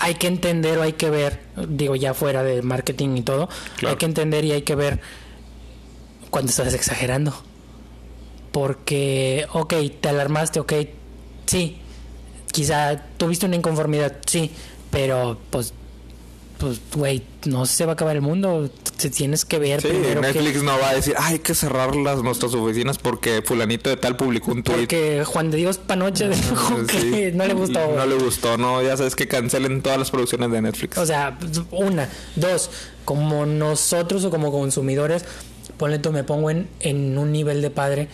hay 0.00 0.14
que 0.14 0.26
entender 0.26 0.78
o 0.78 0.82
hay 0.82 0.94
que 0.94 1.10
ver, 1.10 1.40
digo 1.68 1.94
ya 1.94 2.14
fuera 2.14 2.42
de 2.42 2.62
marketing 2.62 3.16
y 3.16 3.22
todo, 3.22 3.48
Claro. 3.76 3.92
hay 3.92 3.96
que 3.98 4.06
entender 4.06 4.44
y 4.44 4.52
hay 4.52 4.62
que 4.62 4.74
ver 4.74 5.00
cuando 6.30 6.50
estás 6.50 6.74
exagerando. 6.74 7.32
Porque, 8.52 9.46
ok, 9.52 9.74
te 10.00 10.08
alarmaste, 10.08 10.58
ok, 10.58 10.72
sí, 11.46 11.78
quizá 12.50 13.00
tuviste 13.16 13.46
una 13.46 13.54
inconformidad, 13.56 14.16
sí, 14.26 14.50
pero 14.90 15.38
pues, 15.50 15.72
pues, 16.60 16.80
güey, 16.94 17.22
no 17.46 17.66
se 17.66 17.84
va 17.86 17.92
a 17.92 17.94
acabar 17.94 18.14
el 18.14 18.22
mundo, 18.22 18.70
te 18.98 19.10
tienes 19.10 19.44
que 19.44 19.58
ver 19.58 19.80
Sí, 19.80 19.88
primero 19.88 20.20
que- 20.20 20.26
Netflix 20.32 20.62
no 20.62 20.78
va 20.78 20.90
a 20.90 20.94
decir, 20.94 21.14
"Ay, 21.18 21.32
hay 21.34 21.38
que 21.40 21.54
cerrar 21.54 21.96
las, 21.96 22.22
nuestras 22.22 22.54
oficinas 22.54 22.98
porque 22.98 23.42
fulanito 23.44 23.88
de 23.90 23.96
tal 23.96 24.16
publicó 24.16 24.52
un 24.52 24.62
tweet. 24.62 24.76
porque 24.76 25.24
Juan 25.24 25.50
de 25.50 25.56
Dios 25.58 25.78
Panoche 25.78 26.28
dijo 26.28 26.86
que 26.86 27.32
no 27.32 27.46
le 27.46 27.54
gustó. 27.54 27.80
No 27.96 28.06
le 28.06 28.14
gustó, 28.16 28.56
no, 28.58 28.82
ya 28.82 28.96
sabes 28.96 29.16
que 29.16 29.26
cancelen 29.26 29.82
todas 29.82 29.98
las 29.98 30.10
producciones 30.10 30.50
de 30.52 30.62
Netflix. 30.62 30.98
O 30.98 31.06
sea, 31.06 31.38
una, 31.72 32.08
dos, 32.36 32.70
como 33.04 33.46
nosotros 33.46 34.24
o 34.24 34.30
como 34.30 34.52
consumidores, 34.52 35.24
ponle 35.78 35.98
tú, 35.98 36.12
me 36.12 36.22
pongo 36.24 36.50
en, 36.50 36.68
en 36.80 37.16
un 37.18 37.32
nivel 37.32 37.62
de 37.62 37.70
padre, 37.70 38.08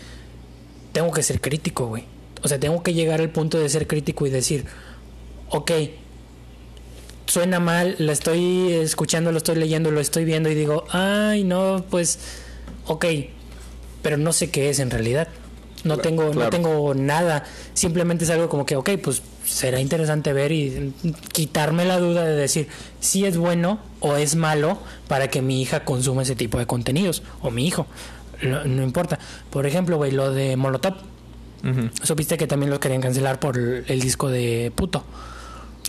tengo 0.93 1.11
que 1.11 1.23
ser 1.23 1.41
crítico, 1.41 1.87
güey. 1.89 2.05
O 2.43 2.49
sea, 2.49 2.61
tengo 2.61 2.83
que 2.83 2.95
llegar 2.95 3.21
al 3.21 3.31
punto 3.31 3.59
de 3.59 3.69
ser 3.69 3.87
crítico 3.89 4.27
y 4.27 4.31
decir, 4.31 4.67
ok, 5.51 5.73
suena 7.27 7.61
mal, 7.61 7.97
la 7.99 8.13
estoy 8.13 8.73
escuchando, 8.73 9.33
lo 9.33 9.39
estoy 9.39 9.57
leyendo, 9.57 9.91
lo 9.91 10.01
estoy 10.01 10.25
viendo 10.25 10.51
y 10.51 10.55
digo, 10.55 10.85
ay, 10.91 11.45
no, 11.45 11.85
pues, 11.91 12.19
ok, 12.87 13.05
pero 14.03 14.17
no 14.17 14.33
sé 14.33 14.51
qué 14.51 14.71
es 14.71 14.79
en 14.79 14.91
realidad. 14.91 15.29
No 15.85 15.95
Claro, 15.95 16.03
tengo, 16.03 16.35
no 16.35 16.51
tengo 16.51 16.95
nada. 16.95 17.45
Simplemente 17.75 18.25
es 18.25 18.31
algo 18.31 18.49
como 18.49 18.67
que, 18.67 18.77
ok, 18.77 18.91
pues 19.03 19.23
será 19.45 19.81
interesante 19.81 20.33
ver 20.33 20.51
y 20.51 20.93
mm, 21.03 21.11
quitarme 21.33 21.85
la 21.85 21.99
duda 21.99 22.25
de 22.25 22.35
decir 22.35 22.67
si 22.99 23.25
es 23.25 23.37
bueno 23.37 23.79
o 24.01 24.17
es 24.17 24.35
malo 24.35 24.79
para 25.07 25.29
que 25.29 25.43
mi 25.43 25.63
hija 25.63 25.85
consuma 25.85 26.23
ese 26.23 26.35
tipo 26.35 26.59
de 26.59 26.67
contenidos. 26.67 27.23
O 27.41 27.51
mi 27.51 27.67
hijo. 27.67 27.87
No, 28.43 28.65
no 28.65 28.83
importa. 28.83 29.19
Por 29.51 29.67
ejemplo, 29.67 29.97
güey, 29.97 30.11
lo 30.11 30.33
de 30.33 30.57
Molotov. 30.57 30.95
Supiste 32.03 32.37
que 32.37 32.47
también 32.47 32.71
lo 32.71 32.79
querían 32.79 33.01
cancelar 33.01 33.41
por 33.41 33.59
el 33.59 34.01
disco 34.01 34.29
de 34.29 34.73
puto. 34.75 35.05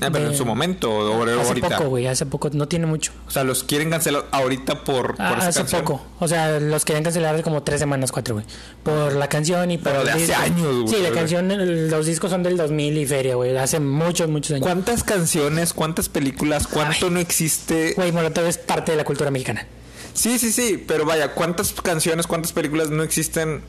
Ah, 0.01 0.09
pero 0.11 0.25
de- 0.25 0.31
en 0.31 0.37
su 0.37 0.45
momento, 0.45 0.91
o 0.91 1.23
Hace 1.23 1.47
ahorita. 1.47 1.69
poco, 1.77 1.89
güey, 1.89 2.07
hace 2.07 2.25
poco, 2.25 2.49
no 2.53 2.67
tiene 2.67 2.85
mucho. 2.85 3.11
O 3.27 3.31
sea, 3.31 3.43
los 3.43 3.63
quieren 3.63 3.89
cancelar 3.89 4.25
ahorita 4.31 4.83
por, 4.83 5.15
por 5.15 5.21
Ah, 5.25 5.35
esa 5.39 5.47
hace 5.49 5.59
canción. 5.59 5.81
poco. 5.83 6.01
O 6.19 6.27
sea, 6.27 6.59
los 6.59 6.85
querían 6.85 7.03
cancelar 7.03 7.33
hace 7.35 7.43
como 7.43 7.63
tres 7.63 7.79
semanas, 7.79 8.11
cuatro, 8.11 8.35
güey. 8.35 8.45
Por 8.83 9.13
la 9.13 9.27
canción 9.27 9.71
y 9.71 9.77
por 9.77 9.91
Pero 9.91 10.03
de 10.05 10.11
hace 10.11 10.19
disco. 10.27 10.41
años, 10.41 10.75
güey. 10.83 10.87
Sí, 10.87 11.01
la 11.01 11.11
canción, 11.11 11.89
los 11.89 12.05
discos 12.05 12.29
son 12.31 12.43
del 12.43 12.57
2000 12.57 12.97
y 12.97 13.05
feria, 13.05 13.35
güey. 13.35 13.55
Hace 13.57 13.79
muchos, 13.79 14.29
muchos 14.29 14.51
años. 14.51 14.63
¿Cuántas 14.63 15.03
canciones, 15.03 15.73
cuántas 15.73 16.09
películas, 16.09 16.67
cuánto 16.67 17.07
Ay. 17.07 17.11
no 17.11 17.19
existe? 17.19 17.93
Güey, 17.95 18.11
Molotov 18.11 18.45
es 18.45 18.57
parte 18.57 18.91
de 18.91 18.97
la 18.97 19.03
cultura 19.03 19.31
mexicana. 19.31 19.65
Sí, 20.13 20.39
sí, 20.39 20.51
sí, 20.51 20.83
pero 20.87 21.05
vaya, 21.05 21.33
¿cuántas 21.33 21.71
canciones, 21.73 22.25
cuántas 22.27 22.51
películas 22.51 22.89
no 22.89 23.03
existen? 23.03 23.61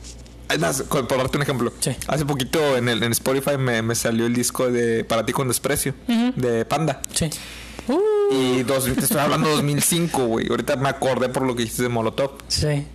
Es 0.49 0.59
más, 0.59 0.83
co- 0.87 1.07
por 1.07 1.17
darte 1.17 1.37
un 1.37 1.43
ejemplo, 1.43 1.71
Sí. 1.79 1.91
hace 2.07 2.25
poquito 2.25 2.75
en, 2.77 2.89
el, 2.89 3.03
en 3.03 3.11
Spotify 3.11 3.57
me, 3.57 3.81
me 3.81 3.95
salió 3.95 4.25
el 4.25 4.33
disco 4.33 4.69
de 4.71 5.03
Para 5.03 5.25
ti 5.25 5.31
con 5.33 5.47
desprecio, 5.47 5.93
de 6.35 6.65
Panda. 6.65 7.01
Sí. 7.13 7.29
Uh, 7.87 7.99
Y 8.33 8.63
dos, 8.63 8.85
te 8.85 8.91
estoy 8.99 9.17
hablando 9.17 9.47
de 9.49 9.55
2005, 9.55 10.25
güey. 10.25 10.47
Ahorita 10.49 10.75
me 10.75 10.89
acordé 10.89 11.29
por 11.29 11.43
lo 11.43 11.55
que 11.55 11.63
hiciste 11.63 11.83
de 11.83 11.89
Molotov. 11.89 12.31
sí. 12.47 12.85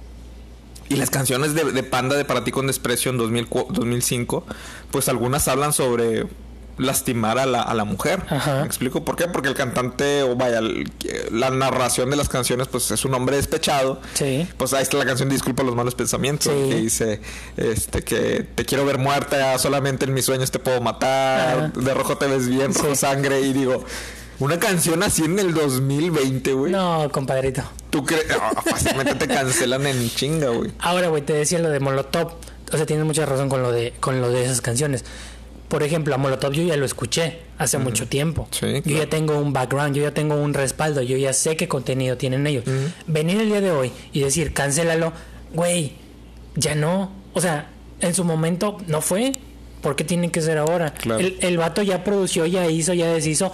Y 0.86 0.96
las 0.96 1.08
canciones 1.08 1.54
de, 1.54 1.72
de 1.72 1.82
Panda 1.82 2.14
de 2.14 2.26
Para 2.26 2.44
ti 2.44 2.50
con 2.50 2.66
desprecio 2.66 3.10
en 3.10 3.16
2000 3.16 3.48
cu- 3.48 3.66
2005, 3.70 4.44
pues 4.90 5.08
algunas 5.08 5.48
hablan 5.48 5.72
sobre 5.72 6.26
lastimar 6.78 7.38
a 7.38 7.46
la, 7.46 7.62
a 7.62 7.74
la 7.74 7.84
mujer. 7.84 8.22
Ajá. 8.28 8.60
¿Me 8.60 8.66
explico 8.66 9.04
por 9.04 9.16
qué? 9.16 9.26
Porque 9.28 9.48
el 9.48 9.54
cantante, 9.54 10.22
o 10.22 10.34
vaya, 10.36 10.58
el- 10.58 10.90
la 11.30 11.50
narración 11.50 12.10
de 12.10 12.16
las 12.16 12.28
canciones, 12.28 12.68
pues 12.68 12.90
es 12.90 13.04
un 13.04 13.14
hombre 13.14 13.36
despechado. 13.36 14.00
Sí. 14.14 14.46
Pues 14.56 14.72
ahí 14.74 14.82
está 14.82 14.96
la 14.96 15.04
canción 15.04 15.28
Disculpa 15.28 15.62
los 15.62 15.74
malos 15.74 15.94
pensamientos, 15.94 16.52
Sí. 16.52 16.68
que 16.70 16.76
dice 16.76 17.20
este 17.56 18.02
que 18.02 18.46
te 18.54 18.64
quiero 18.64 18.84
ver 18.84 18.98
muerta, 18.98 19.56
solamente 19.58 20.04
en 20.04 20.14
mis 20.14 20.24
sueños 20.24 20.50
te 20.50 20.58
puedo 20.58 20.80
matar, 20.80 21.58
Ajá. 21.58 21.72
de 21.74 21.94
rojo 21.94 22.16
te 22.18 22.26
ves 22.26 22.48
bien, 22.48 22.72
Sí. 22.74 22.94
sangre, 22.96 23.40
y 23.40 23.52
digo, 23.52 23.84
una 24.40 24.58
canción 24.58 25.02
así 25.02 25.24
en 25.24 25.38
el 25.38 25.54
2020, 25.54 26.52
güey. 26.54 26.72
No, 26.72 27.08
compadrito. 27.12 27.62
¿Tú 27.90 28.04
crees? 28.04 28.26
Ah, 28.30 28.50
fácilmente 28.68 29.14
te 29.14 29.28
cancelan 29.28 29.86
en 29.86 30.10
chinga, 30.10 30.48
güey. 30.48 30.72
Ahora, 30.80 31.06
güey, 31.08 31.22
te 31.22 31.32
decía 31.34 31.60
lo 31.60 31.68
de 31.70 31.78
Molotov. 31.78 32.32
O 32.72 32.76
sea, 32.76 32.86
tienes 32.86 33.04
mucha 33.06 33.24
razón 33.26 33.48
con 33.48 33.62
lo 33.62 33.70
de, 33.70 33.92
con 34.00 34.20
lo 34.20 34.30
de 34.30 34.44
esas 34.44 34.60
canciones. 34.60 35.04
Por 35.74 35.82
ejemplo, 35.82 36.14
a 36.14 36.18
Molotov 36.18 36.52
yo 36.52 36.62
ya 36.62 36.76
lo 36.76 36.84
escuché 36.86 37.40
hace 37.58 37.78
mucho 37.78 38.06
tiempo. 38.06 38.46
Sí, 38.52 38.80
Yo 38.84 38.96
ya 38.98 39.08
tengo 39.08 39.36
un 39.40 39.52
background, 39.52 39.96
yo 39.96 40.02
ya 40.04 40.14
tengo 40.14 40.36
un 40.36 40.54
respaldo, 40.54 41.02
yo 41.02 41.16
ya 41.16 41.32
sé 41.32 41.56
qué 41.56 41.66
contenido 41.66 42.16
tienen 42.16 42.46
ellos. 42.46 42.62
Venir 43.08 43.40
el 43.40 43.48
día 43.48 43.60
de 43.60 43.72
hoy 43.72 43.90
y 44.12 44.20
decir, 44.20 44.52
cancélalo, 44.54 45.12
güey, 45.52 45.94
ya 46.54 46.76
no. 46.76 47.10
O 47.32 47.40
sea, 47.40 47.70
en 47.98 48.14
su 48.14 48.22
momento 48.22 48.76
no 48.86 49.00
fue. 49.00 49.32
¿Por 49.82 49.96
qué 49.96 50.04
tiene 50.04 50.30
que 50.30 50.40
ser 50.42 50.58
ahora? 50.58 50.94
Claro. 50.94 51.18
El, 51.18 51.38
el 51.40 51.58
vato 51.58 51.82
ya 51.82 52.04
produció, 52.04 52.46
ya 52.46 52.68
hizo, 52.70 52.94
ya 52.94 53.12
deshizo. 53.12 53.50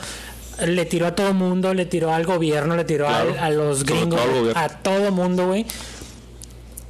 Le 0.62 0.84
tiró 0.84 1.06
a 1.06 1.14
todo 1.14 1.32
mundo, 1.32 1.72
le 1.72 1.86
tiró 1.86 2.12
al 2.12 2.26
gobierno, 2.26 2.76
le 2.76 2.84
tiró 2.84 3.06
Claro. 3.06 3.30
al- 3.30 3.38
a 3.38 3.48
los 3.48 3.84
gringos, 3.86 4.20
todo 4.20 4.52
a 4.58 4.68
todo 4.68 5.10
mundo, 5.10 5.46
güey. 5.46 5.64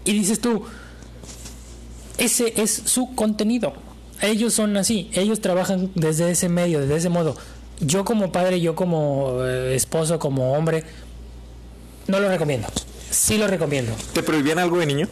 Y 0.05 0.13
dices 0.13 0.41
tú, 0.41 0.65
ese 2.19 2.53
es 2.61 2.83
su 2.87 3.15
contenido. 3.15 3.73
Ellos 4.23 4.53
son 4.55 4.77
así, 4.77 5.11
ellos 5.15 5.41
trabajan 5.41 5.91
desde 5.95 6.31
ese 6.31 6.49
medio, 6.49 6.81
desde 6.81 6.97
ese 6.97 7.09
modo. 7.09 7.37
Yo 7.81 8.05
como 8.05 8.31
padre, 8.33 8.61
yo 8.61 8.75
como 8.75 9.39
eh, 9.45 9.75
esposo, 9.75 10.19
como 10.19 10.53
hombre, 10.53 10.85
no 12.07 12.21
lo 12.21 12.29
recomiendo. 12.29 12.69
Sí 13.11 13.39
lo 13.39 13.47
recomiendo. 13.47 13.93
¿Te 14.13 14.23
prohibían 14.23 14.59
algo 14.59 14.79
de 14.79 14.87
niño? 14.87 15.09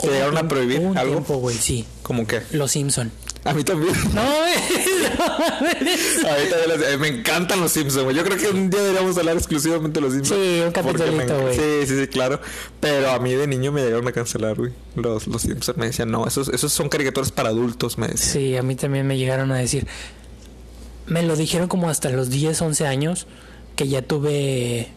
¿Te 0.00 0.08
llegaron 0.08 0.36
a 0.36 0.48
prohibir 0.48 0.80
un 0.80 0.98
algo? 0.98 1.12
tiempo, 1.12 1.36
güey, 1.36 1.56
sí. 1.56 1.86
¿Cómo 2.02 2.26
que? 2.26 2.42
Los 2.50 2.72
Simpson. 2.72 3.12
A 3.44 3.52
mí 3.54 3.64
también. 3.64 3.92
No. 4.14 4.20
A 4.20 5.60
mí 5.62 6.48
también 6.50 6.82
eh, 6.86 6.96
me 6.98 7.08
encantan 7.08 7.60
los 7.60 7.72
Simpsons, 7.72 8.04
güey. 8.04 8.16
Yo 8.16 8.24
creo 8.24 8.36
que 8.36 8.48
un 8.48 8.70
día 8.70 8.80
deberíamos 8.80 9.16
hablar 9.18 9.36
exclusivamente 9.36 10.00
de 10.00 10.06
los 10.06 10.14
Simpsons. 10.14 10.40
Sí, 10.40 10.60
un 10.64 10.72
capitulito, 10.72 11.40
güey. 11.40 11.54
Sí, 11.54 11.86
sí, 11.86 12.00
sí, 12.00 12.08
claro. 12.08 12.40
Pero 12.80 13.10
a 13.10 13.18
mí 13.18 13.32
de 13.32 13.46
niño 13.46 13.72
me 13.72 13.82
llegaron 13.82 14.06
a 14.06 14.12
cancelar, 14.12 14.56
güey. 14.56 14.72
Los, 14.94 15.26
los 15.26 15.42
Simpsons 15.42 15.76
me 15.76 15.86
decían, 15.86 16.10
no, 16.10 16.26
esos, 16.26 16.48
esos 16.48 16.72
son 16.72 16.88
caricaturas 16.88 17.32
para 17.32 17.48
adultos, 17.48 17.98
me 17.98 18.08
decían. 18.08 18.32
Sí, 18.32 18.56
a 18.56 18.62
mí 18.62 18.76
también 18.76 19.06
me 19.06 19.18
llegaron 19.18 19.50
a 19.52 19.58
decir. 19.58 19.86
Me 21.06 21.22
lo 21.22 21.34
dijeron 21.36 21.68
como 21.68 21.88
hasta 21.90 22.10
los 22.10 22.30
10, 22.30 22.60
11 22.62 22.86
años 22.86 23.26
que 23.76 23.88
ya 23.88 24.02
tuve 24.02 24.88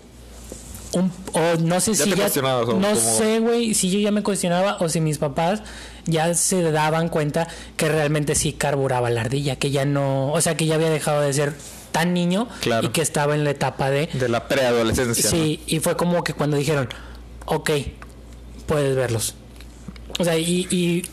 un 0.95 1.11
o 1.33 1.57
no 1.59 1.79
sé 1.79 1.93
Ya 1.93 2.03
si 2.05 2.09
ya 2.15 2.41
no 2.79 2.95
sé, 2.95 3.39
güey, 3.39 3.73
si 3.73 3.89
yo 3.91 3.99
ya 3.99 4.11
me 4.11 4.23
cuestionaba 4.23 4.77
o 4.79 4.89
si 4.89 5.01
mis 5.01 5.17
papás 5.17 5.61
ya 6.05 6.33
se 6.33 6.61
daban 6.71 7.09
cuenta 7.09 7.47
que 7.77 7.89
realmente 7.89 8.35
sí 8.35 8.53
carburaba 8.53 9.09
la 9.09 9.21
ardilla, 9.21 9.57
que 9.57 9.71
ya 9.71 9.85
no, 9.85 10.31
o 10.31 10.41
sea, 10.41 10.55
que 10.55 10.65
ya 10.65 10.75
había 10.75 10.89
dejado 10.89 11.21
de 11.21 11.33
ser 11.33 11.53
tan 11.91 12.13
niño 12.13 12.47
Claro. 12.61 12.87
y 12.87 12.91
que 12.91 13.01
estaba 13.01 13.35
en 13.35 13.43
la 13.43 13.51
etapa 13.51 13.89
de 13.89 14.07
De 14.13 14.29
la 14.29 14.47
preadolescencia. 14.47 15.29
Sí, 15.29 15.61
y 15.67 15.79
fue 15.79 15.95
como 15.97 16.23
que 16.23 16.33
cuando 16.33 16.57
dijeron, 16.57 16.89
ok, 17.45 17.71
puedes 18.65 18.95
verlos. 18.95 19.35
O 20.19 20.23
sea, 20.23 20.37
y, 20.37 20.67
y, 20.71 21.03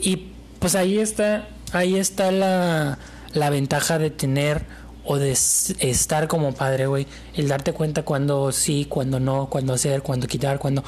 y, 0.00 0.32
pues 0.58 0.74
ahí 0.74 0.98
está, 0.98 1.48
ahí 1.72 1.96
está 1.96 2.32
la, 2.32 2.98
la 3.34 3.50
ventaja 3.50 3.98
de 3.98 4.10
tener 4.10 4.64
o 5.04 5.18
de 5.18 5.32
estar 5.32 6.28
como 6.28 6.54
padre, 6.54 6.86
güey. 6.86 7.06
El 7.34 7.48
darte 7.48 7.72
cuenta 7.72 8.04
cuando 8.04 8.52
sí, 8.52 8.86
cuando 8.88 9.18
no, 9.20 9.46
cuando 9.50 9.72
hacer, 9.74 10.02
cuando 10.02 10.26
quitar, 10.26 10.58
cuando... 10.58 10.84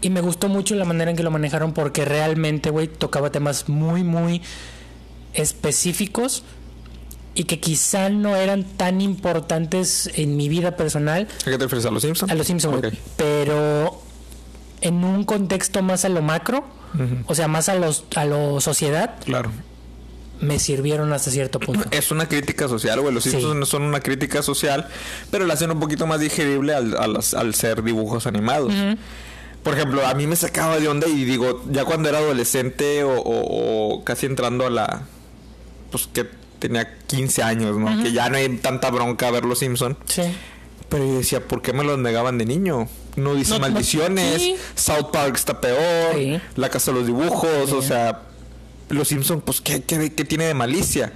Y 0.00 0.10
me 0.10 0.20
gustó 0.20 0.48
mucho 0.48 0.74
la 0.76 0.84
manera 0.84 1.10
en 1.10 1.16
que 1.16 1.22
lo 1.24 1.30
manejaron 1.30 1.72
porque 1.74 2.04
realmente, 2.04 2.70
güey, 2.70 2.86
tocaba 2.88 3.30
temas 3.30 3.68
muy, 3.68 4.04
muy 4.04 4.40
específicos 5.34 6.44
y 7.34 7.44
que 7.44 7.60
quizá 7.60 8.08
no 8.08 8.36
eran 8.36 8.64
tan 8.64 9.00
importantes 9.00 10.10
en 10.14 10.36
mi 10.36 10.48
vida 10.48 10.76
personal 10.76 11.28
¿A 11.42 11.44
qué 11.44 11.58
te 11.58 11.64
refieres? 11.64 11.86
¿A 11.86 11.90
los 11.90 12.02
Simpsons? 12.02 12.32
a 12.32 12.34
los 12.34 12.46
Simpsons, 12.46 12.80
güey. 12.80 12.92
Ok. 12.92 12.98
pero 13.16 14.00
en 14.80 15.04
un 15.04 15.24
contexto 15.24 15.82
más 15.82 16.04
a 16.04 16.08
lo 16.08 16.22
macro, 16.22 16.64
o 17.26 17.34
sea, 17.34 17.48
más 17.48 17.68
a 17.68 17.74
los 17.74 18.04
a 18.16 18.24
lo 18.24 18.60
sociedad, 18.60 19.16
Claro. 19.24 19.50
Me 20.40 20.58
sirvieron 20.58 21.12
hasta 21.12 21.30
cierto 21.30 21.58
punto. 21.60 21.88
Es 21.90 22.10
una 22.10 22.28
crítica 22.28 22.68
social, 22.68 23.00
güey. 23.00 23.14
Los 23.14 23.24
Sí. 23.24 23.30
Simpsons 23.30 23.56
no 23.56 23.66
son 23.66 23.82
una 23.82 24.00
crítica 24.00 24.42
social, 24.42 24.88
pero 25.30 25.46
la 25.46 25.54
hacen 25.54 25.70
un 25.70 25.80
poquito 25.80 26.06
más 26.06 26.20
digerible 26.20 26.74
al, 26.74 26.94
a 26.96 27.04
al 27.38 27.54
ser 27.54 27.82
dibujos 27.82 28.26
animados. 28.26 28.72
Por 29.62 29.74
ejemplo, 29.74 30.06
a 30.06 30.14
mí 30.14 30.26
me 30.26 30.36
sacaba 30.36 30.78
de 30.78 30.88
onda 30.88 31.06
y 31.08 31.24
digo, 31.24 31.64
ya 31.70 31.84
cuando 31.84 32.08
era 32.08 32.18
adolescente 32.18 33.02
o, 33.04 33.10
o- 33.20 33.94
o 33.96 34.04
casi 34.04 34.26
entrando 34.26 34.64
a 34.66 34.70
la... 34.70 35.02
Pues 35.90 36.08
que 36.12 36.26
tenía 36.58 36.96
15 37.06 37.42
años, 37.42 37.76
¿no? 37.76 38.02
Que 38.02 38.12
ya 38.12 38.28
no 38.30 38.36
hay 38.36 38.48
tanta 38.58 38.90
bronca 38.90 39.30
ver 39.30 39.44
los 39.44 39.58
Simpsons. 39.58 39.96
Sí. 40.06 40.22
Pero 40.88 41.04
yo 41.04 41.18
decía, 41.18 41.40
¿por 41.46 41.60
qué 41.60 41.72
me 41.72 41.84
los 41.84 41.98
negaban 41.98 42.38
de 42.38 42.46
niño? 42.46 42.88
No 43.16 43.34
dice 43.34 43.50
No, 43.50 43.56
no, 43.58 43.60
maldiciones, 43.68 44.40
sí. 44.40 44.56
South 44.74 45.10
Park 45.12 45.34
está 45.36 45.60
peor, 45.60 46.14
Sí. 46.14 46.40
La 46.56 46.70
Casa 46.70 46.92
de 46.92 46.98
los 46.98 47.06
Dibujos, 47.06 47.68
Sí. 47.68 47.74
o 47.74 47.82
sea, 47.82 48.22
Los 48.88 49.08
Simpsons, 49.08 49.42
pues, 49.44 49.60
¿qué, 49.60 49.82
qué, 49.82 50.12
qué 50.14 50.24
tiene 50.24 50.44
de 50.44 50.54
malicia? 50.54 51.12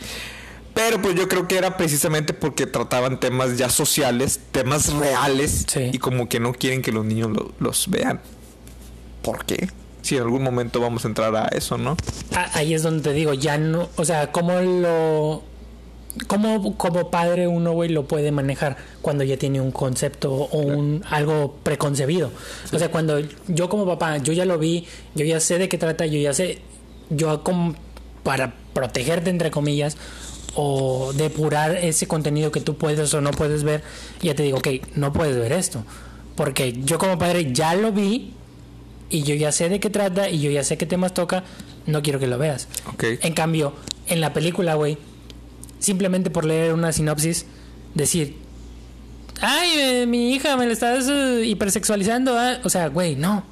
Pero 0.75 1.03
pues 1.03 1.15
yo 1.15 1.29
creo 1.29 1.47
que 1.49 1.59
era 1.59 1.77
precisamente 1.77 2.33
porque 2.33 2.67
trataban 2.67 3.21
temas 3.21 3.59
ya 3.59 3.69
sociales, 3.69 4.41
temas 4.53 4.93
reales, 4.95 5.67
Sí. 5.69 5.91
y 5.93 5.99
como 5.99 6.29
que 6.31 6.41
no 6.41 6.53
quieren 6.55 6.81
que 6.81 6.93
los 6.93 7.05
niños 7.05 7.31
lo- 7.31 7.53
los 7.59 7.89
vean. 7.91 8.21
¿Por 9.23 9.45
qué? 9.45 9.69
Si 10.01 10.17
en 10.17 10.23
algún 10.23 10.43
momento 10.43 10.81
vamos 10.81 11.05
a 11.05 11.09
entrar 11.09 11.37
a 11.37 11.47
eso, 11.49 11.77
¿no? 11.79 11.97
Ah, 12.35 12.51
Ahí 12.55 12.73
es 12.75 12.83
donde 12.83 13.03
te 13.03 13.13
digo, 13.13 13.35
ya 13.35 13.59
no, 13.59 13.89
o 13.97 14.05
sea, 14.05 14.33
cómo 14.33 14.61
lo 14.61 15.43
cómo 16.27 16.77
como 16.77 17.11
padre 17.11 17.49
uno 17.49 17.73
güey 17.73 17.89
lo 17.89 18.07
puede 18.07 18.33
manejar 18.33 18.77
cuando 19.01 19.25
ya 19.25 19.39
tiene 19.39 19.63
un 19.63 19.71
concepto 19.73 20.31
o 20.33 20.59
un 20.59 21.03
algo 21.11 21.57
preconcebido. 21.63 22.31
O 22.73 22.79
sea, 22.79 22.91
cuando 22.91 23.19
yo 23.49 23.69
como 23.69 23.87
papá, 23.87 24.19
yo 24.19 24.33
ya 24.33 24.45
lo 24.45 24.59
vi, 24.59 24.87
yo 25.15 25.25
ya 25.25 25.39
sé 25.41 25.57
de 25.59 25.69
qué 25.71 25.79
trata, 25.79 26.05
yo 26.07 26.19
ya 26.19 26.35
sé 26.35 26.61
yo 27.17 27.43
como 27.43 27.75
para 28.23 28.55
protegerte 28.73 29.31
entre 29.31 29.51
comillas 29.51 29.97
o 30.55 31.13
depurar 31.15 31.77
ese 31.77 32.07
contenido 32.07 32.53
que 32.53 32.61
tú 32.61 32.77
puedes 32.77 33.13
o 33.15 33.21
no 33.21 33.31
puedes 33.31 33.65
ver, 33.65 33.83
ya 34.21 34.35
te 34.35 34.43
digo, 34.43 34.59
ok, 34.59 34.69
no 34.97 35.13
puedes 35.13 35.37
ver 35.37 35.53
esto. 35.53 35.85
Porque 36.37 36.73
yo 36.73 36.99
como 36.99 37.19
padre 37.19 37.53
ya 37.53 37.75
lo 37.75 37.93
vi 37.93 38.35
y 39.11 39.23
yo 39.23 39.35
ya 39.35 39.53
sé 39.53 39.69
de 39.69 39.81
qué 39.81 39.91
trata 39.91 40.29
y 40.29 40.41
yo 40.41 40.51
ya 40.51 40.65
sé 40.65 40.77
qué 40.77 40.87
temas 40.87 41.15
toca, 41.15 41.45
no 41.87 42.03
quiero 42.03 42.19
que 42.19 42.27
lo 42.27 42.39
veas. 42.39 42.69
Ok. 42.93 43.05
En 43.23 43.35
cambio, 43.35 43.75
en 44.07 44.21
la 44.21 44.33
película, 44.33 44.75
güey, 44.75 44.99
simplemente 45.79 46.31
por 46.31 46.45
leer 46.45 46.73
una 46.73 46.93
sinopsis, 46.93 47.47
decir, 47.95 48.37
ay, 49.41 49.71
eh, 49.79 50.07
mi 50.07 50.33
hija 50.33 50.57
me 50.57 50.67
la 50.67 50.73
estás 50.73 51.09
eh, 51.09 51.45
hipersexualizando, 51.45 52.39
ah". 52.39 52.59
o 52.65 52.71
sea, 52.71 52.89
güey, 52.89 53.17
no, 53.17 53.45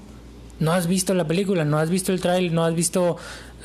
no 0.61 0.73
has 0.73 0.87
visto 0.87 1.13
la 1.15 1.27
película, 1.27 1.65
no 1.65 1.79
has 1.79 1.91
visto 1.91 2.13
el 2.13 2.21
trailer, 2.21 2.53
no 2.53 2.65
has 2.65 2.75
visto, 2.75 3.17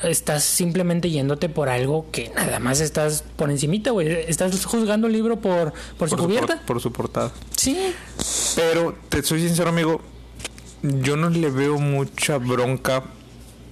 estás 0.02 0.44
simplemente 0.44 1.10
yéndote 1.10 1.48
por 1.48 1.68
algo 1.68 2.06
que 2.12 2.30
nada 2.34 2.58
más 2.58 2.80
estás 2.80 3.24
por 3.36 3.50
encimita, 3.50 3.90
güey, 3.90 4.08
estás 4.28 4.64
juzgando 4.66 5.06
el 5.06 5.12
libro 5.12 5.36
por, 5.40 5.72
por, 5.98 6.10
su 6.10 6.16
cubierta. 6.16 6.56
por- 6.58 6.64
por 6.66 6.80
su 6.80 6.92
portada. 6.92 7.32
Sí, 7.56 7.78
Pero 8.54 8.94
te 9.08 9.22
soy 9.22 9.40
sincero, 9.46 9.70
amigo, 9.70 10.00
yo 10.82 11.16
no 11.16 11.30
le 11.30 11.50
veo 11.50 11.78
mucha 11.78 12.38
bronca. 12.38 13.04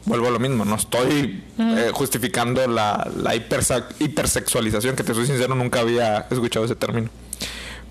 Vuelvo 0.06 0.26
a 0.28 0.30
lo 0.30 0.38
mismo, 0.38 0.66
no 0.66 0.74
estoy 0.74 1.42
eh, 1.58 1.90
justificando 1.94 2.66
la, 2.66 3.10
la 3.16 3.34
hipersexualización, 3.34 4.96
que 4.96 5.02
te 5.02 5.14
soy 5.14 5.26
sincero, 5.26 5.54
nunca 5.54 5.80
había 5.80 6.26
escuchado 6.30 6.66
ese 6.66 6.76
término. 6.76 7.08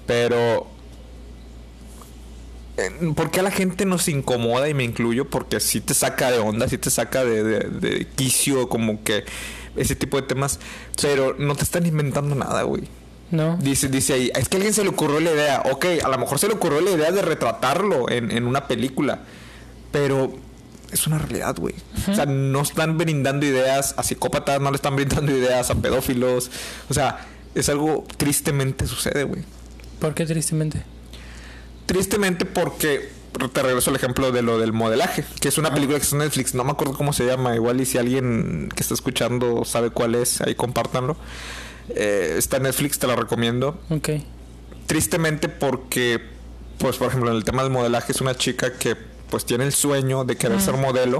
Pero, 0.05 0.67
¿por 3.15 3.32
qué 3.32 3.39
a 3.39 3.43
la 3.43 3.51
gente 3.51 3.86
nos 3.86 4.07
incomoda 4.07 4.67
y 4.69 4.74
me 4.74 4.84
incluyo? 4.84 5.30
Porque 5.30 5.59
sí 5.59 5.80
te 5.82 5.93
saca 5.93 6.32
de 6.32 6.39
onda, 6.39 6.67
sí 6.67 6.78
te 6.78 6.89
saca 6.89 7.24
de, 7.24 7.43
de, 7.43 7.59
de 7.69 8.07
quicio, 8.15 8.67
como 8.69 9.03
que 9.03 9.26
ese 9.76 9.95
tipo 9.95 10.19
de 10.19 10.28
temas. 10.28 10.59
Pero 11.01 11.36
no 11.38 11.55
te 11.55 11.63
están 11.63 11.86
inventando 11.86 12.36
nada, 12.36 12.63
güey. 12.63 12.84
no. 13.32 13.57
Dice, 13.57 13.88
dice 13.89 14.13
ahí, 14.13 14.32
es 14.36 14.49
que 14.49 14.57
a 14.57 14.59
alguien 14.59 14.74
se 14.74 14.84
le 14.84 14.89
ocurrió 14.89 15.19
la 15.19 15.32
idea. 15.32 15.63
Ok, 15.71 15.86
a 16.03 16.09
lo 16.09 16.17
mejor 16.17 16.39
se 16.39 16.47
le 16.47 16.53
ocurrió 16.55 16.82
la 16.82 16.91
idea 16.91 17.11
de 17.11 17.21
retratarlo 17.21 18.09
en, 18.09 18.32
en 18.32 18.47
una 18.47 18.67
película. 18.67 19.19
Pero 19.91 20.34
es 20.91 21.07
una 21.07 21.17
realidad, 21.19 21.55
güey. 21.57 21.76
O 22.09 22.13
sea, 22.13 22.26
no 22.26 22.61
están 22.61 22.97
brindando 22.97 23.45
ideas 23.45 23.93
a 23.97 24.03
psicópatas, 24.03 24.61
no 24.61 24.69
le 24.71 24.76
están 24.76 24.95
brindando 24.95 25.32
ideas 25.38 25.69
a 25.69 25.76
pedófilos. 25.76 26.49
O 26.89 26.93
sea, 26.93 27.28
es 27.55 27.69
algo 27.69 28.05
tristemente 28.17 28.88
sucede, 28.88 29.24
güey. 29.24 29.43
¿Por 29.99 30.13
qué 30.15 30.26
tristemente? 30.26 30.84
Tristemente 31.86 32.45
porque 32.45 33.09
te 33.51 33.61
regreso 33.63 33.89
al 33.89 33.95
ejemplo 33.95 34.31
de 34.31 34.41
lo 34.41 34.59
del 34.59 34.73
modelaje, 34.73 35.25
que 35.41 35.47
es 35.47 35.57
una 35.57 35.73
película 35.73 35.97
que 35.97 36.03
está 36.03 36.15
en 36.15 36.21
Netflix, 36.21 36.53
no 36.53 36.63
me 36.63 36.71
acuerdo 36.71 36.93
cómo 36.93 37.13
se 37.13 37.25
llama, 37.25 37.55
igual 37.55 37.81
y 37.81 37.86
si 37.86 37.97
alguien 37.97 38.69
que 38.75 38.81
está 38.84 38.93
escuchando 38.93 39.65
sabe 39.65 39.89
cuál 39.89 40.15
es, 40.15 40.39
ahí 40.41 40.55
compártanlo. 40.55 41.17
Eh, 41.89 42.36
está 42.38 42.57
en 42.57 42.63
Netflix, 42.63 42.99
te 42.99 43.07
la 43.07 43.15
recomiendo. 43.15 43.79
Ok. 43.89 44.09
tristemente 44.88 45.49
porque 45.49 46.21
pues 46.77 46.97
por 46.97 47.07
ejemplo 47.07 47.29
en 47.31 47.38
el 47.38 47.43
tema 47.43 47.63
del 47.63 47.71
modelaje 47.71 48.11
es 48.11 48.21
una 48.21 48.36
chica 48.36 48.73
que 48.73 48.95
pues 49.29 49.45
tiene 49.45 49.63
el 49.63 49.73
sueño 49.73 50.25
de 50.25 50.36
querer 50.36 50.59
ser 50.61 50.75
modelo 50.75 51.19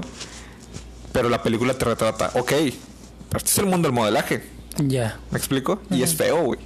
pero 1.12 1.28
la 1.30 1.42
película 1.42 1.72
te 1.74 1.84
retrata 1.86 2.30
ok 2.34 2.50
pero 2.50 3.38
este 3.38 3.50
es 3.50 3.58
el 3.58 3.66
mundo 3.66 3.88
del 3.88 3.94
modelaje 3.94 4.42
Ya. 4.78 5.18
¿me 5.30 5.38
explico? 5.38 5.80
y 5.90 6.02
es 6.02 6.14
feo 6.14 6.42
güey 6.42 6.58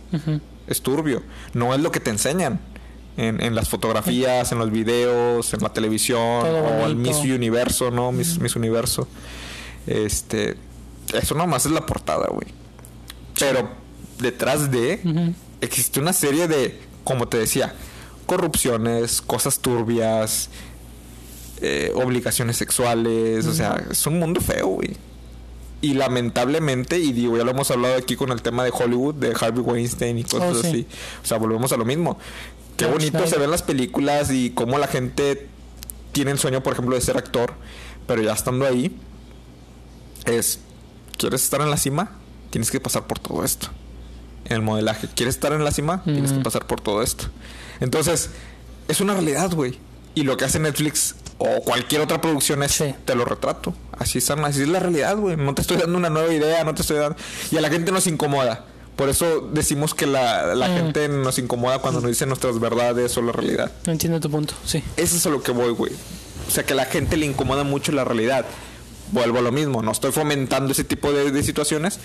es 0.66 0.82
turbio 0.82 1.22
no 1.54 1.72
es 1.74 1.80
lo 1.80 1.92
que 1.92 2.00
te 2.00 2.10
enseñan 2.10 2.60
en, 3.18 3.42
en 3.42 3.54
las 3.54 3.68
fotografías 3.68 4.50
en 4.52 4.58
los 4.58 4.70
videos 4.70 5.52
en 5.52 5.60
la 5.60 5.68
televisión 5.72 6.18
o 6.46 6.86
el 6.86 6.94
bonito. 6.94 7.22
Miss 7.22 7.30
Universo 7.34 7.90
no 7.90 8.12
Miss, 8.12 8.38
Miss 8.38 8.56
Universo 8.56 9.06
este 9.86 10.56
eso 11.12 11.34
nomás 11.34 11.66
es 11.66 11.72
la 11.72 11.84
portada 11.84 12.28
güey 12.28 12.46
pero 13.38 13.68
detrás 14.18 14.70
de 14.70 15.34
existe 15.60 16.00
una 16.00 16.12
serie 16.12 16.48
de, 16.48 16.80
como 17.04 17.28
te 17.28 17.38
decía, 17.38 17.72
corrupciones, 18.26 19.20
cosas 19.22 19.60
turbias, 19.60 20.50
eh, 21.60 21.92
obligaciones 21.94 22.56
sexuales, 22.56 23.46
o 23.46 23.54
sea, 23.54 23.80
es 23.90 24.06
un 24.06 24.18
mundo 24.18 24.40
feo, 24.40 24.66
güey. 24.66 24.96
Y 25.80 25.94
lamentablemente, 25.94 26.98
y 26.98 27.12
digo, 27.12 27.36
ya 27.38 27.44
lo 27.44 27.52
hemos 27.52 27.70
hablado 27.70 27.94
aquí 27.96 28.16
con 28.16 28.32
el 28.32 28.42
tema 28.42 28.64
de 28.64 28.72
Hollywood, 28.74 29.14
de 29.14 29.36
Harvey 29.40 29.62
Weinstein 29.62 30.18
y 30.18 30.24
cosas 30.24 30.56
Oh, 30.56 30.60
sí. 30.62 30.66
así. 30.68 30.86
O 31.22 31.26
sea, 31.26 31.38
volvemos 31.38 31.70
a 31.72 31.76
lo 31.76 31.84
mismo. 31.84 32.18
Qué 32.78 32.86
bonito 32.86 33.26
se 33.26 33.38
ven 33.38 33.50
las 33.50 33.62
películas 33.62 34.30
y 34.30 34.50
cómo 34.50 34.78
la 34.78 34.86
gente 34.86 35.48
tiene 36.12 36.30
el 36.30 36.38
sueño, 36.38 36.62
por 36.62 36.72
ejemplo, 36.72 36.94
de 36.94 37.00
ser 37.02 37.16
actor, 37.18 37.52
pero 38.06 38.22
ya 38.22 38.32
estando 38.32 38.66
ahí, 38.66 38.96
es, 40.24 40.60
¿quieres 41.16 41.42
estar 41.42 41.60
en 41.60 41.70
la 41.70 41.76
cima? 41.76 42.12
Tienes 42.50 42.70
que 42.70 42.80
pasar 42.80 43.06
por 43.06 43.18
todo 43.18 43.44
esto. 43.44 43.68
En 44.46 44.56
el 44.56 44.62
modelaje, 44.62 45.08
¿quieres 45.14 45.34
estar 45.34 45.52
en 45.52 45.62
la 45.64 45.70
cima? 45.72 46.02
Tienes 46.04 46.32
que 46.32 46.40
pasar 46.40 46.66
por 46.66 46.80
todo 46.80 47.02
esto. 47.02 47.26
Entonces, 47.80 48.30
es 48.88 49.00
una 49.00 49.12
realidad, 49.12 49.52
güey. 49.52 49.78
Y 50.14 50.22
lo 50.22 50.36
que 50.36 50.46
hace 50.46 50.58
Netflix 50.58 51.14
o 51.38 51.60
cualquier 51.62 52.00
otra 52.00 52.20
producción 52.20 52.62
es 52.62 52.72
Sí. 52.72 52.94
te 53.04 53.14
lo 53.14 53.24
retrato. 53.24 53.74
Así 53.98 54.18
es, 54.18 54.30
así 54.30 54.62
es 54.62 54.68
la 54.68 54.80
realidad, 54.80 55.16
güey. 55.16 55.36
No 55.36 55.54
te 55.54 55.62
estoy 55.62 55.76
dando 55.76 55.98
una 55.98 56.10
nueva 56.10 56.32
idea, 56.32 56.64
no 56.64 56.74
te 56.74 56.82
estoy 56.82 56.96
dando. 56.98 57.16
Y 57.50 57.56
a 57.56 57.60
la 57.60 57.68
gente 57.68 57.92
nos 57.92 58.06
incomoda. 58.06 58.64
Por 58.98 59.08
eso 59.08 59.48
decimos 59.52 59.94
que 59.94 60.06
la, 60.06 60.54
la 60.56 60.68
Mm. 60.68 60.74
gente 60.76 61.08
nos 61.08 61.38
incomoda 61.38 61.78
cuando 61.78 62.00
nos 62.00 62.10
dicen 62.10 62.28
nuestras 62.28 62.58
verdades 62.60 63.16
o 63.16 63.22
la 63.22 63.32
realidad. 63.32 63.70
No 63.86 63.92
entiendo 63.92 64.18
tu 64.20 64.28
punto, 64.28 64.52
sí. 64.66 64.82
Eso 64.98 65.16
es 65.16 65.24
a 65.24 65.30
lo 65.30 65.40
que 65.40 65.52
voy, 65.52 65.70
güey. 65.70 65.92
O 66.48 66.50
sea, 66.50 66.64
que 66.66 66.72
a 66.72 66.76
la 66.76 66.84
gente 66.84 67.16
le 67.16 67.24
incomoda 67.24 67.62
mucho 67.62 67.92
la 67.92 68.04
realidad. 68.04 68.44
Vuelvo 69.12 69.38
a 69.38 69.42
lo 69.42 69.52
mismo, 69.52 69.82
no 69.82 69.92
estoy 69.92 70.10
fomentando 70.12 70.72
ese 70.72 70.82
tipo 70.84 71.12
de, 71.12 71.30
de 71.30 71.42
situaciones. 71.44 72.00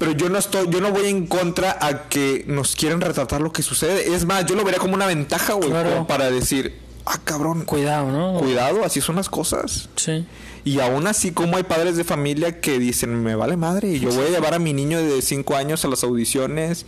Pero 0.00 0.10
yo 0.12 0.28
no 0.28 0.38
estoy, 0.38 0.68
yo 0.68 0.80
no 0.80 0.90
voy 0.90 1.06
en 1.06 1.28
contra 1.28 1.78
a 1.80 2.08
que 2.08 2.44
nos 2.48 2.74
quieran 2.74 3.00
retratar 3.00 3.40
lo 3.40 3.52
que 3.52 3.62
sucede. 3.62 4.12
Es 4.12 4.24
más, 4.24 4.44
yo 4.46 4.56
lo 4.56 4.64
vería 4.64 4.80
como 4.80 4.94
una 4.94 5.06
ventaja, 5.06 5.52
güey, 5.52 5.70
Claro. 5.70 6.06
para 6.08 6.28
decir, 6.32 6.76
ah, 7.06 7.20
cabrón, 7.22 7.62
Cuidado, 7.64 8.10
¿no? 8.10 8.40
cuidado, 8.40 8.84
así 8.84 9.00
son 9.00 9.14
las 9.16 9.28
cosas. 9.28 9.88
Sí. 9.94 10.26
Y 10.64 10.78
aún 10.78 11.08
así, 11.08 11.32
como 11.32 11.56
hay 11.56 11.64
padres 11.64 11.96
de 11.96 12.04
familia 12.04 12.60
que 12.60 12.78
dicen, 12.78 13.20
me 13.22 13.34
vale 13.34 13.56
madre, 13.56 13.88
y 13.94 13.98
yo 13.98 14.10
voy 14.12 14.26
a 14.26 14.30
llevar 14.30 14.54
a 14.54 14.60
mi 14.60 14.72
niño 14.72 14.98
de 15.02 15.20
5 15.20 15.56
años 15.56 15.84
a 15.84 15.88
las 15.88 16.04
audiciones 16.04 16.86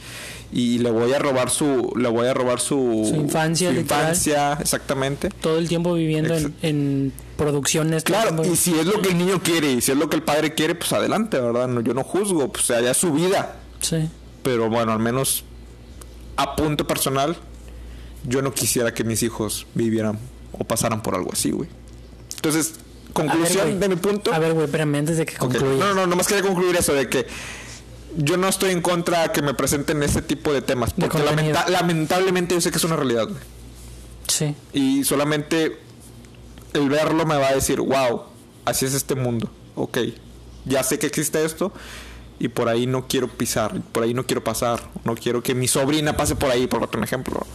y 0.52 0.78
le 0.78 0.92
voy 0.92 1.12
a 1.12 1.18
robar 1.18 1.50
su, 1.50 1.92
le 1.96 2.08
voy 2.08 2.28
a 2.28 2.34
robar 2.34 2.60
su, 2.60 3.04
Su 3.08 3.16
infancia, 3.16 3.72
su 3.72 3.80
infancia, 3.80 4.52
exactamente. 4.60 5.28
Todo 5.40 5.58
el 5.58 5.66
tiempo 5.68 5.92
viviendo 5.94 6.36
en, 6.36 6.44
Ex- 6.46 6.54
en 6.62 7.12
producciones. 7.36 8.04
Claro, 8.04 8.44
y 8.44 8.54
si 8.54 8.78
es 8.78 8.86
lo 8.86 9.02
que 9.02 9.08
el 9.08 9.18
niño 9.18 9.42
quiere 9.42 9.72
y 9.72 9.80
si 9.80 9.90
es 9.90 9.98
lo 9.98 10.08
que 10.08 10.14
el 10.14 10.22
padre 10.22 10.54
quiere, 10.54 10.76
pues 10.76 10.92
adelante, 10.92 11.40
¿verdad? 11.40 11.66
No, 11.66 11.80
yo 11.80 11.94
no 11.94 12.04
juzgo, 12.04 12.52
pues 12.52 12.70
allá 12.70 12.92
es 12.92 12.96
su 12.96 13.12
vida. 13.12 13.56
Sí. 13.80 14.08
Pero 14.44 14.70
bueno, 14.70 14.92
al 14.92 15.00
menos 15.00 15.42
a 16.36 16.54
punto 16.54 16.86
personal, 16.86 17.36
yo 18.24 18.40
no 18.40 18.54
quisiera 18.54 18.94
que 18.94 19.02
mis 19.02 19.24
hijos 19.24 19.66
vivieran 19.74 20.16
o 20.52 20.62
pasaran 20.62 21.02
por 21.02 21.16
algo 21.16 21.30
así, 21.32 21.50
güey. 21.50 21.68
Entonces, 22.36 22.74
Ver, 23.14 23.26
conclusión 23.30 23.80
de 23.80 23.88
mi 23.88 23.96
punto. 23.96 24.32
A 24.34 24.38
ver, 24.38 24.52
güey, 24.52 24.64
espérame, 24.66 24.96
antes 24.96 25.16
de 25.18 25.26
que 25.26 25.36
concluya. 25.36 25.78
No, 25.84 25.94
no, 25.94 26.06
nomás 26.06 26.26
quería 26.26 26.42
concluir 26.42 26.74
eso 26.76 26.92
de 26.94 27.08
que 27.08 27.26
yo 28.16 28.36
no 28.36 28.48
estoy 28.48 28.70
en 28.70 28.80
contra 28.82 29.30
que 29.32 29.42
me 29.42 29.54
presenten 29.54 30.02
ese 30.02 30.22
tipo 30.22 30.52
de 30.52 30.62
temas. 30.62 30.94
De 30.96 31.02
Porque 31.08 31.18
lamenta- 31.24 31.68
lamentablemente 31.68 32.54
yo 32.54 32.60
sé 32.60 32.70
que 32.70 32.78
es 32.78 32.84
una 32.84 32.96
realidad, 32.96 33.24
güey. 33.28 33.40
Sí. 34.28 34.54
Y 34.72 35.04
solamente 35.04 35.78
el 36.72 36.88
verlo 36.88 37.24
me 37.26 37.36
va 37.36 37.48
a 37.48 37.54
decir, 37.54 37.80
wow, 37.80 38.22
así 38.64 38.84
es 38.86 38.94
este 38.94 39.14
mundo. 39.14 39.50
Ok, 39.76 39.98
ya 40.64 40.82
sé 40.82 40.98
que 40.98 41.06
existe 41.06 41.44
esto 41.44 41.72
y 42.38 42.48
por 42.48 42.68
ahí 42.68 42.86
no 42.86 43.06
quiero 43.06 43.28
pisar, 43.28 43.80
por 43.92 44.02
ahí 44.02 44.14
no 44.14 44.24
quiero 44.26 44.42
pasar. 44.42 44.90
No 45.04 45.14
quiero 45.14 45.42
que 45.42 45.54
mi 45.54 45.68
sobrina 45.68 46.16
pase 46.16 46.34
por 46.36 46.50
ahí, 46.50 46.66
por 46.66 46.82
otro 46.82 47.02
ejemplo. 47.02 47.46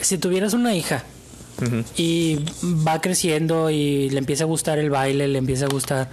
Si 0.00 0.18
tuvieras 0.18 0.52
una 0.54 0.74
hija 0.74 1.04
Y 1.96 2.38
va 2.86 3.00
creciendo 3.00 3.70
y 3.70 4.10
le 4.10 4.18
empieza 4.18 4.44
a 4.44 4.46
gustar 4.46 4.78
el 4.78 4.90
baile, 4.90 5.28
le 5.28 5.38
empieza 5.38 5.66
a 5.66 5.68
gustar 5.68 6.10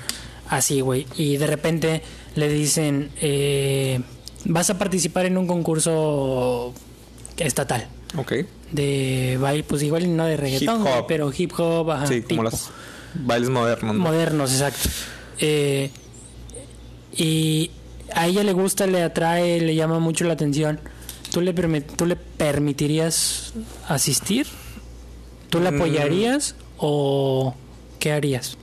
así, 0.50 0.82
güey, 0.82 1.06
y 1.18 1.38
de 1.38 1.48
repente 1.48 2.02
le 2.36 2.48
dicen, 2.50 3.10
eh, 3.22 4.00
vas 4.46 4.70
a 4.70 4.78
participar 4.78 5.26
en 5.26 5.38
un 5.38 5.46
concurso 5.48 6.74
estatal 7.38 7.88
Ok. 8.18 8.34
de 8.72 9.38
baile, 9.42 9.64
pues 9.64 9.84
igual 9.84 10.16
no 10.16 10.26
de 10.26 10.38
reggaetón, 10.38 10.82
Hip 10.84 11.06
pero 11.08 11.32
hip 11.38 11.52
hop, 11.58 11.92
ajá, 11.92 12.08
sí, 12.08 12.16
como 12.22 12.28
tipo. 12.28 12.44
los 12.44 12.70
bailes 13.16 13.50
modernos. 13.50 13.96
¿no? 13.96 14.02
modernos, 14.04 14.52
exacto. 14.52 14.90
Eh, 15.40 15.90
y 17.16 17.72
a 18.14 18.28
ella 18.28 18.44
le 18.44 18.54
gusta, 18.54 18.88
le 18.88 19.02
atrae, 19.04 19.60
le 19.62 19.76
llama 19.76 20.00
mucho 20.00 20.24
la 20.26 20.34
atención. 20.34 20.80
¿Tú 21.32 21.42
le, 21.42 21.54
tú 21.82 22.06
le 22.06 22.16
permitirías 22.16 23.54
asistir? 23.88 24.48
¿Tú 25.50 25.60
la 25.60 25.72
Mm. 25.72 25.76
apoyarías 25.76 26.56
o 26.78 27.56
qué 28.00 28.12
harías? 28.12 28.58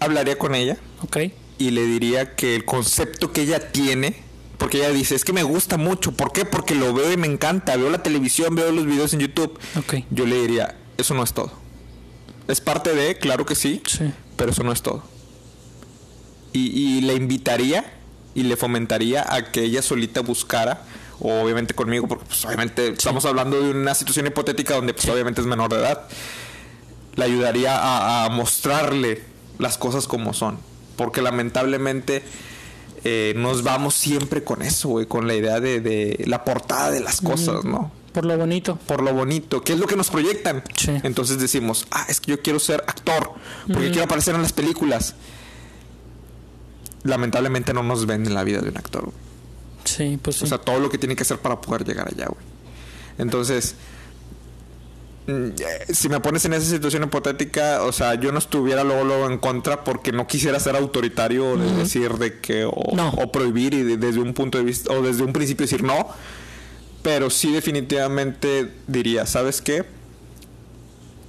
Hablaría 0.00 0.38
con 0.38 0.54
ella 0.54 0.76
¿Ok? 1.02 1.16
y 1.58 1.70
le 1.70 1.84
diría 1.86 2.36
que 2.36 2.54
el 2.54 2.64
concepto 2.64 3.32
que 3.32 3.42
ella 3.42 3.72
tiene, 3.72 4.14
porque 4.58 4.78
ella 4.78 4.90
dice, 4.90 5.14
es 5.14 5.24
que 5.24 5.32
me 5.32 5.42
gusta 5.42 5.76
mucho. 5.76 6.12
¿Por 6.12 6.32
qué? 6.32 6.44
Porque 6.44 6.74
lo 6.74 6.92
veo 6.94 7.12
y 7.12 7.16
me 7.16 7.26
encanta. 7.26 7.76
Veo 7.76 7.90
la 7.90 8.02
televisión, 8.02 8.54
veo 8.54 8.70
los 8.72 8.86
videos 8.86 9.12
en 9.14 9.20
YouTube. 9.20 9.58
Ok. 9.76 10.04
Yo 10.10 10.26
le 10.26 10.40
diría, 10.40 10.76
eso 10.98 11.14
no 11.14 11.22
es 11.24 11.32
todo. 11.32 11.52
Es 12.46 12.60
parte 12.60 12.94
de, 12.94 13.16
claro 13.18 13.44
que 13.44 13.54
sí, 13.54 13.82
Sí. 13.86 14.10
pero 14.36 14.52
eso 14.52 14.62
no 14.62 14.72
es 14.72 14.82
todo. 14.82 15.02
Y, 16.52 16.68
y 16.70 17.00
le 17.02 17.14
invitaría 17.14 17.92
y 18.34 18.44
le 18.44 18.56
fomentaría 18.56 19.26
a 19.32 19.50
que 19.50 19.62
ella 19.64 19.82
solita 19.82 20.20
buscara, 20.20 20.82
o 21.20 21.42
obviamente 21.42 21.74
conmigo, 21.74 22.06
porque 22.06 22.24
pues, 22.26 22.44
obviamente 22.44 22.88
estamos 22.88 23.24
hablando 23.24 23.60
de 23.60 23.70
una 23.70 23.94
situación 23.94 24.26
hipotética 24.26 24.74
donde 24.74 24.94
pues, 24.94 25.08
obviamente 25.08 25.40
es 25.40 25.46
menor 25.46 25.70
de 25.70 25.78
edad, 25.78 26.06
le 27.16 27.24
ayudaría 27.24 27.76
a, 27.76 28.24
a 28.24 28.28
mostrarle 28.28 29.22
las 29.58 29.78
cosas 29.78 30.06
como 30.06 30.32
son. 30.32 30.58
Porque 30.96 31.22
lamentablemente 31.22 32.22
eh, 33.04 33.32
nos 33.36 33.62
vamos 33.62 33.94
siempre 33.94 34.42
con 34.42 34.62
eso, 34.62 34.88
güey, 34.88 35.06
con 35.06 35.26
la 35.26 35.34
idea 35.34 35.60
de, 35.60 35.80
de 35.80 36.24
la 36.26 36.44
portada 36.44 36.90
de 36.90 37.00
las 37.00 37.20
cosas, 37.20 37.64
¿no? 37.64 37.92
Por 38.12 38.24
lo 38.24 38.36
bonito. 38.36 38.76
por 38.86 39.02
lo 39.02 39.14
bonito, 39.14 39.62
que 39.62 39.74
es 39.74 39.78
lo 39.78 39.86
que 39.86 39.94
nos 39.94 40.10
proyectan. 40.10 40.64
Sí. 40.76 40.92
Entonces 41.04 41.38
decimos, 41.38 41.86
ah, 41.90 42.06
es 42.08 42.20
que 42.20 42.32
yo 42.32 42.42
quiero 42.42 42.58
ser 42.58 42.82
actor, 42.88 43.32
porque 43.72 43.90
quiero 43.90 44.04
aparecer 44.04 44.34
en 44.34 44.42
las 44.42 44.52
películas. 44.52 45.14
Lamentablemente 47.04 47.72
no 47.72 47.82
nos 47.84 48.06
ven 48.06 48.26
en 48.26 48.34
la 48.34 48.42
vida 48.42 48.60
de 48.60 48.70
un 48.70 48.76
actor. 48.76 49.04
güey. 49.04 49.27
Sí, 49.84 50.18
pues 50.20 50.36
sí. 50.36 50.44
O 50.44 50.46
sea, 50.46 50.58
todo 50.58 50.78
lo 50.80 50.90
que 50.90 50.98
tiene 50.98 51.16
que 51.16 51.22
hacer 51.22 51.38
para 51.38 51.60
poder 51.60 51.84
llegar 51.86 52.08
allá, 52.08 52.26
güey. 52.26 52.44
Entonces, 53.18 53.74
mm, 55.26 55.48
si 55.92 56.08
me 56.08 56.20
pones 56.20 56.44
en 56.44 56.52
esa 56.54 56.66
situación 56.66 57.02
hipotética, 57.04 57.82
o 57.82 57.92
sea, 57.92 58.14
yo 58.14 58.30
no 58.32 58.38
estuviera 58.38 58.84
luego, 58.84 59.04
luego 59.04 59.26
en 59.30 59.38
contra 59.38 59.84
porque 59.84 60.12
no 60.12 60.26
quisiera 60.26 60.58
ser 60.60 60.76
autoritario 60.76 61.56
de 61.56 61.72
decir 61.74 62.12
de 62.14 62.38
que 62.40 62.64
o, 62.64 62.74
No. 62.94 63.08
o 63.10 63.32
prohibir 63.32 63.74
y 63.74 63.82
de- 63.82 63.96
desde 63.96 64.20
un 64.20 64.34
punto 64.34 64.58
de 64.58 64.64
vista 64.64 64.92
o 64.92 65.02
desde 65.02 65.22
un 65.24 65.32
principio 65.32 65.64
decir 65.64 65.82
no. 65.82 66.08
Pero 67.02 67.30
sí 67.30 67.52
definitivamente 67.52 68.70
diría, 68.86 69.24
¿sabes 69.26 69.62
qué? 69.62 69.84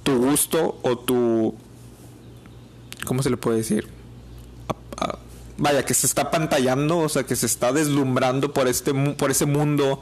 Tu 0.02 0.16
gusto 0.16 0.78
o 0.82 0.98
tu... 0.98 1.54
¿Cómo 3.04 3.22
se 3.22 3.30
le 3.30 3.36
puede 3.36 3.58
decir? 3.58 3.88
Vaya, 5.62 5.84
que 5.84 5.92
se 5.94 6.06
está 6.06 6.30
pantallando, 6.30 6.98
o 6.98 7.08
sea, 7.10 7.24
que 7.24 7.36
se 7.36 7.44
está 7.44 7.70
deslumbrando 7.72 8.52
por, 8.54 8.66
este, 8.66 8.94
por 8.94 9.30
ese 9.30 9.44
mundo 9.44 10.00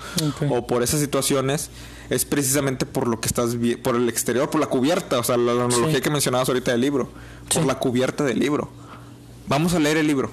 o 0.48 0.66
por 0.68 0.82
esas 0.84 1.00
situaciones, 1.00 1.70
es 2.10 2.24
precisamente 2.24 2.86
por 2.86 3.08
lo 3.08 3.20
que 3.20 3.26
estás 3.26 3.56
por 3.82 3.96
el 3.96 4.08
exterior, 4.08 4.48
por 4.50 4.60
la 4.60 4.68
cubierta, 4.68 5.18
o 5.18 5.24
sea, 5.24 5.36
la, 5.36 5.52
la 5.54 5.64
analogía 5.64 5.96
Sí. 5.96 6.00
que 6.00 6.10
mencionabas 6.10 6.48
ahorita 6.48 6.70
del 6.70 6.80
libro, 6.80 7.10
por 7.52 7.62
Sí. 7.62 7.66
la 7.66 7.74
cubierta 7.80 8.22
del 8.24 8.38
libro. 8.38 8.70
Vamos 9.48 9.74
a 9.74 9.80
leer 9.80 9.96
el 9.96 10.06
libro. 10.06 10.30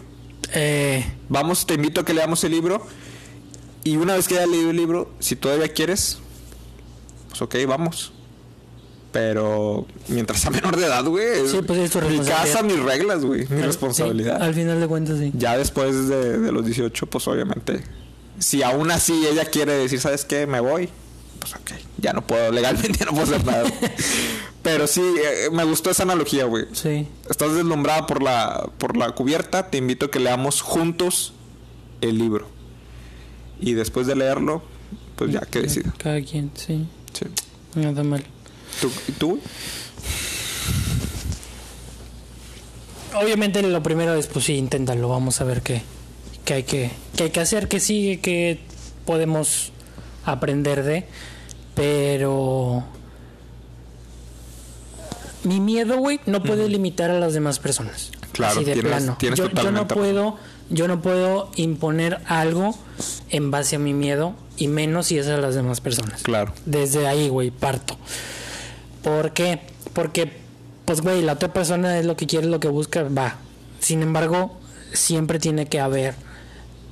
Eh, 0.53 1.03
Vamos, 1.28 1.65
te 1.65 1.73
invito 1.73 2.01
a 2.01 2.05
que 2.05 2.13
leamos 2.13 2.43
el 2.43 2.51
libro. 2.51 2.86
Y 3.84 3.97
una 3.97 4.15
vez 4.15 4.28
que 4.28 4.36
hayas 4.38 4.49
leído 4.49 4.69
el 4.69 4.78
libro, 4.78 5.11
si 5.19 5.36
todavía 5.36 5.67
quieres, 5.69 6.19
pues 7.30 7.41
ok, 7.41 7.55
vamos. 7.67 8.13
Pero 9.16 9.88
mientras 10.09 10.41
sea 10.41 10.51
menor 10.51 10.76
de 10.76 10.86
edad, 10.88 11.05
güey. 11.05 11.47
Sí, 11.47 11.59
pues 11.66 11.80
es 11.80 11.91
tu 11.91 12.01
Mi 12.01 12.20
casa, 12.20 12.61
mis 12.63 12.78
reglas, 12.78 13.24
güey. 13.24 13.47
Mi 13.49 13.61
al- 13.61 13.68
responsabilidad. 13.68 14.39
sí, 14.39 14.43
al 14.43 14.53
final 14.53 14.80
de 14.82 14.88
cuentas, 14.88 15.20
sí. 15.20 15.32
Ya 15.34 15.57
después 15.57 16.09
de, 16.09 16.38
de 16.39 16.51
los 16.51 16.66
18, 16.66 17.05
pues 17.07 17.26
obviamente. 17.30 17.82
Si 18.39 18.61
aún 18.61 18.91
así 18.91 19.26
ella 19.26 19.45
quiere 19.45 19.72
decir, 19.72 20.01
¿sabes 20.01 20.26
qué? 20.26 20.45
Me 20.47 20.59
voy. 20.59 20.89
Pues 21.39 21.55
ok, 21.55 21.72
ya 21.99 22.11
no 22.11 22.28
puedo, 22.28 22.51
legalmente 22.51 22.99
ya 22.99 23.05
no 23.05 23.11
puedo 23.13 23.24
hacer 23.24 23.45
nada. 23.45 23.63
Pero 24.61 24.86
sí, 24.86 24.99
eh, 25.01 25.49
me 25.49 25.63
gustó 25.63 25.91
esa 25.91 26.03
analogía, 26.03 26.43
güey. 26.43 26.66
Sí. 26.74 27.07
Estás 27.30 27.53
deslumbrada 27.53 28.05
por 28.07 28.22
la, 28.22 28.68
por 28.80 28.97
la 28.97 29.11
cubierta, 29.11 29.70
te 29.70 29.78
invito 29.78 30.07
a 30.07 30.11
que 30.11 30.20
leamos 30.20 30.59
juntos 30.61 31.32
el 32.01 32.18
libro. 32.18 32.47
Y 33.61 33.76
después 33.76 34.07
de 34.07 34.16
leerlo, 34.18 34.61
pues 35.16 35.32
ya 35.32 35.39
que 35.41 35.61
decida. 35.61 35.93
Cada 35.99 36.20
quien, 36.22 36.51
sí. 36.55 36.86
Sí. 37.13 37.26
Nada 37.80 38.03
mal. 38.03 38.26
¿Tú? 39.19 39.39
Obviamente 43.15 43.61
lo 43.61 43.82
primero 43.82 44.13
es, 44.15 44.28
pues 44.28 44.45
sí, 44.45 44.55
inténtalo, 44.55 45.07
vamos 45.07 45.39
a 45.39 45.45
ver 45.45 45.61
qué, 45.61 45.82
qué 46.43 46.53
hay 46.55 46.63
que, 46.63 46.91
qué 47.15 47.23
hay 47.26 47.30
que 47.30 47.39
hacer, 47.39 47.67
qué 47.69 47.80
sigue, 47.80 48.19
qué 48.19 48.59
podemos 49.05 49.71
aprender 50.26 50.84
de, 50.84 51.05
pero 51.76 52.84
mi 55.43 55.59
miedo, 55.61 55.97
güey, 55.97 56.19
no 56.26 56.43
puede 56.43 56.67
limitar 56.67 57.09
a 57.09 57.19
las 57.19 57.34
demás 57.34 57.59
personas. 57.59 58.11
Claro, 58.34 58.55
Así 58.57 58.65
de 58.65 58.73
tienes- 58.73 58.86
plano. 58.91 59.15
tienes 59.17 59.39
yo, 59.39 59.49
yo 59.49 59.71
no 59.71 59.88
puedo, 59.88 60.38
yo 60.69 60.88
no 60.89 61.01
puedo 61.01 61.51
imponer 61.55 62.19
algo 62.26 62.78
en 63.30 63.49
base 63.49 63.78
a 63.78 63.80
mi 63.80 63.93
miedo 63.93 64.34
y 64.57 64.67
menos 64.67 65.07
si 65.07 65.17
es 65.17 65.28
a 65.28 65.38
las 65.38 65.55
demás 65.55 65.80
personas. 65.80 66.21
Claro. 66.23 66.53
Desde 66.65 67.07
ahí, 67.07 67.30
güey, 67.30 67.51
parto. 67.51 67.97
¿Por 69.06 69.32
qué? 69.34 69.60
Porque, 69.93 70.32
pues, 70.84 70.99
güey, 71.01 71.22
la 71.22 71.34
otra 71.34 71.53
persona 71.53 71.97
es 71.99 72.06
lo 72.06 72.18
que 72.18 72.26
quiere, 72.28 72.47
lo 72.47 72.60
que 72.60 72.68
busca, 72.68 73.03
va. 73.03 73.38
Sin 73.80 74.01
embargo, 74.01 74.58
siempre 74.93 75.39
tiene 75.39 75.68
que 75.68 75.80
haber 75.80 76.16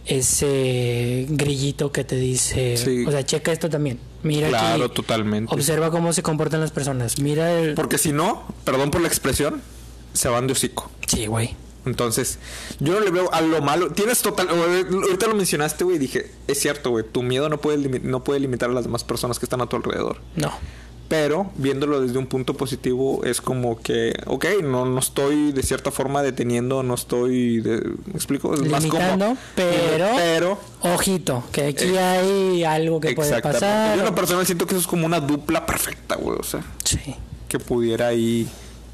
ese 0.05 1.25
grillito 1.29 1.91
que 1.91 2.03
te 2.03 2.15
dice, 2.15 2.77
Sí. 2.77 3.05
o 3.05 3.11
sea, 3.11 3.25
checa 3.25 3.51
esto 3.51 3.69
también. 3.69 3.99
Mira 4.21 4.47
Claro, 4.49 4.85
aquí, 4.85 4.93
totalmente. 4.95 5.53
observa 5.53 5.91
cómo 5.91 6.13
se 6.13 6.21
comportan 6.23 6.59
las 6.61 6.71
personas. 6.71 7.19
Mira 7.19 7.51
el 7.59 7.73
Porque 7.73 7.97
si 7.97 8.13
no, 8.13 8.43
perdón 8.63 8.91
por 8.91 9.01
la 9.01 9.07
expresión, 9.07 9.61
se 10.13 10.29
van 10.29 10.47
de 10.47 10.53
hocico. 10.53 10.89
Sí, 11.07 11.25
güey. 11.25 11.55
Entonces, 11.85 12.39
yo 12.79 12.93
no 12.93 12.99
le 13.01 13.11
veo 13.11 13.33
a 13.33 13.41
lo 13.41 13.61
malo. 13.61 13.91
Tienes 13.91 14.21
total. 14.21 14.47
Ahorita 14.49 15.27
lo 15.27 15.35
mencionaste, 15.35 15.83
güey. 15.83 15.97
Dije, 15.97 16.31
es 16.47 16.57
cierto, 16.59 16.91
güey. 16.91 17.03
Tu 17.11 17.21
miedo 17.23 17.49
no 17.49 17.59
puede, 17.59 17.99
no 17.99 18.23
puede 18.23 18.39
limitar 18.39 18.69
a 18.69 18.73
las 18.73 18.85
demás 18.85 19.03
personas 19.03 19.37
que 19.39 19.45
están 19.45 19.59
a 19.59 19.65
tu 19.67 19.75
alrededor. 19.75 20.21
No. 20.37 20.53
Pero 21.13 21.51
viéndolo 21.57 22.01
desde 22.01 22.17
un 22.17 22.25
punto 22.25 22.55
positivo, 22.55 23.23
es 23.23 23.39
como 23.39 23.79
que, 23.79 24.13
ok, 24.25 24.45
no, 24.63 24.85
no 24.85 24.99
estoy 24.99 25.51
de 25.51 25.61
cierta 25.61 25.91
forma 25.91 26.23
deteniendo, 26.23 26.81
no 26.81 26.95
estoy. 26.95 27.59
De, 27.61 27.77
¿Me 28.05 28.13
explico? 28.15 28.53
Es 28.55 28.61
más 28.67 28.83
como. 28.87 29.37
pero- 29.55 30.07
Pero. 30.15 30.59
Ojito, 30.81 31.43
que 31.51 31.65
aquí 31.67 31.95
hay 31.97 32.63
algo 32.63 32.99
que 32.99 33.13
puede 33.13 33.39
pasar. 33.41 33.95
Yo 33.95 34.01
en 34.01 34.05
lo 34.05 34.15
personal 34.15 34.43
siento 34.45 34.65
que 34.65 34.73
eso 34.73 34.81
es 34.81 34.87
como 34.87 35.05
una 35.05 35.19
dupla 35.19 35.65
perfecta, 35.67 36.15
güey. 36.15 36.37
O 36.39 36.43
sea, 36.43 36.61
Sí. 36.83 36.99
que 37.47 37.59
pudiera 37.59 38.07
ahí 38.07 38.47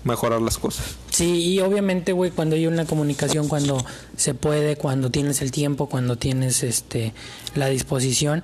mejorar 0.04 0.42
las 0.42 0.58
cosas. 0.58 0.86
Sí, 1.10 1.42
y 1.54 1.60
obviamente, 1.62 2.12
güey, 2.12 2.32
cuando 2.32 2.56
hay 2.56 2.68
una 2.68 2.86
comunicación, 2.86 3.48
cuando 3.48 3.84
se 4.18 4.34
puede, 4.34 4.76
cuando 4.76 5.10
tienes 5.10 5.42
el 5.42 5.52
tiempo, 5.52 5.88
cuando 5.88 6.18
tienes 6.18 6.64
este 6.64 7.14
la 7.56 7.68
disposición, 7.68 8.44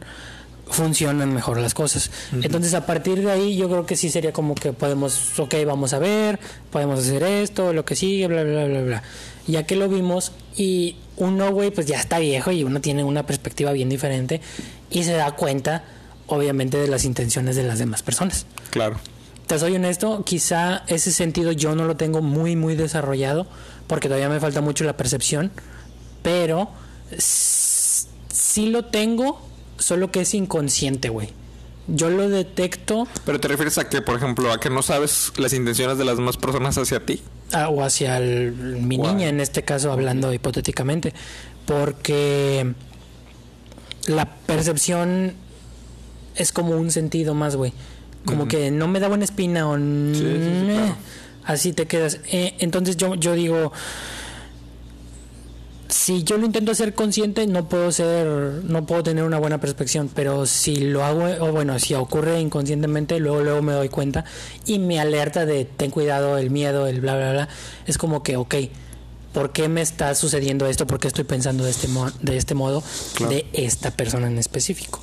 funcionan 0.68 1.34
mejor 1.34 1.59
las 1.59 1.74
cosas. 1.74 2.11
Entonces, 2.41 2.74
a 2.74 2.86
partir 2.86 3.22
de 3.24 3.32
ahí, 3.32 3.55
yo 3.55 3.70
creo 3.70 3.86
que 3.86 3.95
sí 3.95 4.09
sería 4.09 4.34
como 4.34 4.55
que 4.55 4.74
podemos, 4.74 5.39
ok, 5.39 5.55
vamos 5.66 5.93
a 5.93 5.99
ver, 5.99 6.39
podemos 6.72 6.99
hacer 6.99 7.24
esto, 7.24 7.74
lo 7.74 7.86
que 7.86 7.95
sigue, 7.95 8.28
bla, 8.28 8.43
bla, 8.43 8.66
bla, 8.66 8.82
bla. 8.82 9.03
Ya 9.47 9.63
que 9.63 9.76
lo 9.76 9.88
vimos, 9.88 10.32
y 10.57 10.95
uno, 11.18 11.51
güey, 11.51 11.72
pues 11.72 11.86
ya 11.88 11.97
está 11.97 12.20
viejo 12.20 12.51
y 12.51 12.63
uno 12.63 12.82
tiene 12.82 13.03
una 13.03 13.26
perspectiva 13.26 13.72
bien 13.72 13.89
diferente 13.89 14.41
y 14.89 15.03
se 15.03 15.13
da 15.13 15.32
cuenta, 15.36 15.84
obviamente, 16.28 16.78
de 16.78 16.88
las 16.88 17.05
intenciones 17.05 17.55
de 17.55 17.63
las 17.63 17.80
demás 17.80 18.03
personas. 18.03 18.45
Claro. 18.72 18.99
Te 19.47 19.59
soy 19.59 19.76
honesto, 19.76 20.24
quizá 20.26 20.84
ese 20.88 21.11
sentido 21.11 21.51
yo 21.51 21.76
no 21.76 21.86
lo 21.86 21.95
tengo 21.95 22.22
muy, 22.22 22.55
muy 22.55 22.76
desarrollado, 22.76 23.47
porque 23.86 24.07
todavía 24.07 24.30
me 24.30 24.39
falta 24.39 24.61
mucho 24.61 24.84
la 24.84 24.97
percepción, 24.97 25.51
pero 26.24 26.70
sí 27.18 28.66
lo 28.68 28.86
tengo, 28.86 29.47
solo 29.86 30.12
que 30.12 30.22
es 30.22 30.34
inconsciente, 30.34 31.10
güey. 31.10 31.30
Yo 31.88 32.10
lo 32.10 32.28
detecto 32.30 33.08
Pero 33.26 33.40
te 33.40 33.48
refieres 33.48 33.78
a 33.78 33.88
que, 33.88 34.02
por 34.02 34.16
ejemplo, 34.18 34.52
a 34.52 34.60
que 34.60 34.72
no 34.72 34.82
sabes 34.82 35.32
las 35.38 35.54
intenciones 35.54 36.00
de 36.00 36.06
las 36.06 36.18
demás 36.18 36.38
personas 36.38 36.78
hacia 36.80 37.06
ti. 37.06 37.22
ah, 37.54 37.70
o 37.70 37.84
hacia 37.84 38.18
el- 38.18 38.52
mi 38.54 38.98
niña, 38.98 39.30
en 39.30 39.40
este 39.40 39.62
caso 39.64 39.92
hablando 39.92 40.34
hipotéticamente, 40.34 41.14
porque 41.68 42.74
la 44.08 44.26
percepción 44.48 45.34
es 46.36 46.52
como 46.52 46.72
un 46.76 46.90
sentido 46.92 47.34
más, 47.36 47.56
güey. 47.56 47.74
Como 48.26 48.48
que 48.48 48.72
no 48.72 48.88
me 48.88 49.00
da 49.00 49.08
buena 49.08 49.24
espina 49.24 49.70
o 49.70 49.78
sí, 49.78 49.82
sí, 50.16 50.24
"Neh", 50.24 50.74
claro. 50.74 50.96
así 51.44 51.74
te 51.74 51.86
quedas. 51.86 52.20
Eh, 52.32 52.56
entonces 52.60 52.98
yo, 52.98 53.14
yo 53.14 53.34
digo, 53.34 53.72
si 55.98 56.24
yo 56.24 56.38
lo 56.38 56.46
intento 56.46 56.74
hacer 56.74 56.93
consciente, 56.93 57.48
no 57.48 57.70
puedo 57.70 57.89
ser, 57.91 58.28
no 58.28 58.86
puedo 58.86 59.02
tener 59.04 59.24
una 59.24 59.39
buena 59.39 59.60
perspección, 59.62 60.10
pero 60.14 60.46
si 60.46 60.76
lo 60.76 61.06
hago, 61.06 61.24
o 61.39 61.52
bueno, 61.54 61.80
si 61.80 61.93
ocurre 61.93 62.39
inconscientemente, 62.41 63.18
luego, 63.20 63.41
luego 63.41 63.62
me 63.62 63.72
doy 63.72 63.88
cuenta 63.89 64.26
y 64.66 64.78
me 64.80 65.00
alerta 65.00 65.46
de 65.46 65.64
ten 65.64 65.91
cuidado, 65.91 66.38
el 66.38 66.50
miedo, 66.50 66.88
el 66.88 67.00
bla, 67.00 67.16
bla, 67.16 67.32
bla. 67.32 67.50
Es 67.88 67.98
como 67.98 68.24
que, 68.24 68.36
ok, 68.36 68.56
¿por 69.34 69.52
qué 69.54 69.70
me 69.70 69.82
está 69.82 70.14
sucediendo 70.16 70.66
esto? 70.68 70.86
¿Por 70.86 71.00
qué 71.00 71.08
estoy 71.08 71.24
pensando 71.24 71.64
de 71.64 71.72
este, 71.72 71.88
mo- 71.88 72.12
de 72.22 72.36
este 72.36 72.56
modo 72.56 72.84
Claro. 73.14 73.34
de 73.34 73.46
esta 73.54 73.91
persona 73.91 74.28
en 74.28 74.38
específico? 74.38 75.00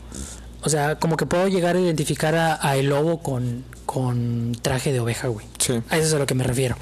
O 0.65 0.69
sea, 0.69 0.97
como 0.99 1.17
que 1.17 1.27
puedo 1.27 1.49
llegar 1.49 1.77
a 1.77 1.81
identificar 1.81 2.35
a, 2.37 2.59
a 2.67 2.77
el 2.77 2.87
lobo 2.91 3.21
con, 3.23 3.65
con 3.85 4.57
traje 4.63 4.93
de 4.93 5.01
oveja, 5.01 5.29
güey. 5.29 5.45
Sí. 5.59 5.75
A 5.91 5.99
eso 5.99 6.07
es 6.09 6.15
a 6.15 6.19
lo 6.19 6.27
que 6.27 6.35
me 6.35 6.45
refiero. 6.45 6.77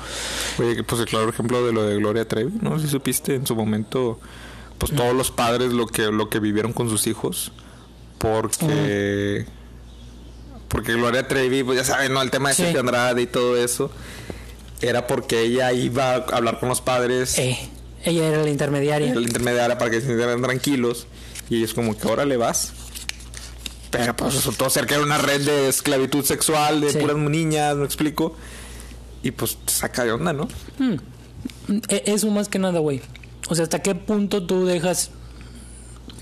Oye, 0.59 0.83
pues 0.85 1.01
el 1.01 1.07
claro 1.07 1.31
ejemplo 1.31 1.65
de 1.65 1.73
lo 1.73 1.85
de 1.85 1.97
Gloria 1.97 2.29
Trevi, 2.29 2.53
¿no? 2.61 2.79
Si 2.79 2.89
supiste 2.89 3.35
en 3.35 3.47
su 3.47 3.57
momento, 3.57 4.21
pues 4.79 4.93
todos 4.95 5.15
los 5.15 5.31
padres 5.31 5.73
lo 5.73 5.87
que, 5.87 6.03
lo 6.13 6.29
que 6.29 6.41
vivieron 6.41 6.73
con 6.75 6.89
sus 6.91 7.07
hijos, 7.07 7.53
porque... 8.19 9.47
Porque 10.69 10.93
Gloria 10.93 11.27
Trevi, 11.27 11.65
pues 11.65 11.79
ya 11.79 11.85
saben, 11.85 12.13
¿no? 12.13 12.23
El 12.23 12.31
tema 12.31 12.51
de 12.51 12.55
Sí. 12.55 12.63
Sergio 12.63 12.81
Andrade 12.81 13.23
y 13.23 13.27
todo 13.27 13.57
eso, 13.57 13.91
era 14.81 15.07
porque 15.09 15.41
ella 15.43 15.73
iba 15.73 16.13
a 16.13 16.15
hablar 16.17 16.61
con 16.61 16.69
los 16.69 16.81
padres, 16.81 17.37
Eh, 17.39 17.59
ella 18.05 18.29
era 18.29 18.43
la 18.43 18.51
intermediaria. 18.51 19.09
era 19.11 19.19
la 19.21 19.27
intermediaria 19.27 19.79
para 19.79 19.91
que 19.91 20.01
se 20.01 20.07
sintieran 20.07 20.41
tranquilos, 20.43 21.07
y 21.49 21.57
ellos 21.57 21.75
como 21.75 21.99
que 21.99 22.07
ahora 22.09 22.25
le 22.25 22.37
vas. 22.37 22.73
Pero 23.91 24.15
pues 24.17 24.35
resultó 24.35 24.71
ser 24.71 24.87
que 24.87 24.95
era 24.95 25.03
una 25.03 25.19
red 25.19 25.45
de 25.45 25.69
esclavitud 25.69 26.25
sexual, 26.25 26.81
de 26.81 26.93
Sí. 26.93 26.99
puras 26.99 27.17
niñas, 27.17 27.77
me 27.77 27.85
explico. 27.85 28.37
Y 29.23 29.33
pues 29.33 29.59
saca 29.67 30.05
de 30.05 30.13
onda, 30.13 30.33
¿no? 30.33 30.49
E- 31.89 32.03
Eso 32.07 32.31
más 32.31 32.49
que 32.49 32.59
nada, 32.59 32.79
güey. 32.79 33.01
O 33.49 33.55
sea, 33.55 33.65
¿hasta 33.65 33.81
qué 33.81 33.95
punto 33.95 34.45
tú 34.47 34.65
dejas 34.65 35.11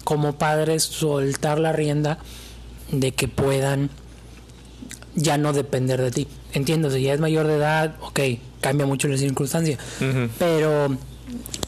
como 0.04 0.38
padres 0.38 0.82
soltar 0.82 1.58
la 1.58 1.72
rienda 1.72 2.18
de 2.90 3.12
que 3.12 3.28
puedan 3.28 3.90
ya 5.14 5.36
no 5.36 5.52
depender 5.52 6.00
de 6.00 6.10
ti? 6.10 6.28
Entiendo, 6.54 6.90
si 6.90 7.02
ya 7.02 7.12
es 7.12 7.20
mayor 7.20 7.46
de 7.46 7.56
edad, 7.56 7.96
ok, 8.00 8.20
cambia 8.62 8.86
mucho 8.86 9.08
la 9.08 9.18
circunstancia. 9.18 9.76
Pero 10.38 10.96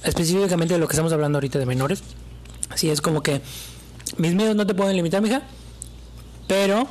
específicamente 0.03 0.75
de 0.75 0.81
lo 0.81 0.89
que 0.89 0.93
estamos 0.95 1.13
hablando 1.13 1.37
ahorita 1.37 1.59
de 1.59 1.67
menores, 1.67 2.03
sí 2.75 2.89
es 2.89 3.03
como 3.03 3.23
que 3.23 3.43
mis 4.17 4.35
miedos 4.35 4.57
no 4.57 4.67
te 4.67 4.75
pueden 4.75 4.97
limitar, 4.97 5.21
mija, 5.21 5.43
pero 6.51 6.89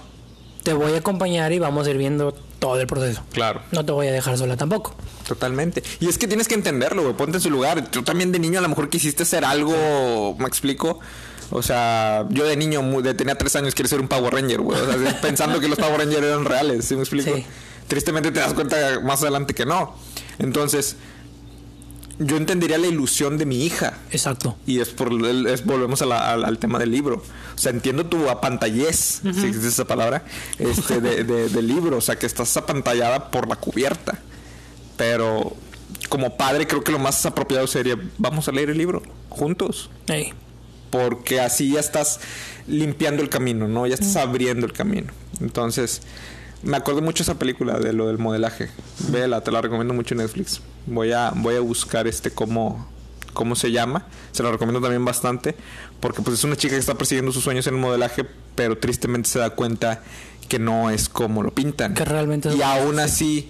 te 0.64 0.72
voy 0.72 0.94
a 0.94 1.00
acompañar 1.00 1.52
y 1.52 1.60
vamos 1.60 1.86
a 1.86 1.90
ir 1.90 1.98
viendo 1.98 2.32
todo 2.60 2.80
el 2.80 2.88
proceso. 2.88 3.22
Claro. 3.34 3.62
No 3.74 3.84
te 3.84 3.92
voy 3.92 4.08
a 4.08 4.12
dejar 4.14 4.38
sola 4.38 4.56
tampoco. 4.56 4.96
Totalmente. 5.28 5.84
Y 6.00 6.08
es 6.08 6.18
que 6.18 6.30
tienes 6.30 6.48
que 6.48 6.56
entenderlo, 6.56 7.04
güey. 7.04 7.14
Ponte 7.14 7.40
en 7.40 7.42
su 7.42 7.50
lugar. 7.50 7.92
Tú 7.92 8.02
también 8.02 8.32
de 8.32 8.40
niño 8.40 8.60
a 8.60 8.62
lo 8.62 8.70
mejor 8.70 8.90
quisiste 8.90 9.24
hacer 9.24 9.44
algo, 9.44 10.34
¿me 10.40 10.46
explico? 10.46 11.02
O 11.50 11.62
sea, 11.62 12.26
yo 12.30 12.46
de 12.46 12.56
niño, 12.56 12.82
de, 13.02 13.14
tenía 13.16 13.36
tres 13.36 13.54
años, 13.58 13.76
quería 13.76 13.90
ser 13.90 14.00
un 14.00 14.08
Power 14.08 14.34
Ranger, 14.34 14.62
güey. 14.62 14.80
O 14.80 14.98
sea, 14.98 15.20
pensando 15.22 15.60
que 15.60 15.68
los 15.68 15.78
Power 15.78 15.98
Rangers 15.98 16.24
eran 16.24 16.46
reales, 16.46 16.86
¿sí 16.86 16.96
me 16.96 17.02
explico? 17.02 17.36
Sí. 17.36 17.46
Tristemente 17.90 18.32
te 18.32 18.40
das 18.40 18.54
cuenta 18.54 19.02
más 19.02 19.22
adelante 19.24 19.54
que 19.54 19.66
no. 19.66 19.94
Entonces, 20.38 20.96
yo 22.20 22.38
entendería 22.38 22.78
la 22.78 22.88
ilusión 22.88 23.38
de 23.38 23.46
mi 23.46 23.66
hija. 23.66 23.98
Exacto. 24.12 24.58
Y 24.68 24.80
es 24.82 24.90
por 24.90 25.12
es, 25.48 25.66
volvemos 25.66 26.02
a 26.02 26.06
la- 26.06 26.34
al, 26.34 26.46
al 26.46 26.58
tema 26.60 26.78
del 26.78 26.92
libro. 26.92 27.24
O 27.56 27.58
sea, 27.58 27.72
entiendo 27.72 28.06
tu 28.06 28.30
apantallez, 28.30 29.22
si 29.24 29.30
existe 29.30 29.68
esa 29.70 29.86
palabra, 29.86 30.24
este, 30.58 31.00
de- 31.02 31.24
de- 31.24 31.50
del 31.50 31.68
libro. 31.68 31.98
O 31.98 32.02
sea, 32.02 32.18
que 32.18 32.26
estás 32.26 32.56
apantallada 32.58 33.32
por 33.32 33.48
la 33.48 33.56
cubierta. 33.56 34.20
Pero 34.98 35.56
como 36.10 36.36
padre 36.38 36.68
creo 36.68 36.84
que 36.84 36.92
lo 36.92 37.00
más 37.00 37.26
apropiado 37.26 37.68
sería, 37.68 37.96
vamos 38.18 38.48
a 38.48 38.52
leer 38.52 38.70
el 38.70 38.78
libro 38.78 39.02
juntos. 39.30 39.90
Ey. 40.08 40.34
Porque 40.90 41.40
así 41.40 41.72
ya 41.74 41.80
estás 41.80 42.20
limpiando 42.68 43.22
el 43.22 43.30
camino, 43.30 43.68
¿no? 43.68 43.86
Ya 43.88 43.94
estás 43.94 44.16
abriendo 44.16 44.66
el 44.66 44.74
camino. 44.74 45.14
Entonces, 45.40 46.02
me 46.64 46.78
acuerdo 46.78 47.02
mucho 47.02 47.24
esa 47.24 47.38
película 47.40 47.80
de 47.80 47.94
lo 47.94 48.08
del 48.08 48.18
modelaje. 48.18 48.70
Vela, 49.10 49.42
te 49.44 49.52
la 49.52 49.62
recomiendo 49.62 49.94
mucho 49.94 50.14
en 50.14 50.20
Netflix. 50.20 50.62
Voy 50.86 51.12
a, 51.12 51.32
voy 51.36 51.56
a 51.56 51.60
buscar 51.62 52.08
este 52.08 52.32
cómo, 52.32 52.88
cómo 53.34 53.56
se 53.56 53.72
llama. 53.72 54.06
Se 54.32 54.44
la 54.44 54.52
recomiendo 54.52 54.82
también 54.82 55.06
bastante. 55.06 55.56
Porque 56.00 56.22
pues 56.22 56.38
es 56.38 56.44
una 56.44 56.56
chica 56.56 56.74
que 56.76 56.80
está 56.80 56.96
persiguiendo 56.96 57.32
sus 57.32 57.44
sueños 57.44 57.68
en 57.68 57.76
el 57.76 57.80
modelaje, 57.82 58.26
pero 58.56 58.78
tristemente 58.78 59.30
se 59.30 59.40
da 59.40 59.52
cuenta 59.52 60.02
que 60.48 60.60
no 60.60 60.90
es 60.90 61.10
como 61.10 61.44
lo 61.44 61.54
pintan. 61.54 61.94
Que 61.94 62.06
realmente 62.06 62.50
es- 62.50 62.56
Y 62.56 62.62
aún 62.62 63.00
así, 63.00 63.48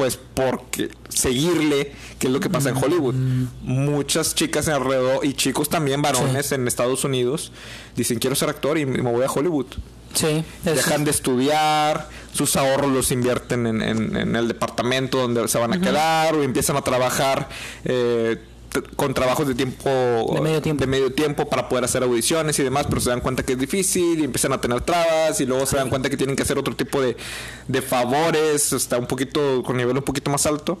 pues 0.00 0.18
porque 0.32 0.88
seguirle, 1.10 1.92
que 2.18 2.28
es 2.28 2.32
lo 2.32 2.40
que 2.40 2.48
pasa 2.48 2.70
en 2.70 2.76
Hollywood. 2.82 3.14
Muchas 3.60 4.34
chicas 4.34 4.66
alrededor 4.68 5.26
y 5.26 5.34
chicos 5.34 5.68
también, 5.68 6.00
varones 6.00 6.52
en 6.52 6.66
Estados 6.66 7.04
Unidos, 7.04 7.52
dicen 7.96 8.18
quiero 8.18 8.34
ser 8.34 8.48
actor 8.48 8.78
y 8.78 8.86
me 8.86 9.02
voy 9.02 9.22
a 9.24 9.30
Hollywood. 9.30 9.66
Sí, 10.14 10.42
Dejan 10.64 11.04
de 11.04 11.10
estudiar, 11.10 12.08
sus 12.32 12.56
ahorros 12.56 12.90
los 12.90 13.12
invierten 13.12 13.66
en, 13.66 13.82
en- 13.82 14.16
en 14.16 14.36
el 14.36 14.48
departamento 14.48 15.18
donde 15.18 15.46
se 15.48 15.58
van 15.58 15.74
a 15.74 15.80
quedar 15.82 16.34
o 16.34 16.42
empiezan 16.42 16.76
a 16.76 16.82
trabajar 16.82 17.50
eh, 17.84 18.38
con 18.96 19.14
trabajos 19.14 19.46
de 19.48 19.54
tiempo 19.54 19.88
De 20.34 20.40
medio 20.40 20.62
tiempo. 20.62 20.80
de 20.80 20.86
medio 20.86 21.12
tiempo 21.12 21.48
para 21.48 21.68
poder 21.68 21.84
hacer 21.84 22.02
audiciones 22.02 22.58
y 22.58 22.62
demás, 22.62 22.86
pero 22.88 23.00
se 23.00 23.10
dan 23.10 23.20
cuenta 23.20 23.42
que 23.42 23.52
es 23.52 23.58
difícil 23.58 24.20
y 24.20 24.24
empiezan 24.24 24.52
a 24.52 24.60
tener 24.60 24.80
trabas 24.82 25.40
y 25.40 25.46
luego 25.46 25.66
se 25.66 25.76
dan 25.76 25.88
cuenta 25.90 26.08
que 26.10 26.16
tienen 26.16 26.36
que 26.36 26.42
hacer 26.42 26.58
otro 26.58 26.76
tipo 26.76 27.00
de, 27.02 27.16
de 27.68 27.82
favores, 27.82 28.72
está 28.72 28.98
un 28.98 29.06
poquito 29.06 29.62
con 29.62 29.76
nivel 29.76 29.96
un 29.96 30.04
poquito 30.04 30.30
más 30.30 30.46
alto. 30.46 30.78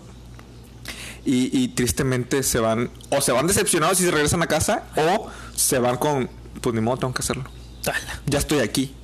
Y, 1.24 1.50
y 1.56 1.68
tristemente 1.68 2.42
se 2.42 2.60
van, 2.60 2.90
o 3.10 3.20
se 3.20 3.32
van 3.32 3.46
decepcionados 3.46 4.00
y 4.00 4.04
se 4.04 4.10
regresan 4.10 4.42
a 4.42 4.46
casa, 4.46 4.84
o 4.96 5.28
se 5.54 5.78
van 5.78 5.98
con, 5.98 6.30
pues 6.62 6.74
ni 6.74 6.80
modo, 6.80 6.96
tengo 6.96 7.12
que 7.12 7.20
hacerlo 7.20 7.44
ya 8.26 8.38
estoy 8.38 8.60
aquí, 8.60 8.94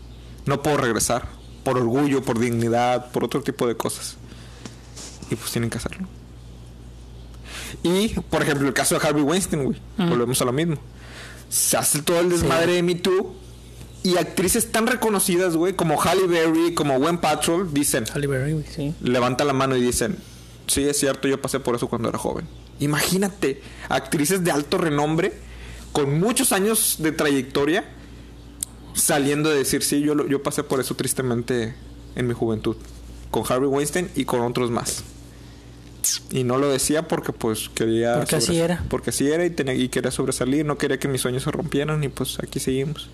no 0.45 0.63
puedo 0.63 0.77
regresar, 0.77 1.29
por 1.65 1.79
orgullo, 1.79 2.23
por 2.23 2.39
dignidad, 2.39 3.11
por 3.11 3.25
otro 3.25 3.43
tipo 3.43 3.67
de 3.67 3.77
cosas. 3.77 4.17
Y 5.31 5.37
pues 5.37 5.51
tienen 5.51 5.71
que 5.71 5.79
hacerlo. 5.79 6.07
Y, 7.83 8.09
por 8.31 8.43
ejemplo, 8.43 8.67
el 8.67 8.75
caso 8.75 8.99
de 8.99 9.07
Harvey 9.07 9.23
Weinstein, 9.23 9.65
güey, 9.65 9.81
volvemos 9.97 10.41
a 10.41 10.45
lo 10.45 10.53
mismo. 10.53 10.77
Se 11.49 11.77
hace 11.77 12.03
todo 12.03 12.21
el 12.21 12.29
desmadre 12.31 12.75
de 12.75 12.83
Me 12.83 12.95
Too. 12.95 13.35
Y 14.03 14.19
actrices 14.19 14.71
tan 14.71 14.87
reconocidas, 14.87 15.57
güey, 15.57 15.75
como 15.75 16.01
Halle 16.01 16.29
Berry, 16.29 16.75
como 16.75 16.97
Gwen 16.99 17.19
Patrol, 17.19 17.75
dicen, 17.75 18.05
Halle 18.15 18.29
Berry, 18.29 18.53
güey, 18.53 18.65
sí. 18.65 18.95
levantan 19.03 19.49
la 19.49 19.53
mano 19.53 19.77
y 19.77 19.81
dicen, 19.81 20.17
sí, 20.69 20.85
es 20.85 20.97
cierto, 21.01 21.27
yo 21.27 21.43
pasé 21.43 21.59
por 21.59 21.75
eso 21.75 21.89
cuando 21.89 22.09
era 22.09 22.17
joven. 22.17 22.47
Imagínate, 22.79 23.63
actrices 23.89 24.45
de 24.45 24.53
alto 24.53 24.79
renombre, 24.79 25.33
con 25.91 26.21
muchos 26.21 26.53
años 26.53 26.97
de 27.01 27.11
trayectoria, 27.11 27.85
saliendo 28.95 29.51
de 29.51 29.59
decir, 29.59 29.83
sí, 29.83 30.01
yo, 30.03 30.27
yo 30.29 30.41
pasé 30.41 30.63
por 30.63 30.79
eso 30.79 30.95
tristemente 30.95 31.75
en 32.15 32.29
mi 32.29 32.35
juventud, 32.35 32.77
con 33.33 33.43
Harvey 33.49 33.69
Weinstein 33.69 34.09
y 34.15 34.25
con 34.25 34.41
otros 34.43 34.71
más. 34.71 35.03
Y 36.31 36.45
no 36.45 36.59
lo 36.59 36.69
decía 36.69 37.07
porque 37.09 37.33
pues 37.33 37.69
quería... 37.69 38.17
Porque 38.19 38.37
así 38.37 38.59
era. 38.59 38.85
Porque 38.89 39.11
así 39.11 39.29
era 39.31 39.45
y, 39.45 39.51
tenía, 39.51 39.75
y 39.75 39.89
quería 39.89 40.11
sobresalir, 40.11 40.65
no 40.65 40.79
quería 40.79 40.99
que 40.99 41.09
mis 41.09 41.21
sueños 41.21 41.43
se 41.45 41.51
rompieran 41.51 42.03
y 42.05 42.09
pues 42.09 42.39
aquí 42.43 42.61
seguimos. 42.61 43.09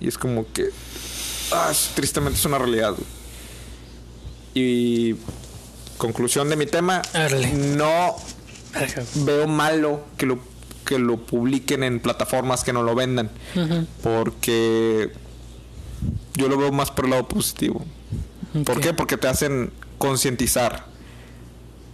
Y 0.00 0.08
es 0.08 0.18
como 0.18 0.46
que... 0.52 0.70
Ah, 1.52 1.68
es- 1.70 1.90
tristemente 1.94 2.38
es 2.38 2.44
una 2.44 2.58
realidad. 2.58 2.94
Y 4.54 5.14
conclusión 5.98 6.48
de 6.48 6.56
mi 6.56 6.66
tema, 6.66 7.02
no 7.76 8.16
veo 9.24 9.46
malo 9.46 10.04
que 10.16 10.26
lo 10.26 10.38
que 10.84 10.98
lo 10.98 11.16
publiquen 11.16 11.84
en 11.84 12.00
plataformas 12.00 12.64
que 12.64 12.72
no 12.72 12.82
lo 12.82 12.94
vendan, 12.96 13.30
porque 14.02 15.12
yo 16.34 16.48
lo 16.48 16.56
veo 16.58 16.72
más 16.72 16.90
por 16.90 17.04
el 17.04 17.12
lado 17.12 17.28
positivo. 17.28 17.84
¿Por 18.64 18.80
qué? 18.80 18.92
Porque 18.92 19.16
te 19.16 19.28
hacen 19.28 19.70
concientizar. 19.98 20.86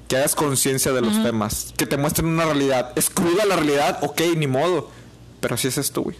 Que 0.08 0.16
hagas 0.16 0.34
conciencia 0.34 0.92
de 0.92 1.02
los 1.02 1.22
temas. 1.22 1.72
Que 1.76 1.84
te 1.86 1.96
muestren 1.98 2.28
una 2.28 2.44
realidad. 2.46 2.92
Excluida 2.96 3.44
la 3.44 3.56
realidad, 3.56 3.98
ok, 4.02 4.20
ni 4.36 4.46
modo. 4.46 4.90
Pero 5.40 5.54
así 5.54 5.68
es 5.68 5.76
esto, 5.78 6.02
güey. 6.02 6.16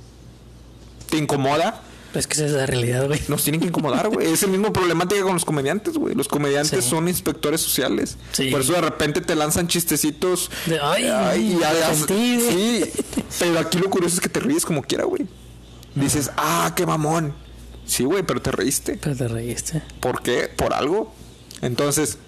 ¿Te 1.09 1.17
incomoda? 1.17 1.83
Es 2.15 2.27
que 2.27 2.35
esa 2.35 2.47
es 2.47 2.53
la 2.53 2.67
realidad, 2.67 3.07
güey. 3.07 3.21
Nos 3.29 3.45
tienen 3.45 3.61
que 3.61 3.67
incomodar, 3.69 4.09
güey. 4.09 4.31
Es 4.33 4.43
el 4.43 4.51
mismo 4.51 4.73
problemática 4.73 5.23
con 5.23 5.35
los 5.35 5.45
comediantes, 5.45 5.95
güey. 5.95 6.15
Los 6.15 6.29
comediantes 6.29 6.85
Sí. 6.85 6.91
son 6.91 7.09
inspectores 7.09 7.61
sociales. 7.61 8.17
Sí. 8.33 8.51
Por 8.51 8.61
eso 8.61 8.73
de 8.73 8.81
repente 8.83 9.21
te 9.21 9.35
lanzan 9.35 9.69
chistecitos. 9.69 10.51
De, 10.67 10.79
ay, 10.81 11.05
y 11.55 11.59
ya- 11.59 11.73
ya- 11.73 11.95
sentí, 11.95 12.37
güey. 12.41 12.83
Sí. 12.85 12.91
Pero 13.39 13.59
aquí 13.59 13.79
lo 13.79 13.89
curioso 13.91 14.15
es 14.17 14.21
que 14.21 14.29
te 14.29 14.41
ríes 14.41 14.65
como 14.65 14.83
quiera, 14.83 15.05
güey. 15.05 15.27
Dices, 15.95 16.31
ah, 16.37 16.73
qué 16.77 16.87
mamón. 16.87 17.35
Sí, 17.87 18.05
güey, 18.05 18.23
pero 18.23 18.41
te 18.43 18.53
reíste. 18.53 18.99
Pero 19.01 19.17
te 19.17 19.29
reíste. 19.29 19.83
¿Por 20.01 20.23
qué? 20.23 20.49
Por 20.55 20.73
algo. 20.75 21.13
Entonces, 21.63 22.19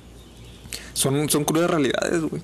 son, 0.93 1.29
son 1.29 1.45
crudas 1.45 1.71
realidades, 1.71 2.23
güey. 2.23 2.43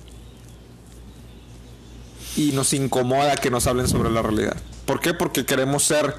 Y 2.35 2.51
nos 2.51 2.73
incomoda 2.73 3.35
que 3.35 3.49
nos 3.49 3.65
hablen 3.67 3.87
sobre 3.87 4.11
la 4.11 4.21
realidad. 4.21 4.55
¿Por 4.85 4.99
qué? 4.99 5.13
Porque 5.13 5.45
queremos 5.45 5.83
ser 5.83 6.13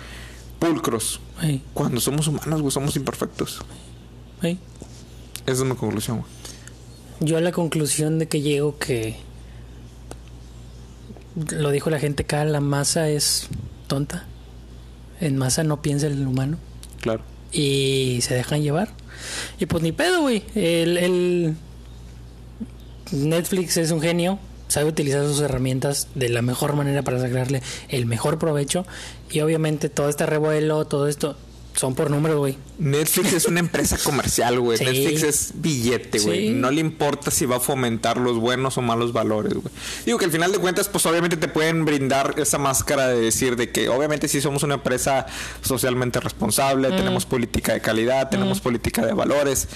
pulcros. 0.58 1.20
Cuando 1.74 2.00
somos 2.00 2.26
humanos, 2.26 2.60
güey, 2.60 2.72
somos 2.72 2.96
imperfectos. 2.96 3.60
Esa 4.42 4.56
es 5.46 5.64
mi 5.64 5.74
conclusión, 5.76 6.18
güey. 6.18 6.30
Yo 7.20 7.36
a 7.36 7.40
la 7.40 7.52
conclusión 7.52 8.18
de 8.18 8.28
que 8.28 8.40
llego 8.42 8.78
que 8.78 9.16
lo 11.50 11.70
dijo 11.70 11.90
la 11.90 11.98
gente 11.98 12.22
acá, 12.24 12.44
la 12.44 12.60
masa 12.60 13.08
es 13.08 13.48
tonta. 13.86 14.24
En 15.20 15.36
masa 15.36 15.64
no 15.64 15.82
piensa 15.82 16.06
el 16.06 16.24
humano 16.26 16.58
Claro. 17.00 17.22
y 17.52 18.18
se 18.22 18.34
dejan 18.34 18.62
llevar. 18.62 18.88
Y 19.58 19.66
pues 19.66 19.82
ni 19.82 19.90
pedo, 19.92 20.20
güey. 20.22 20.44
El, 20.54 20.96
el 20.96 21.56
Netflix 23.12 23.76
es 23.76 23.90
un 23.90 24.00
genio, 24.00 24.38
sabe 24.68 24.86
utilizar 24.86 25.24
sus 25.24 25.40
herramientas 25.40 26.08
de 26.14 26.28
la 26.28 26.42
mejor 26.42 26.74
manera 26.74 27.02
para 27.02 27.18
sacarle 27.20 27.62
el 27.88 28.06
mejor 28.06 28.38
provecho. 28.38 28.86
Y 29.30 29.40
obviamente 29.40 29.88
todo 29.88 30.08
este 30.08 30.26
revuelo, 30.26 30.86
todo 30.86 31.08
esto, 31.08 31.36
son 31.78 31.94
por 31.94 32.10
números, 32.10 32.38
güey. 32.38 32.58
Netflix 32.78 33.32
es 33.32 33.46
una 33.46 33.60
empresa 33.60 33.96
comercial, 34.04 34.58
güey. 34.58 34.78
Sí. 34.78 34.84
Netflix 34.84 35.22
es 35.22 35.52
billete, 35.54 36.18
güey. 36.18 36.48
Sí. 36.48 36.50
No 36.50 36.70
le 36.70 36.80
importa 36.80 37.30
si 37.30 37.46
va 37.46 37.56
a 37.56 37.60
fomentar 37.60 38.18
los 38.18 38.38
buenos 38.38 38.76
o 38.78 38.82
malos 38.82 39.12
valores, 39.12 39.54
güey. 39.54 39.72
Digo 40.04 40.18
que 40.18 40.24
al 40.24 40.32
final 40.32 40.50
de 40.50 40.58
cuentas, 40.58 40.88
pues 40.88 41.06
obviamente 41.06 41.36
te 41.36 41.48
pueden 41.48 41.84
brindar 41.84 42.34
esa 42.38 42.58
máscara 42.58 43.06
de 43.08 43.20
decir 43.20 43.56
de 43.56 43.70
que 43.70 43.88
obviamente 43.88 44.26
sí 44.28 44.40
somos 44.40 44.64
una 44.64 44.74
empresa 44.74 45.26
socialmente 45.62 46.18
responsable, 46.20 46.88
tenemos 46.88 47.26
política 47.26 47.74
de 47.74 47.80
calidad, 47.80 48.28
tenemos 48.28 48.60
política 48.60 49.06
de 49.06 49.12
valores. 49.12 49.68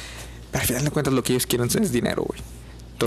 Pero 0.50 0.62
al 0.62 0.66
final 0.66 0.84
de 0.84 0.90
cuentas 0.90 1.14
lo 1.14 1.22
que 1.22 1.32
ellos 1.32 1.46
quieren 1.46 1.68
es 1.68 1.92
dinero, 1.92 2.24
güey. 2.24 2.40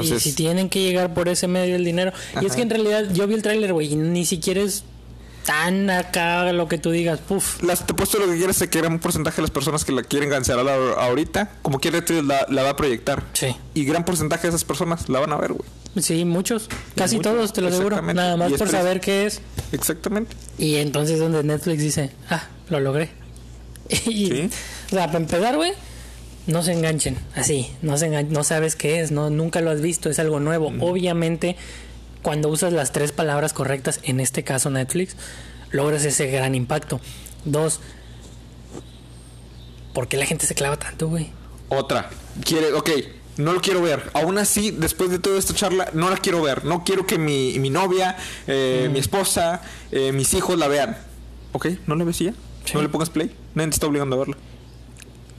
Entonces, 0.01 0.25
y 0.25 0.29
si 0.29 0.35
tienen 0.35 0.69
que 0.69 0.81
llegar 0.81 1.13
por 1.13 1.29
ese 1.29 1.47
medio 1.47 1.75
el 1.75 1.85
dinero. 1.85 2.11
Y 2.41 2.45
es 2.45 2.55
que 2.55 2.61
en 2.61 2.69
realidad 2.69 3.05
yo 3.13 3.27
vi 3.27 3.35
el 3.35 3.41
tráiler, 3.41 3.73
güey, 3.73 3.93
y 3.93 3.95
ni 3.95 4.25
siquiera 4.25 4.61
es 4.61 4.83
tan 5.45 5.89
acá 5.89 6.51
lo 6.53 6.67
que 6.67 6.77
tú 6.77 6.89
digas, 6.91 7.19
puf. 7.19 7.61
las, 7.61 7.85
te 7.85 7.93
he 7.93 7.95
puesto 7.95 8.17
lo 8.17 8.25
que 8.27 8.35
quieres, 8.35 8.55
se 8.55 8.67
quiere 8.67 8.87
un 8.87 8.99
porcentaje 8.99 9.37
de 9.37 9.43
las 9.43 9.51
personas 9.51 9.85
que 9.85 9.91
la 9.91 10.01
quieren 10.01 10.29
cancelar 10.29 10.67
ahorita, 10.97 11.51
como 11.61 11.79
quiere 11.79 12.03
la, 12.23 12.47
la 12.49 12.63
va 12.63 12.71
a 12.71 12.75
proyectar. 12.75 13.23
Sí. 13.33 13.55
Y 13.75 13.85
gran 13.85 14.05
porcentaje 14.05 14.43
de 14.43 14.49
esas 14.49 14.63
personas 14.63 15.07
la 15.07 15.19
van 15.19 15.31
a 15.31 15.37
ver, 15.37 15.53
güey. 15.53 15.69
Sí, 15.97 16.25
muchos. 16.25 16.67
Casi 16.95 17.17
Muchos, 17.17 17.31
todos, 17.33 17.53
te 17.53 17.61
lo 17.61 17.69
aseguro. 17.69 18.01
Nada 18.01 18.35
más 18.35 18.51
por 18.53 18.69
saber 18.69 18.99
qué 18.99 19.25
es. 19.27 19.41
Exactamente. 19.71 20.35
Y 20.57 20.75
entonces 20.75 21.19
donde 21.19 21.43
Netflix 21.43 21.81
dice, 21.81 22.11
ah, 22.29 22.47
lo 22.69 22.79
logré. 22.79 23.11
y, 23.89 24.25
Sí. 24.27 24.49
O 24.87 24.89
sea, 24.89 25.07
para 25.07 25.19
empezar, 25.19 25.55
güey, 25.55 25.71
no 26.47 26.63
se 26.63 26.73
enganchen. 26.73 27.17
Así, 27.35 27.71
no 27.81 27.97
se 27.97 28.07
engan- 28.07 28.29
no 28.29 28.43
sabes 28.43 28.75
qué 28.75 28.99
es, 29.01 29.11
no, 29.11 29.29
nunca 29.29 29.61
lo 29.61 29.71
has 29.71 29.81
visto, 29.81 30.09
es 30.09 30.19
algo 30.19 30.39
nuevo. 30.39 30.71
Obviamente, 30.79 31.55
cuando 32.21 32.49
usas 32.49 32.73
las 32.73 32.91
tres 32.91 33.11
palabras 33.11 33.53
correctas, 33.53 33.99
en 34.03 34.19
este 34.19 34.43
caso 34.43 34.69
Netflix, 34.69 35.15
logras 35.71 36.03
ese 36.05 36.27
gran 36.27 36.55
impacto. 36.55 36.99
Dos, 37.45 37.79
¿por 39.93 40.07
qué 40.07 40.17
la 40.17 40.25
gente 40.25 40.45
se 40.45 40.55
clava 40.55 40.77
tanto, 40.77 41.07
güey? 41.07 41.31
Otra. 41.69 42.09
Quiere, 42.43 42.73
ok, 42.73 42.89
no 43.37 43.53
lo 43.53 43.61
quiero 43.61 43.81
ver. 43.81 44.09
Aún 44.13 44.37
así, 44.37 44.71
después 44.71 45.09
de 45.09 45.19
toda 45.19 45.37
esta 45.39 45.53
charla, 45.53 45.89
no 45.93 46.09
la 46.09 46.17
quiero 46.17 46.41
ver. 46.41 46.65
No 46.65 46.83
quiero 46.83 47.05
que 47.05 47.17
mi, 47.17 47.57
mi 47.59 47.69
novia, 47.69 48.17
eh, 48.47 48.89
mi 48.91 48.99
esposa, 48.99 49.61
eh, 49.91 50.11
mis 50.11 50.33
hijos 50.33 50.57
la 50.57 50.67
vean. 50.67 50.97
Ok, 51.53 51.67
¿no 51.87 51.95
la 51.95 52.03
ves 52.03 52.19
ya? 52.19 52.31
Sí. 52.65 52.71
No 52.73 52.81
le 52.81 52.89
pongas 52.89 53.09
play. 53.09 53.35
Nadie 53.53 53.69
te 53.69 53.75
está 53.75 53.87
obligando 53.87 54.15
a 54.15 54.19
verla. 54.19 54.37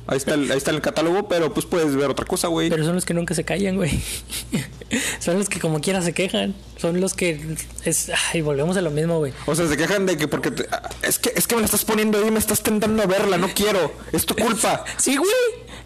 Ahí 0.09 0.17
está, 0.19 0.35
el, 0.35 0.51
ahí 0.51 0.57
está 0.59 0.71
el 0.71 0.81
catálogo, 0.81 1.27
pero 1.29 1.53
pues 1.53 1.67
puedes 1.67 1.97
ver 1.97 2.09
otra 2.11 2.25
cosa, 2.25 2.47
güey. 2.49 2.71
Pero 2.71 2.85
son 2.85 2.95
los 2.95 3.05
que 3.05 3.13
nunca 3.15 3.35
se 3.35 3.45
callan, 3.45 3.77
güey. 3.77 3.91
son 5.19 5.39
los 5.39 5.49
que 5.49 5.59
como 5.61 5.81
quiera 5.81 6.01
se 6.03 6.13
quejan. 6.13 6.55
Son 6.77 7.01
los 7.01 7.15
que... 7.15 7.41
Es... 7.85 8.11
Ay, 8.33 8.41
volvemos 8.41 8.77
a 8.77 8.83
lo 8.83 8.91
mismo, 8.91 9.19
güey. 9.19 9.33
O 9.47 9.55
sea, 9.55 9.67
se 9.67 9.77
quejan 9.77 10.07
de 10.07 10.17
que 10.17 10.29
porque... 10.29 10.51
te- 10.53 10.67
es, 11.03 11.19
que, 11.19 11.33
es 11.35 11.47
que 11.47 11.55
me 11.57 11.63
la 11.63 11.65
estás 11.67 11.85
poniendo 11.85 12.19
ahí, 12.19 12.31
me 12.31 12.39
estás 12.39 12.63
tentando 12.63 13.03
a 13.03 13.07
verla, 13.07 13.37
no 13.39 13.49
quiero. 13.55 13.93
Es 14.13 14.27
tu 14.27 14.35
culpa. 14.35 14.85
Sí, 14.97 15.17
güey. 15.17 15.31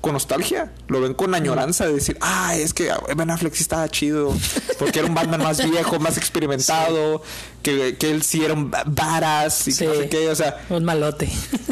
con 0.00 0.12
nostalgia, 0.12 0.72
lo 0.88 1.00
ven 1.00 1.14
con 1.14 1.34
añoranza 1.34 1.86
de 1.86 1.94
decir, 1.94 2.16
ah, 2.20 2.54
es 2.56 2.74
que 2.74 2.90
Ben 3.16 3.30
Affleck 3.30 3.54
sí 3.54 3.62
estaba 3.62 3.88
chido, 3.88 4.32
porque 4.78 5.00
era 5.00 5.08
un 5.08 5.14
Batman 5.14 5.42
más 5.42 5.68
viejo, 5.68 5.98
más 5.98 6.16
experimentado, 6.16 7.22
que, 7.62 7.96
que 7.96 8.10
él 8.12 8.22
sí 8.22 8.44
era 8.44 8.54
un 8.54 8.70
badass 8.70 9.66
y 9.68 9.74
que 9.76 9.86
no 9.86 9.94
sé 9.94 10.08
qué, 10.08 10.28
o 10.28 10.34
sea, 10.36 10.64
Un 10.70 10.84
malote. 10.84 11.28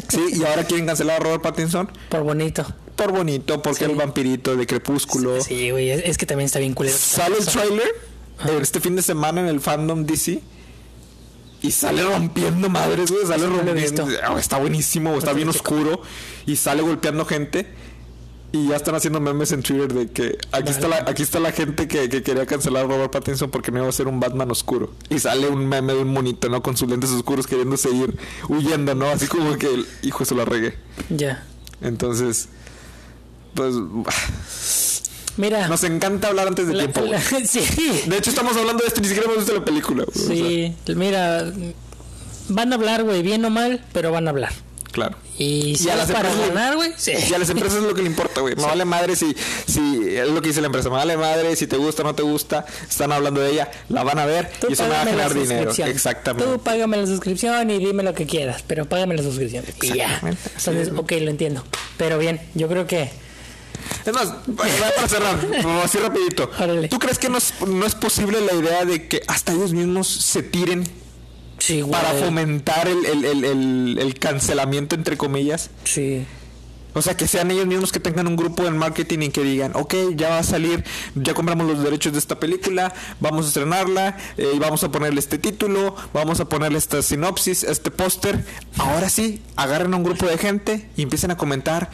sí, 0.09 0.21
y 0.33 0.43
ahora 0.45 0.65
quieren 0.65 0.87
cancelar 0.87 1.21
a 1.21 1.25
Robert 1.25 1.43
Pattinson 1.43 1.89
Por 2.09 2.23
bonito. 2.25 2.67
por 2.97 3.13
bonito, 3.13 3.63
porque 3.63 3.85
Sí. 3.85 3.91
el 3.91 3.97
vampirito 3.97 4.57
de 4.57 4.67
Crepúsculo. 4.67 5.41
Sí, 5.43 5.71
güey. 5.71 5.91
Es, 5.91 6.03
es 6.05 6.19
que 6.19 6.27
también 6.27 6.47
está 6.47 6.59
bien 6.59 6.75
culero. 6.75 6.97
Sale 6.97 7.37
el 7.39 7.47
trailer 7.47 7.93
este 8.63 8.81
fin 8.81 8.97
de 8.97 9.03
semana 9.03 9.43
en 9.43 9.47
el 9.47 9.61
fandom 9.61 10.05
DC. 10.07 10.41
Y 11.65 11.71
sale 11.71 12.03
rompiendo 12.05 12.69
madres, 12.69 13.11
güey. 13.11 13.27
Sale 13.27 13.47
lo 13.47 13.57
rompiendo. 13.63 14.07
Ah, 14.23 14.39
Está 14.39 14.59
buenísimo, 14.59 15.17
está 15.17 15.31
Lo 15.31 15.37
bien 15.37 15.49
oscuro. 15.49 16.03
Y 16.45 16.57
sale 16.57 16.83
golpeando 16.83 17.25
gente. 17.25 17.67
Y 18.53 18.69
ya 18.69 18.77
están 18.77 18.95
haciendo 18.95 19.19
memes 19.19 19.51
en 19.51 19.63
Twitter 19.63 19.93
de 19.95 20.11
que 20.13 20.37
aquí 20.53 20.71
está 20.71 20.89
la, 20.89 20.99
aquí 21.09 21.23
está 21.23 21.41
la 21.41 21.53
gente 21.53 21.89
que, 21.89 22.11
que 22.11 22.23
quería 22.23 22.45
cancelar 22.45 22.85
a 22.85 22.89
Robert 22.89 23.11
Pattinson 23.11 23.51
porque 23.51 23.73
no 23.73 23.79
iba 23.79 23.89
a 23.89 23.93
ser 23.93 24.09
un 24.09 24.21
Batman 24.21 24.51
oscuro. 24.51 24.93
Y 25.09 25.19
sale 25.19 25.49
un 25.49 25.67
meme 25.67 25.95
de 25.95 26.03
un 26.03 26.13
monito, 26.13 26.51
¿no? 26.51 26.63
Con 26.63 26.77
sus 26.77 26.89
lentes 26.89 27.11
oscuros 27.11 27.47
queriendo 27.47 27.79
seguir 27.79 28.15
huyendo, 28.49 28.95
¿no? 28.95 29.07
Así 29.09 29.27
como 29.27 29.57
que 29.57 29.73
el 29.73 29.87
hijo 30.03 30.27
se 30.27 30.35
la 30.35 30.45
regué. 30.45 30.77
Ya. 31.09 31.45
Entonces, 31.81 32.49
pues 33.55 33.75
Mira. 35.37 35.69
nos 35.69 35.83
encanta 35.85 36.29
hablar 36.29 36.49
antes 36.49 36.67
de 36.69 36.75
la- 36.75 36.83
tiempo. 36.89 37.01
la- 37.11 37.21
sí. 37.47 37.61
De 38.07 38.17
hecho, 38.19 38.31
estamos 38.31 38.57
hablando 38.57 38.83
de 38.83 38.89
esto, 38.89 39.01
ni 39.01 39.09
siquiera 39.09 39.27
hemos 39.31 39.39
visto 39.45 39.55
la 39.59 39.65
película. 39.65 40.05
güey. 40.05 40.25
O 40.25 40.27
sea, 40.29 40.37
Sí. 40.37 40.75
Mira. 40.95 41.53
Van 42.49 42.73
a 42.73 42.77
hablar, 42.77 43.03
güey, 43.05 43.23
bien 43.23 43.45
o 43.45 43.51
mal, 43.51 43.83
pero 43.93 44.13
van 44.13 44.27
a 44.27 44.31
hablar. 44.31 44.53
claro. 44.93 45.17
Y 45.37 45.75
si 45.75 45.89
Y 45.89 45.91
a 45.91 45.97
las 45.97 46.13
para 46.13 46.31
empresas- 46.31 46.55
ganar, 46.55 46.77
güey, 46.77 46.93
sí. 46.97 47.11
Y 47.29 47.35
a 47.35 47.39
las 47.41 47.51
empresas 47.51 47.79
es 47.79 47.83
lo 47.85 47.93
que 47.93 48.03
le 48.03 48.07
importa, 48.09 48.41
güey. 48.41 48.55
Me 48.55 48.63
vale 48.63 48.85
madre 48.85 49.17
si, 49.17 49.35
si 49.67 50.17
es 50.17 50.29
lo 50.29 50.41
que 50.41 50.47
dice 50.51 50.61
la 50.61 50.67
empresa. 50.69 50.89
Me 50.91 50.95
vale 50.95 51.17
madre 51.17 51.57
si 51.57 51.67
te 51.67 51.77
gusta 51.77 52.03
o 52.03 52.05
no 52.05 52.15
te 52.15 52.23
gusta. 52.23 52.65
Están 52.89 53.11
hablando 53.11 53.41
de 53.41 53.51
ella, 53.51 53.69
la 53.89 54.05
van 54.05 54.21
a 54.21 54.27
ver 54.27 54.53
Tú 54.61 54.69
y 54.71 54.75
eso 54.75 54.85
me 54.85 54.91
va 54.91 55.03
a 55.03 55.05
generar 55.07 55.35
dinero. 55.35 55.73
Exactamente. 55.77 56.49
Tú 56.49 56.61
págame 56.63 56.99
la 56.99 57.07
suscripción 57.09 57.69
y 57.71 57.79
dime 57.85 58.05
lo 58.05 58.15
que 58.15 58.27
quieras, 58.27 58.63
pero 58.65 58.85
págame 58.85 59.17
la 59.17 59.25
suscripción. 59.25 59.65
Y 59.83 59.95
ya. 59.97 60.21
Entonces, 60.23 60.87
es. 60.87 60.93
ok, 60.97 61.11
lo 61.23 61.31
entiendo. 61.31 61.65
Pero 61.97 62.17
bien, 62.19 62.41
yo 62.55 62.69
creo 62.69 62.87
que 62.87 63.11
Es 64.07 64.13
más, 64.13 64.33
para 64.57 65.09
cerrar, 65.09 65.39
así 65.83 65.99
rapidito. 65.99 66.51
Órale. 66.59 66.89
¿Tú 66.89 66.99
crees 66.99 67.19
que 67.19 67.29
no 67.29 67.39
es, 67.39 67.55
no 67.67 67.87
es 67.87 67.95
posible 67.95 68.41
la 68.41 68.55
idea 68.55 68.85
de 68.85 69.09
que 69.09 69.23
hasta 69.27 69.53
ellos 69.53 69.73
mismos 69.73 70.09
se 70.09 70.43
tiren 70.43 70.85
sí, 71.59 71.83
para 71.91 72.11
fomentar 72.13 72.87
el, 72.89 73.05
el, 73.07 73.25
el, 73.25 73.45
el- 73.45 73.99
el 74.01 74.19
cancelamiento, 74.19 74.95
entre 74.95 75.17
comillas? 75.17 75.71
Sí. 75.85 76.27
O 76.97 77.03
sea, 77.03 77.17
que 77.17 77.27
sean 77.27 77.51
ellos 77.51 77.67
mismos 77.67 77.91
que 77.91 77.99
tengan 77.99 78.29
un 78.29 78.37
grupo 78.37 78.67
en 78.67 78.77
marketing 78.79 79.19
y 79.23 79.29
que 79.31 79.43
digan, 79.43 79.73
ok, 79.75 79.95
ya 80.15 80.29
va 80.29 80.39
a 80.39 80.43
salir, 80.45 80.85
ya 81.17 81.35
compramos 81.35 81.67
los 81.67 81.83
derechos 81.83 82.13
de 82.13 82.21
esta 82.21 82.39
película, 82.39 82.95
vamos 83.19 83.47
a 83.47 83.49
estrenarla, 83.49 84.17
eh, 84.37 84.53
y 84.55 84.59
vamos 84.61 84.85
a 84.85 84.93
ponerle 84.93 85.19
este 85.19 85.39
título, 85.39 85.97
vamos 86.13 86.39
a 86.39 86.45
ponerle 86.49 86.79
esta 86.79 87.03
sinopsis, 87.03 87.65
este 87.65 87.91
póster. 87.91 88.45
Ahora 88.79 89.11
sí, 89.11 89.43
agarren 89.57 89.93
a 89.93 89.97
un 89.97 90.05
grupo 90.05 90.27
de 90.27 90.39
gente 90.39 90.89
y 90.97 91.03
empiecen 91.03 91.33
a 91.33 91.37
comentar, 91.37 91.91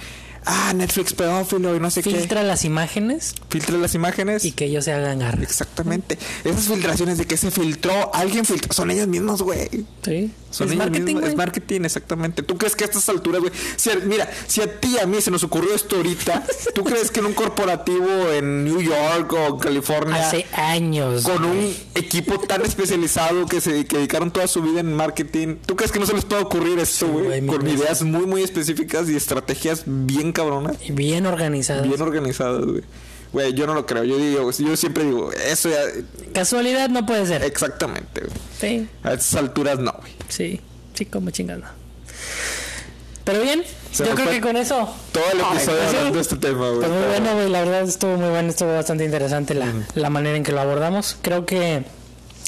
ah, 0.47 0.73
Netflix 0.75 1.13
pedófilo 1.13 1.77
y 1.77 1.81
no 1.81 1.91
sé 1.91 2.03
Filtra 2.03 2.43
las 2.43 2.65
imágenes 2.65 3.35
qué. 3.35 3.43
Filtre 3.49 3.79
las 3.79 3.95
imágenes. 3.95 4.45
y 4.45 4.53
que 4.53 4.67
ellos 4.67 4.85
se 4.85 4.93
hagan 4.93 5.19
garra. 5.19 5.43
Exactamente. 5.43 6.19
Esas 6.45 6.65
filtraciones 6.65 7.19
de 7.19 7.27
que 7.27 7.37
se 7.37 7.51
filtró, 7.51 8.15
alguien 8.15 8.45
filtró, 8.45 8.73
son 8.73 8.91
ellos 8.91 9.09
mismos, 9.09 9.43
güey. 9.43 9.69
Sí. 10.03 10.31
Son 10.51 10.67
es 10.67 10.73
ellos 10.73 10.85
marketing, 10.85 11.05
mismos, 11.15 11.31
es 11.31 11.37
marketing, 11.37 11.81
exactamente. 11.83 12.43
¿Tú 12.43 12.57
crees 12.57 12.75
que 12.75 12.85
a 12.85 12.87
estas 12.87 13.09
alturas, 13.09 13.41
güey? 13.41 13.53
Si 13.77 13.91
mira, 14.05 14.29
si 14.47 14.61
a 14.63 14.81
ti 14.81 14.97
y 14.97 14.99
a 14.99 15.07
mí 15.07 15.21
se 15.21 15.31
nos 15.31 15.45
ocurrió 15.45 15.75
esto 15.75 15.97
ahorita, 15.97 16.45
¿tú 16.75 16.83
crees 16.85 17.11
que 17.11 17.21
en 17.21 17.27
un 17.27 17.35
corporativo 17.35 18.09
en 18.33 18.65
New 18.65 18.81
York 18.81 19.33
o 19.33 19.59
California, 19.59 20.27
Hace 20.27 20.47
años. 20.53 21.23
con 21.23 21.45
un 21.45 21.75
equipo 21.95 22.39
tan 22.41 22.63
especializado 22.65 23.47
que 23.47 23.61
se 23.61 23.85
que 23.85 23.99
dedicaron 23.99 24.31
toda 24.33 24.47
su 24.47 24.63
vida 24.63 24.81
en 24.81 24.93
marketing, 24.93 25.57
¿tú 25.67 25.77
crees 25.77 25.93
que 25.93 26.01
no 26.01 26.07
se 26.07 26.15
les 26.15 26.25
puede 26.25 26.43
ocurrir 26.43 26.79
esto, 26.79 27.07
güey? 27.07 27.47
con 27.47 27.67
ideas 27.69 28.03
muy, 28.03 28.27
muy 28.27 28.43
específicas 28.43 29.09
y 29.09 29.17
estrategias 29.17 29.83
bien 29.87 30.30
cabronas, 30.33 30.77
Bien 30.91 31.27
organizados. 31.27 31.87
bien 31.87 32.01
organizadas, 32.01 32.65
güey. 32.65 32.83
Güey, 33.33 33.55
yo 33.55 33.67
no 33.67 33.75
lo 33.75 33.87
creo. 33.87 34.03
Yo 34.05 34.17
digo, 34.19 34.51
yo 34.51 34.77
siempre 34.77 35.05
digo, 35.05 35.31
eso 35.33 35.69
ya. 35.69 35.79
Casualidad 36.33 36.89
no 36.89 37.07
puede 37.07 37.27
ser. 37.27 37.43
Exactamente, 37.45 38.23
güey. 38.23 38.33
Sí, 38.61 38.89
A 39.05 39.13
estas 39.13 39.35
alturas 39.37 39.79
no, 39.79 39.93
güey. 40.01 40.13
sí. 40.29 40.61
Sí, 40.95 41.07
como 41.07 41.31
chingando. 41.31 41.67
Pero 43.25 43.43
bien, 43.43 43.63
Se 43.93 44.05
yo 44.05 44.15
creo 44.15 44.31
que 44.31 44.41
con 44.41 44.57
eso. 44.57 44.93
Todo 45.13 45.25
el 45.33 45.41
episodio 45.41 45.79
pues 45.79 45.89
hablando 45.95 46.15
de 46.17 46.21
este 46.21 46.37
tema, 46.37 46.69
güey. 46.69 46.81
Pues 46.81 46.91
muy 46.91 47.07
bueno, 47.07 47.35
güey. 47.35 47.49
La 47.51 47.61
verdad 47.61 47.83
estuvo 47.83 48.17
muy 48.17 48.29
bueno, 48.31 48.49
estuvo 48.51 48.75
bastante 48.75 49.05
interesante 49.05 49.55
la, 49.55 49.73
la 49.95 50.11
manera 50.11 50.37
en 50.37 50.43
que 50.43 50.53
lo 50.53 50.61
abordamos. 50.61 51.17
Creo 51.23 51.47
que 51.47 51.85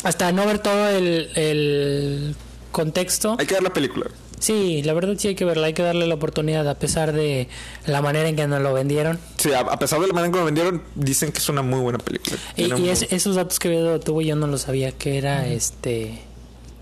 hasta 0.03 0.33
no 0.33 0.45
ver 0.47 0.59
todo 0.59 0.89
el, 0.89 1.30
el 1.37 2.37
contexto. 2.72 3.37
Hay 3.39 3.47
que 3.47 3.55
ver 3.55 3.62
la 3.62 3.72
película. 3.72 4.07
Sí, 4.43 4.82
la 4.82 4.93
verdad 4.93 5.14
sí 5.16 5.28
hay 5.28 5.34
que 5.36 5.45
verla, 5.45 5.68
hay 5.68 5.72
que 5.72 5.82
darle 5.82 6.07
la 6.07 6.14
oportunidad 6.16 6.68
a 6.68 6.74
pesar 6.74 7.12
de 7.12 7.47
la 7.86 8.03
manera 8.03 8.28
en 8.28 8.34
que 8.34 8.47
nos 8.49 8.61
lo 8.61 8.74
vendieron. 8.74 9.18
Sí, 9.38 9.53
a, 9.53 9.61
a 9.61 9.78
pesar 9.78 10.01
de 10.01 10.09
la 10.09 10.12
manera 10.14 10.26
en 10.26 10.32
que 10.32 10.38
lo 10.40 10.45
vendieron, 10.45 10.82
dicen 10.97 11.30
que 11.30 11.38
es 11.38 11.49
una 11.49 11.62
muy 11.62 11.78
buena 11.80 11.99
película. 11.99 12.36
Y, 12.57 12.88
es- 12.88 13.07
esos 13.12 13.36
datos 13.36 13.59
que 13.61 13.68
veo 13.68 14.01
tuvo 14.01 14.20
yo 14.20 14.34
no 14.34 14.49
lo 14.49 14.59
sabía 14.59 14.90
que 14.93 15.16
era 15.16 15.47
este 15.47 16.18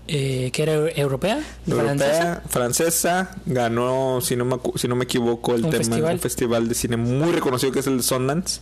eh, 0.07 0.49
que 0.51 0.63
era 0.63 0.73
eu- 0.75 0.91
europea, 0.95 1.39
francesa. 1.65 2.17
Europea, 2.17 2.43
francesa, 2.49 3.35
ganó, 3.45 4.19
si 4.21 4.35
no 4.35 4.43
me, 4.43 4.57
si 4.75 4.87
no 4.87 4.95
me 4.95 5.03
equivoco, 5.05 5.53
el 5.55 5.63
Un 5.63 5.69
tema 5.71 5.83
festival. 5.83 6.13
un 6.15 6.19
festival 6.19 6.67
de 6.67 6.75
cine 6.75 6.97
muy 6.97 7.31
reconocido 7.31 7.71
que 7.71 7.79
es 7.79 7.87
el 7.87 7.97
de 7.97 8.03
Sundance. 8.03 8.59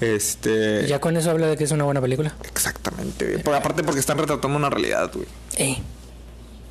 Este. 0.00 0.86
Ya 0.86 1.00
con 1.00 1.16
eso 1.16 1.30
habla 1.30 1.48
de 1.48 1.56
que 1.56 1.64
es 1.64 1.70
una 1.72 1.84
buena 1.84 2.00
película. 2.00 2.34
Exactamente. 2.44 3.40
Por, 3.40 3.54
aparte, 3.54 3.82
porque 3.82 4.00
están 4.00 4.18
retratando 4.18 4.56
una 4.56 4.70
realidad, 4.70 5.10
güey. 5.12 5.26
Eh, 5.56 5.76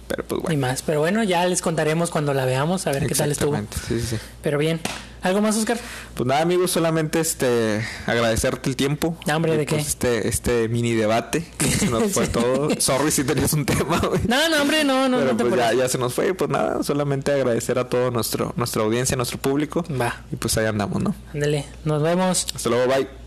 Pero 0.08 0.24
pues 0.24 0.42
bueno. 0.42 0.60
más, 0.60 0.82
pero 0.84 1.00
bueno, 1.00 1.24
ya 1.24 1.46
les 1.46 1.62
contaremos 1.62 2.10
cuando 2.12 2.34
la 2.34 2.46
veamos 2.46 2.88
a 2.88 2.92
ver 2.92 3.08
qué 3.08 3.16
tal 3.16 3.32
estuvo. 3.32 3.56
Sí, 3.58 4.00
sí, 4.00 4.02
sí. 4.02 4.18
Pero 4.42 4.58
bien, 4.58 4.80
¿algo 5.22 5.42
más, 5.42 5.58
Oscar? 5.58 5.78
Pues 6.16 6.26
nada, 6.26 6.42
amigos, 6.42 6.72
solamente 6.72 7.20
este 7.20 7.86
agradecerte 8.06 8.70
el 8.70 8.76
tiempo. 8.78 9.18
Y, 9.26 9.32
¿de 9.32 9.66
qué? 9.66 9.76
pues, 9.76 9.88
Este, 9.88 10.28
este 10.30 10.70
mini 10.70 10.94
debate. 10.94 11.46
que 11.58 11.68
Se 11.70 11.90
nos 11.90 12.12
fue 12.14 12.28
todo. 12.30 12.70
Sorry 12.80 13.12
si 13.12 13.26
tenías 13.26 13.52
un 13.54 13.66
tema, 13.66 14.00
güey. 14.00 14.22
No, 14.28 14.48
no, 14.50 14.62
hombre, 14.62 14.84
no, 14.86 15.10
no, 15.10 15.18
Pero 15.18 15.32
no 15.32 15.38
te 15.38 15.44
pues 15.46 15.56
ya, 15.60 15.74
ya 15.74 15.90
se 15.90 15.98
nos 15.98 16.14
fue, 16.14 16.34
pues 16.34 16.50
nada, 16.50 16.82
solamente 16.84 17.32
agradecer 17.34 17.78
a 17.78 17.90
todo 17.90 18.10
nuestro, 18.10 18.54
nuestra 18.56 18.84
audiencia, 18.84 19.18
nuestro 19.18 19.38
público. 19.40 19.84
Va, 20.00 20.24
Y 20.32 20.38
pues 20.38 20.58
ahí 20.58 20.66
andamos, 20.66 21.04
¿no? 21.04 21.16
ándale, 21.34 21.66
nos 21.84 22.02
vemos. 22.02 22.48
Hasta 22.56 22.70
luego, 22.70 22.88
bye. 22.94 23.27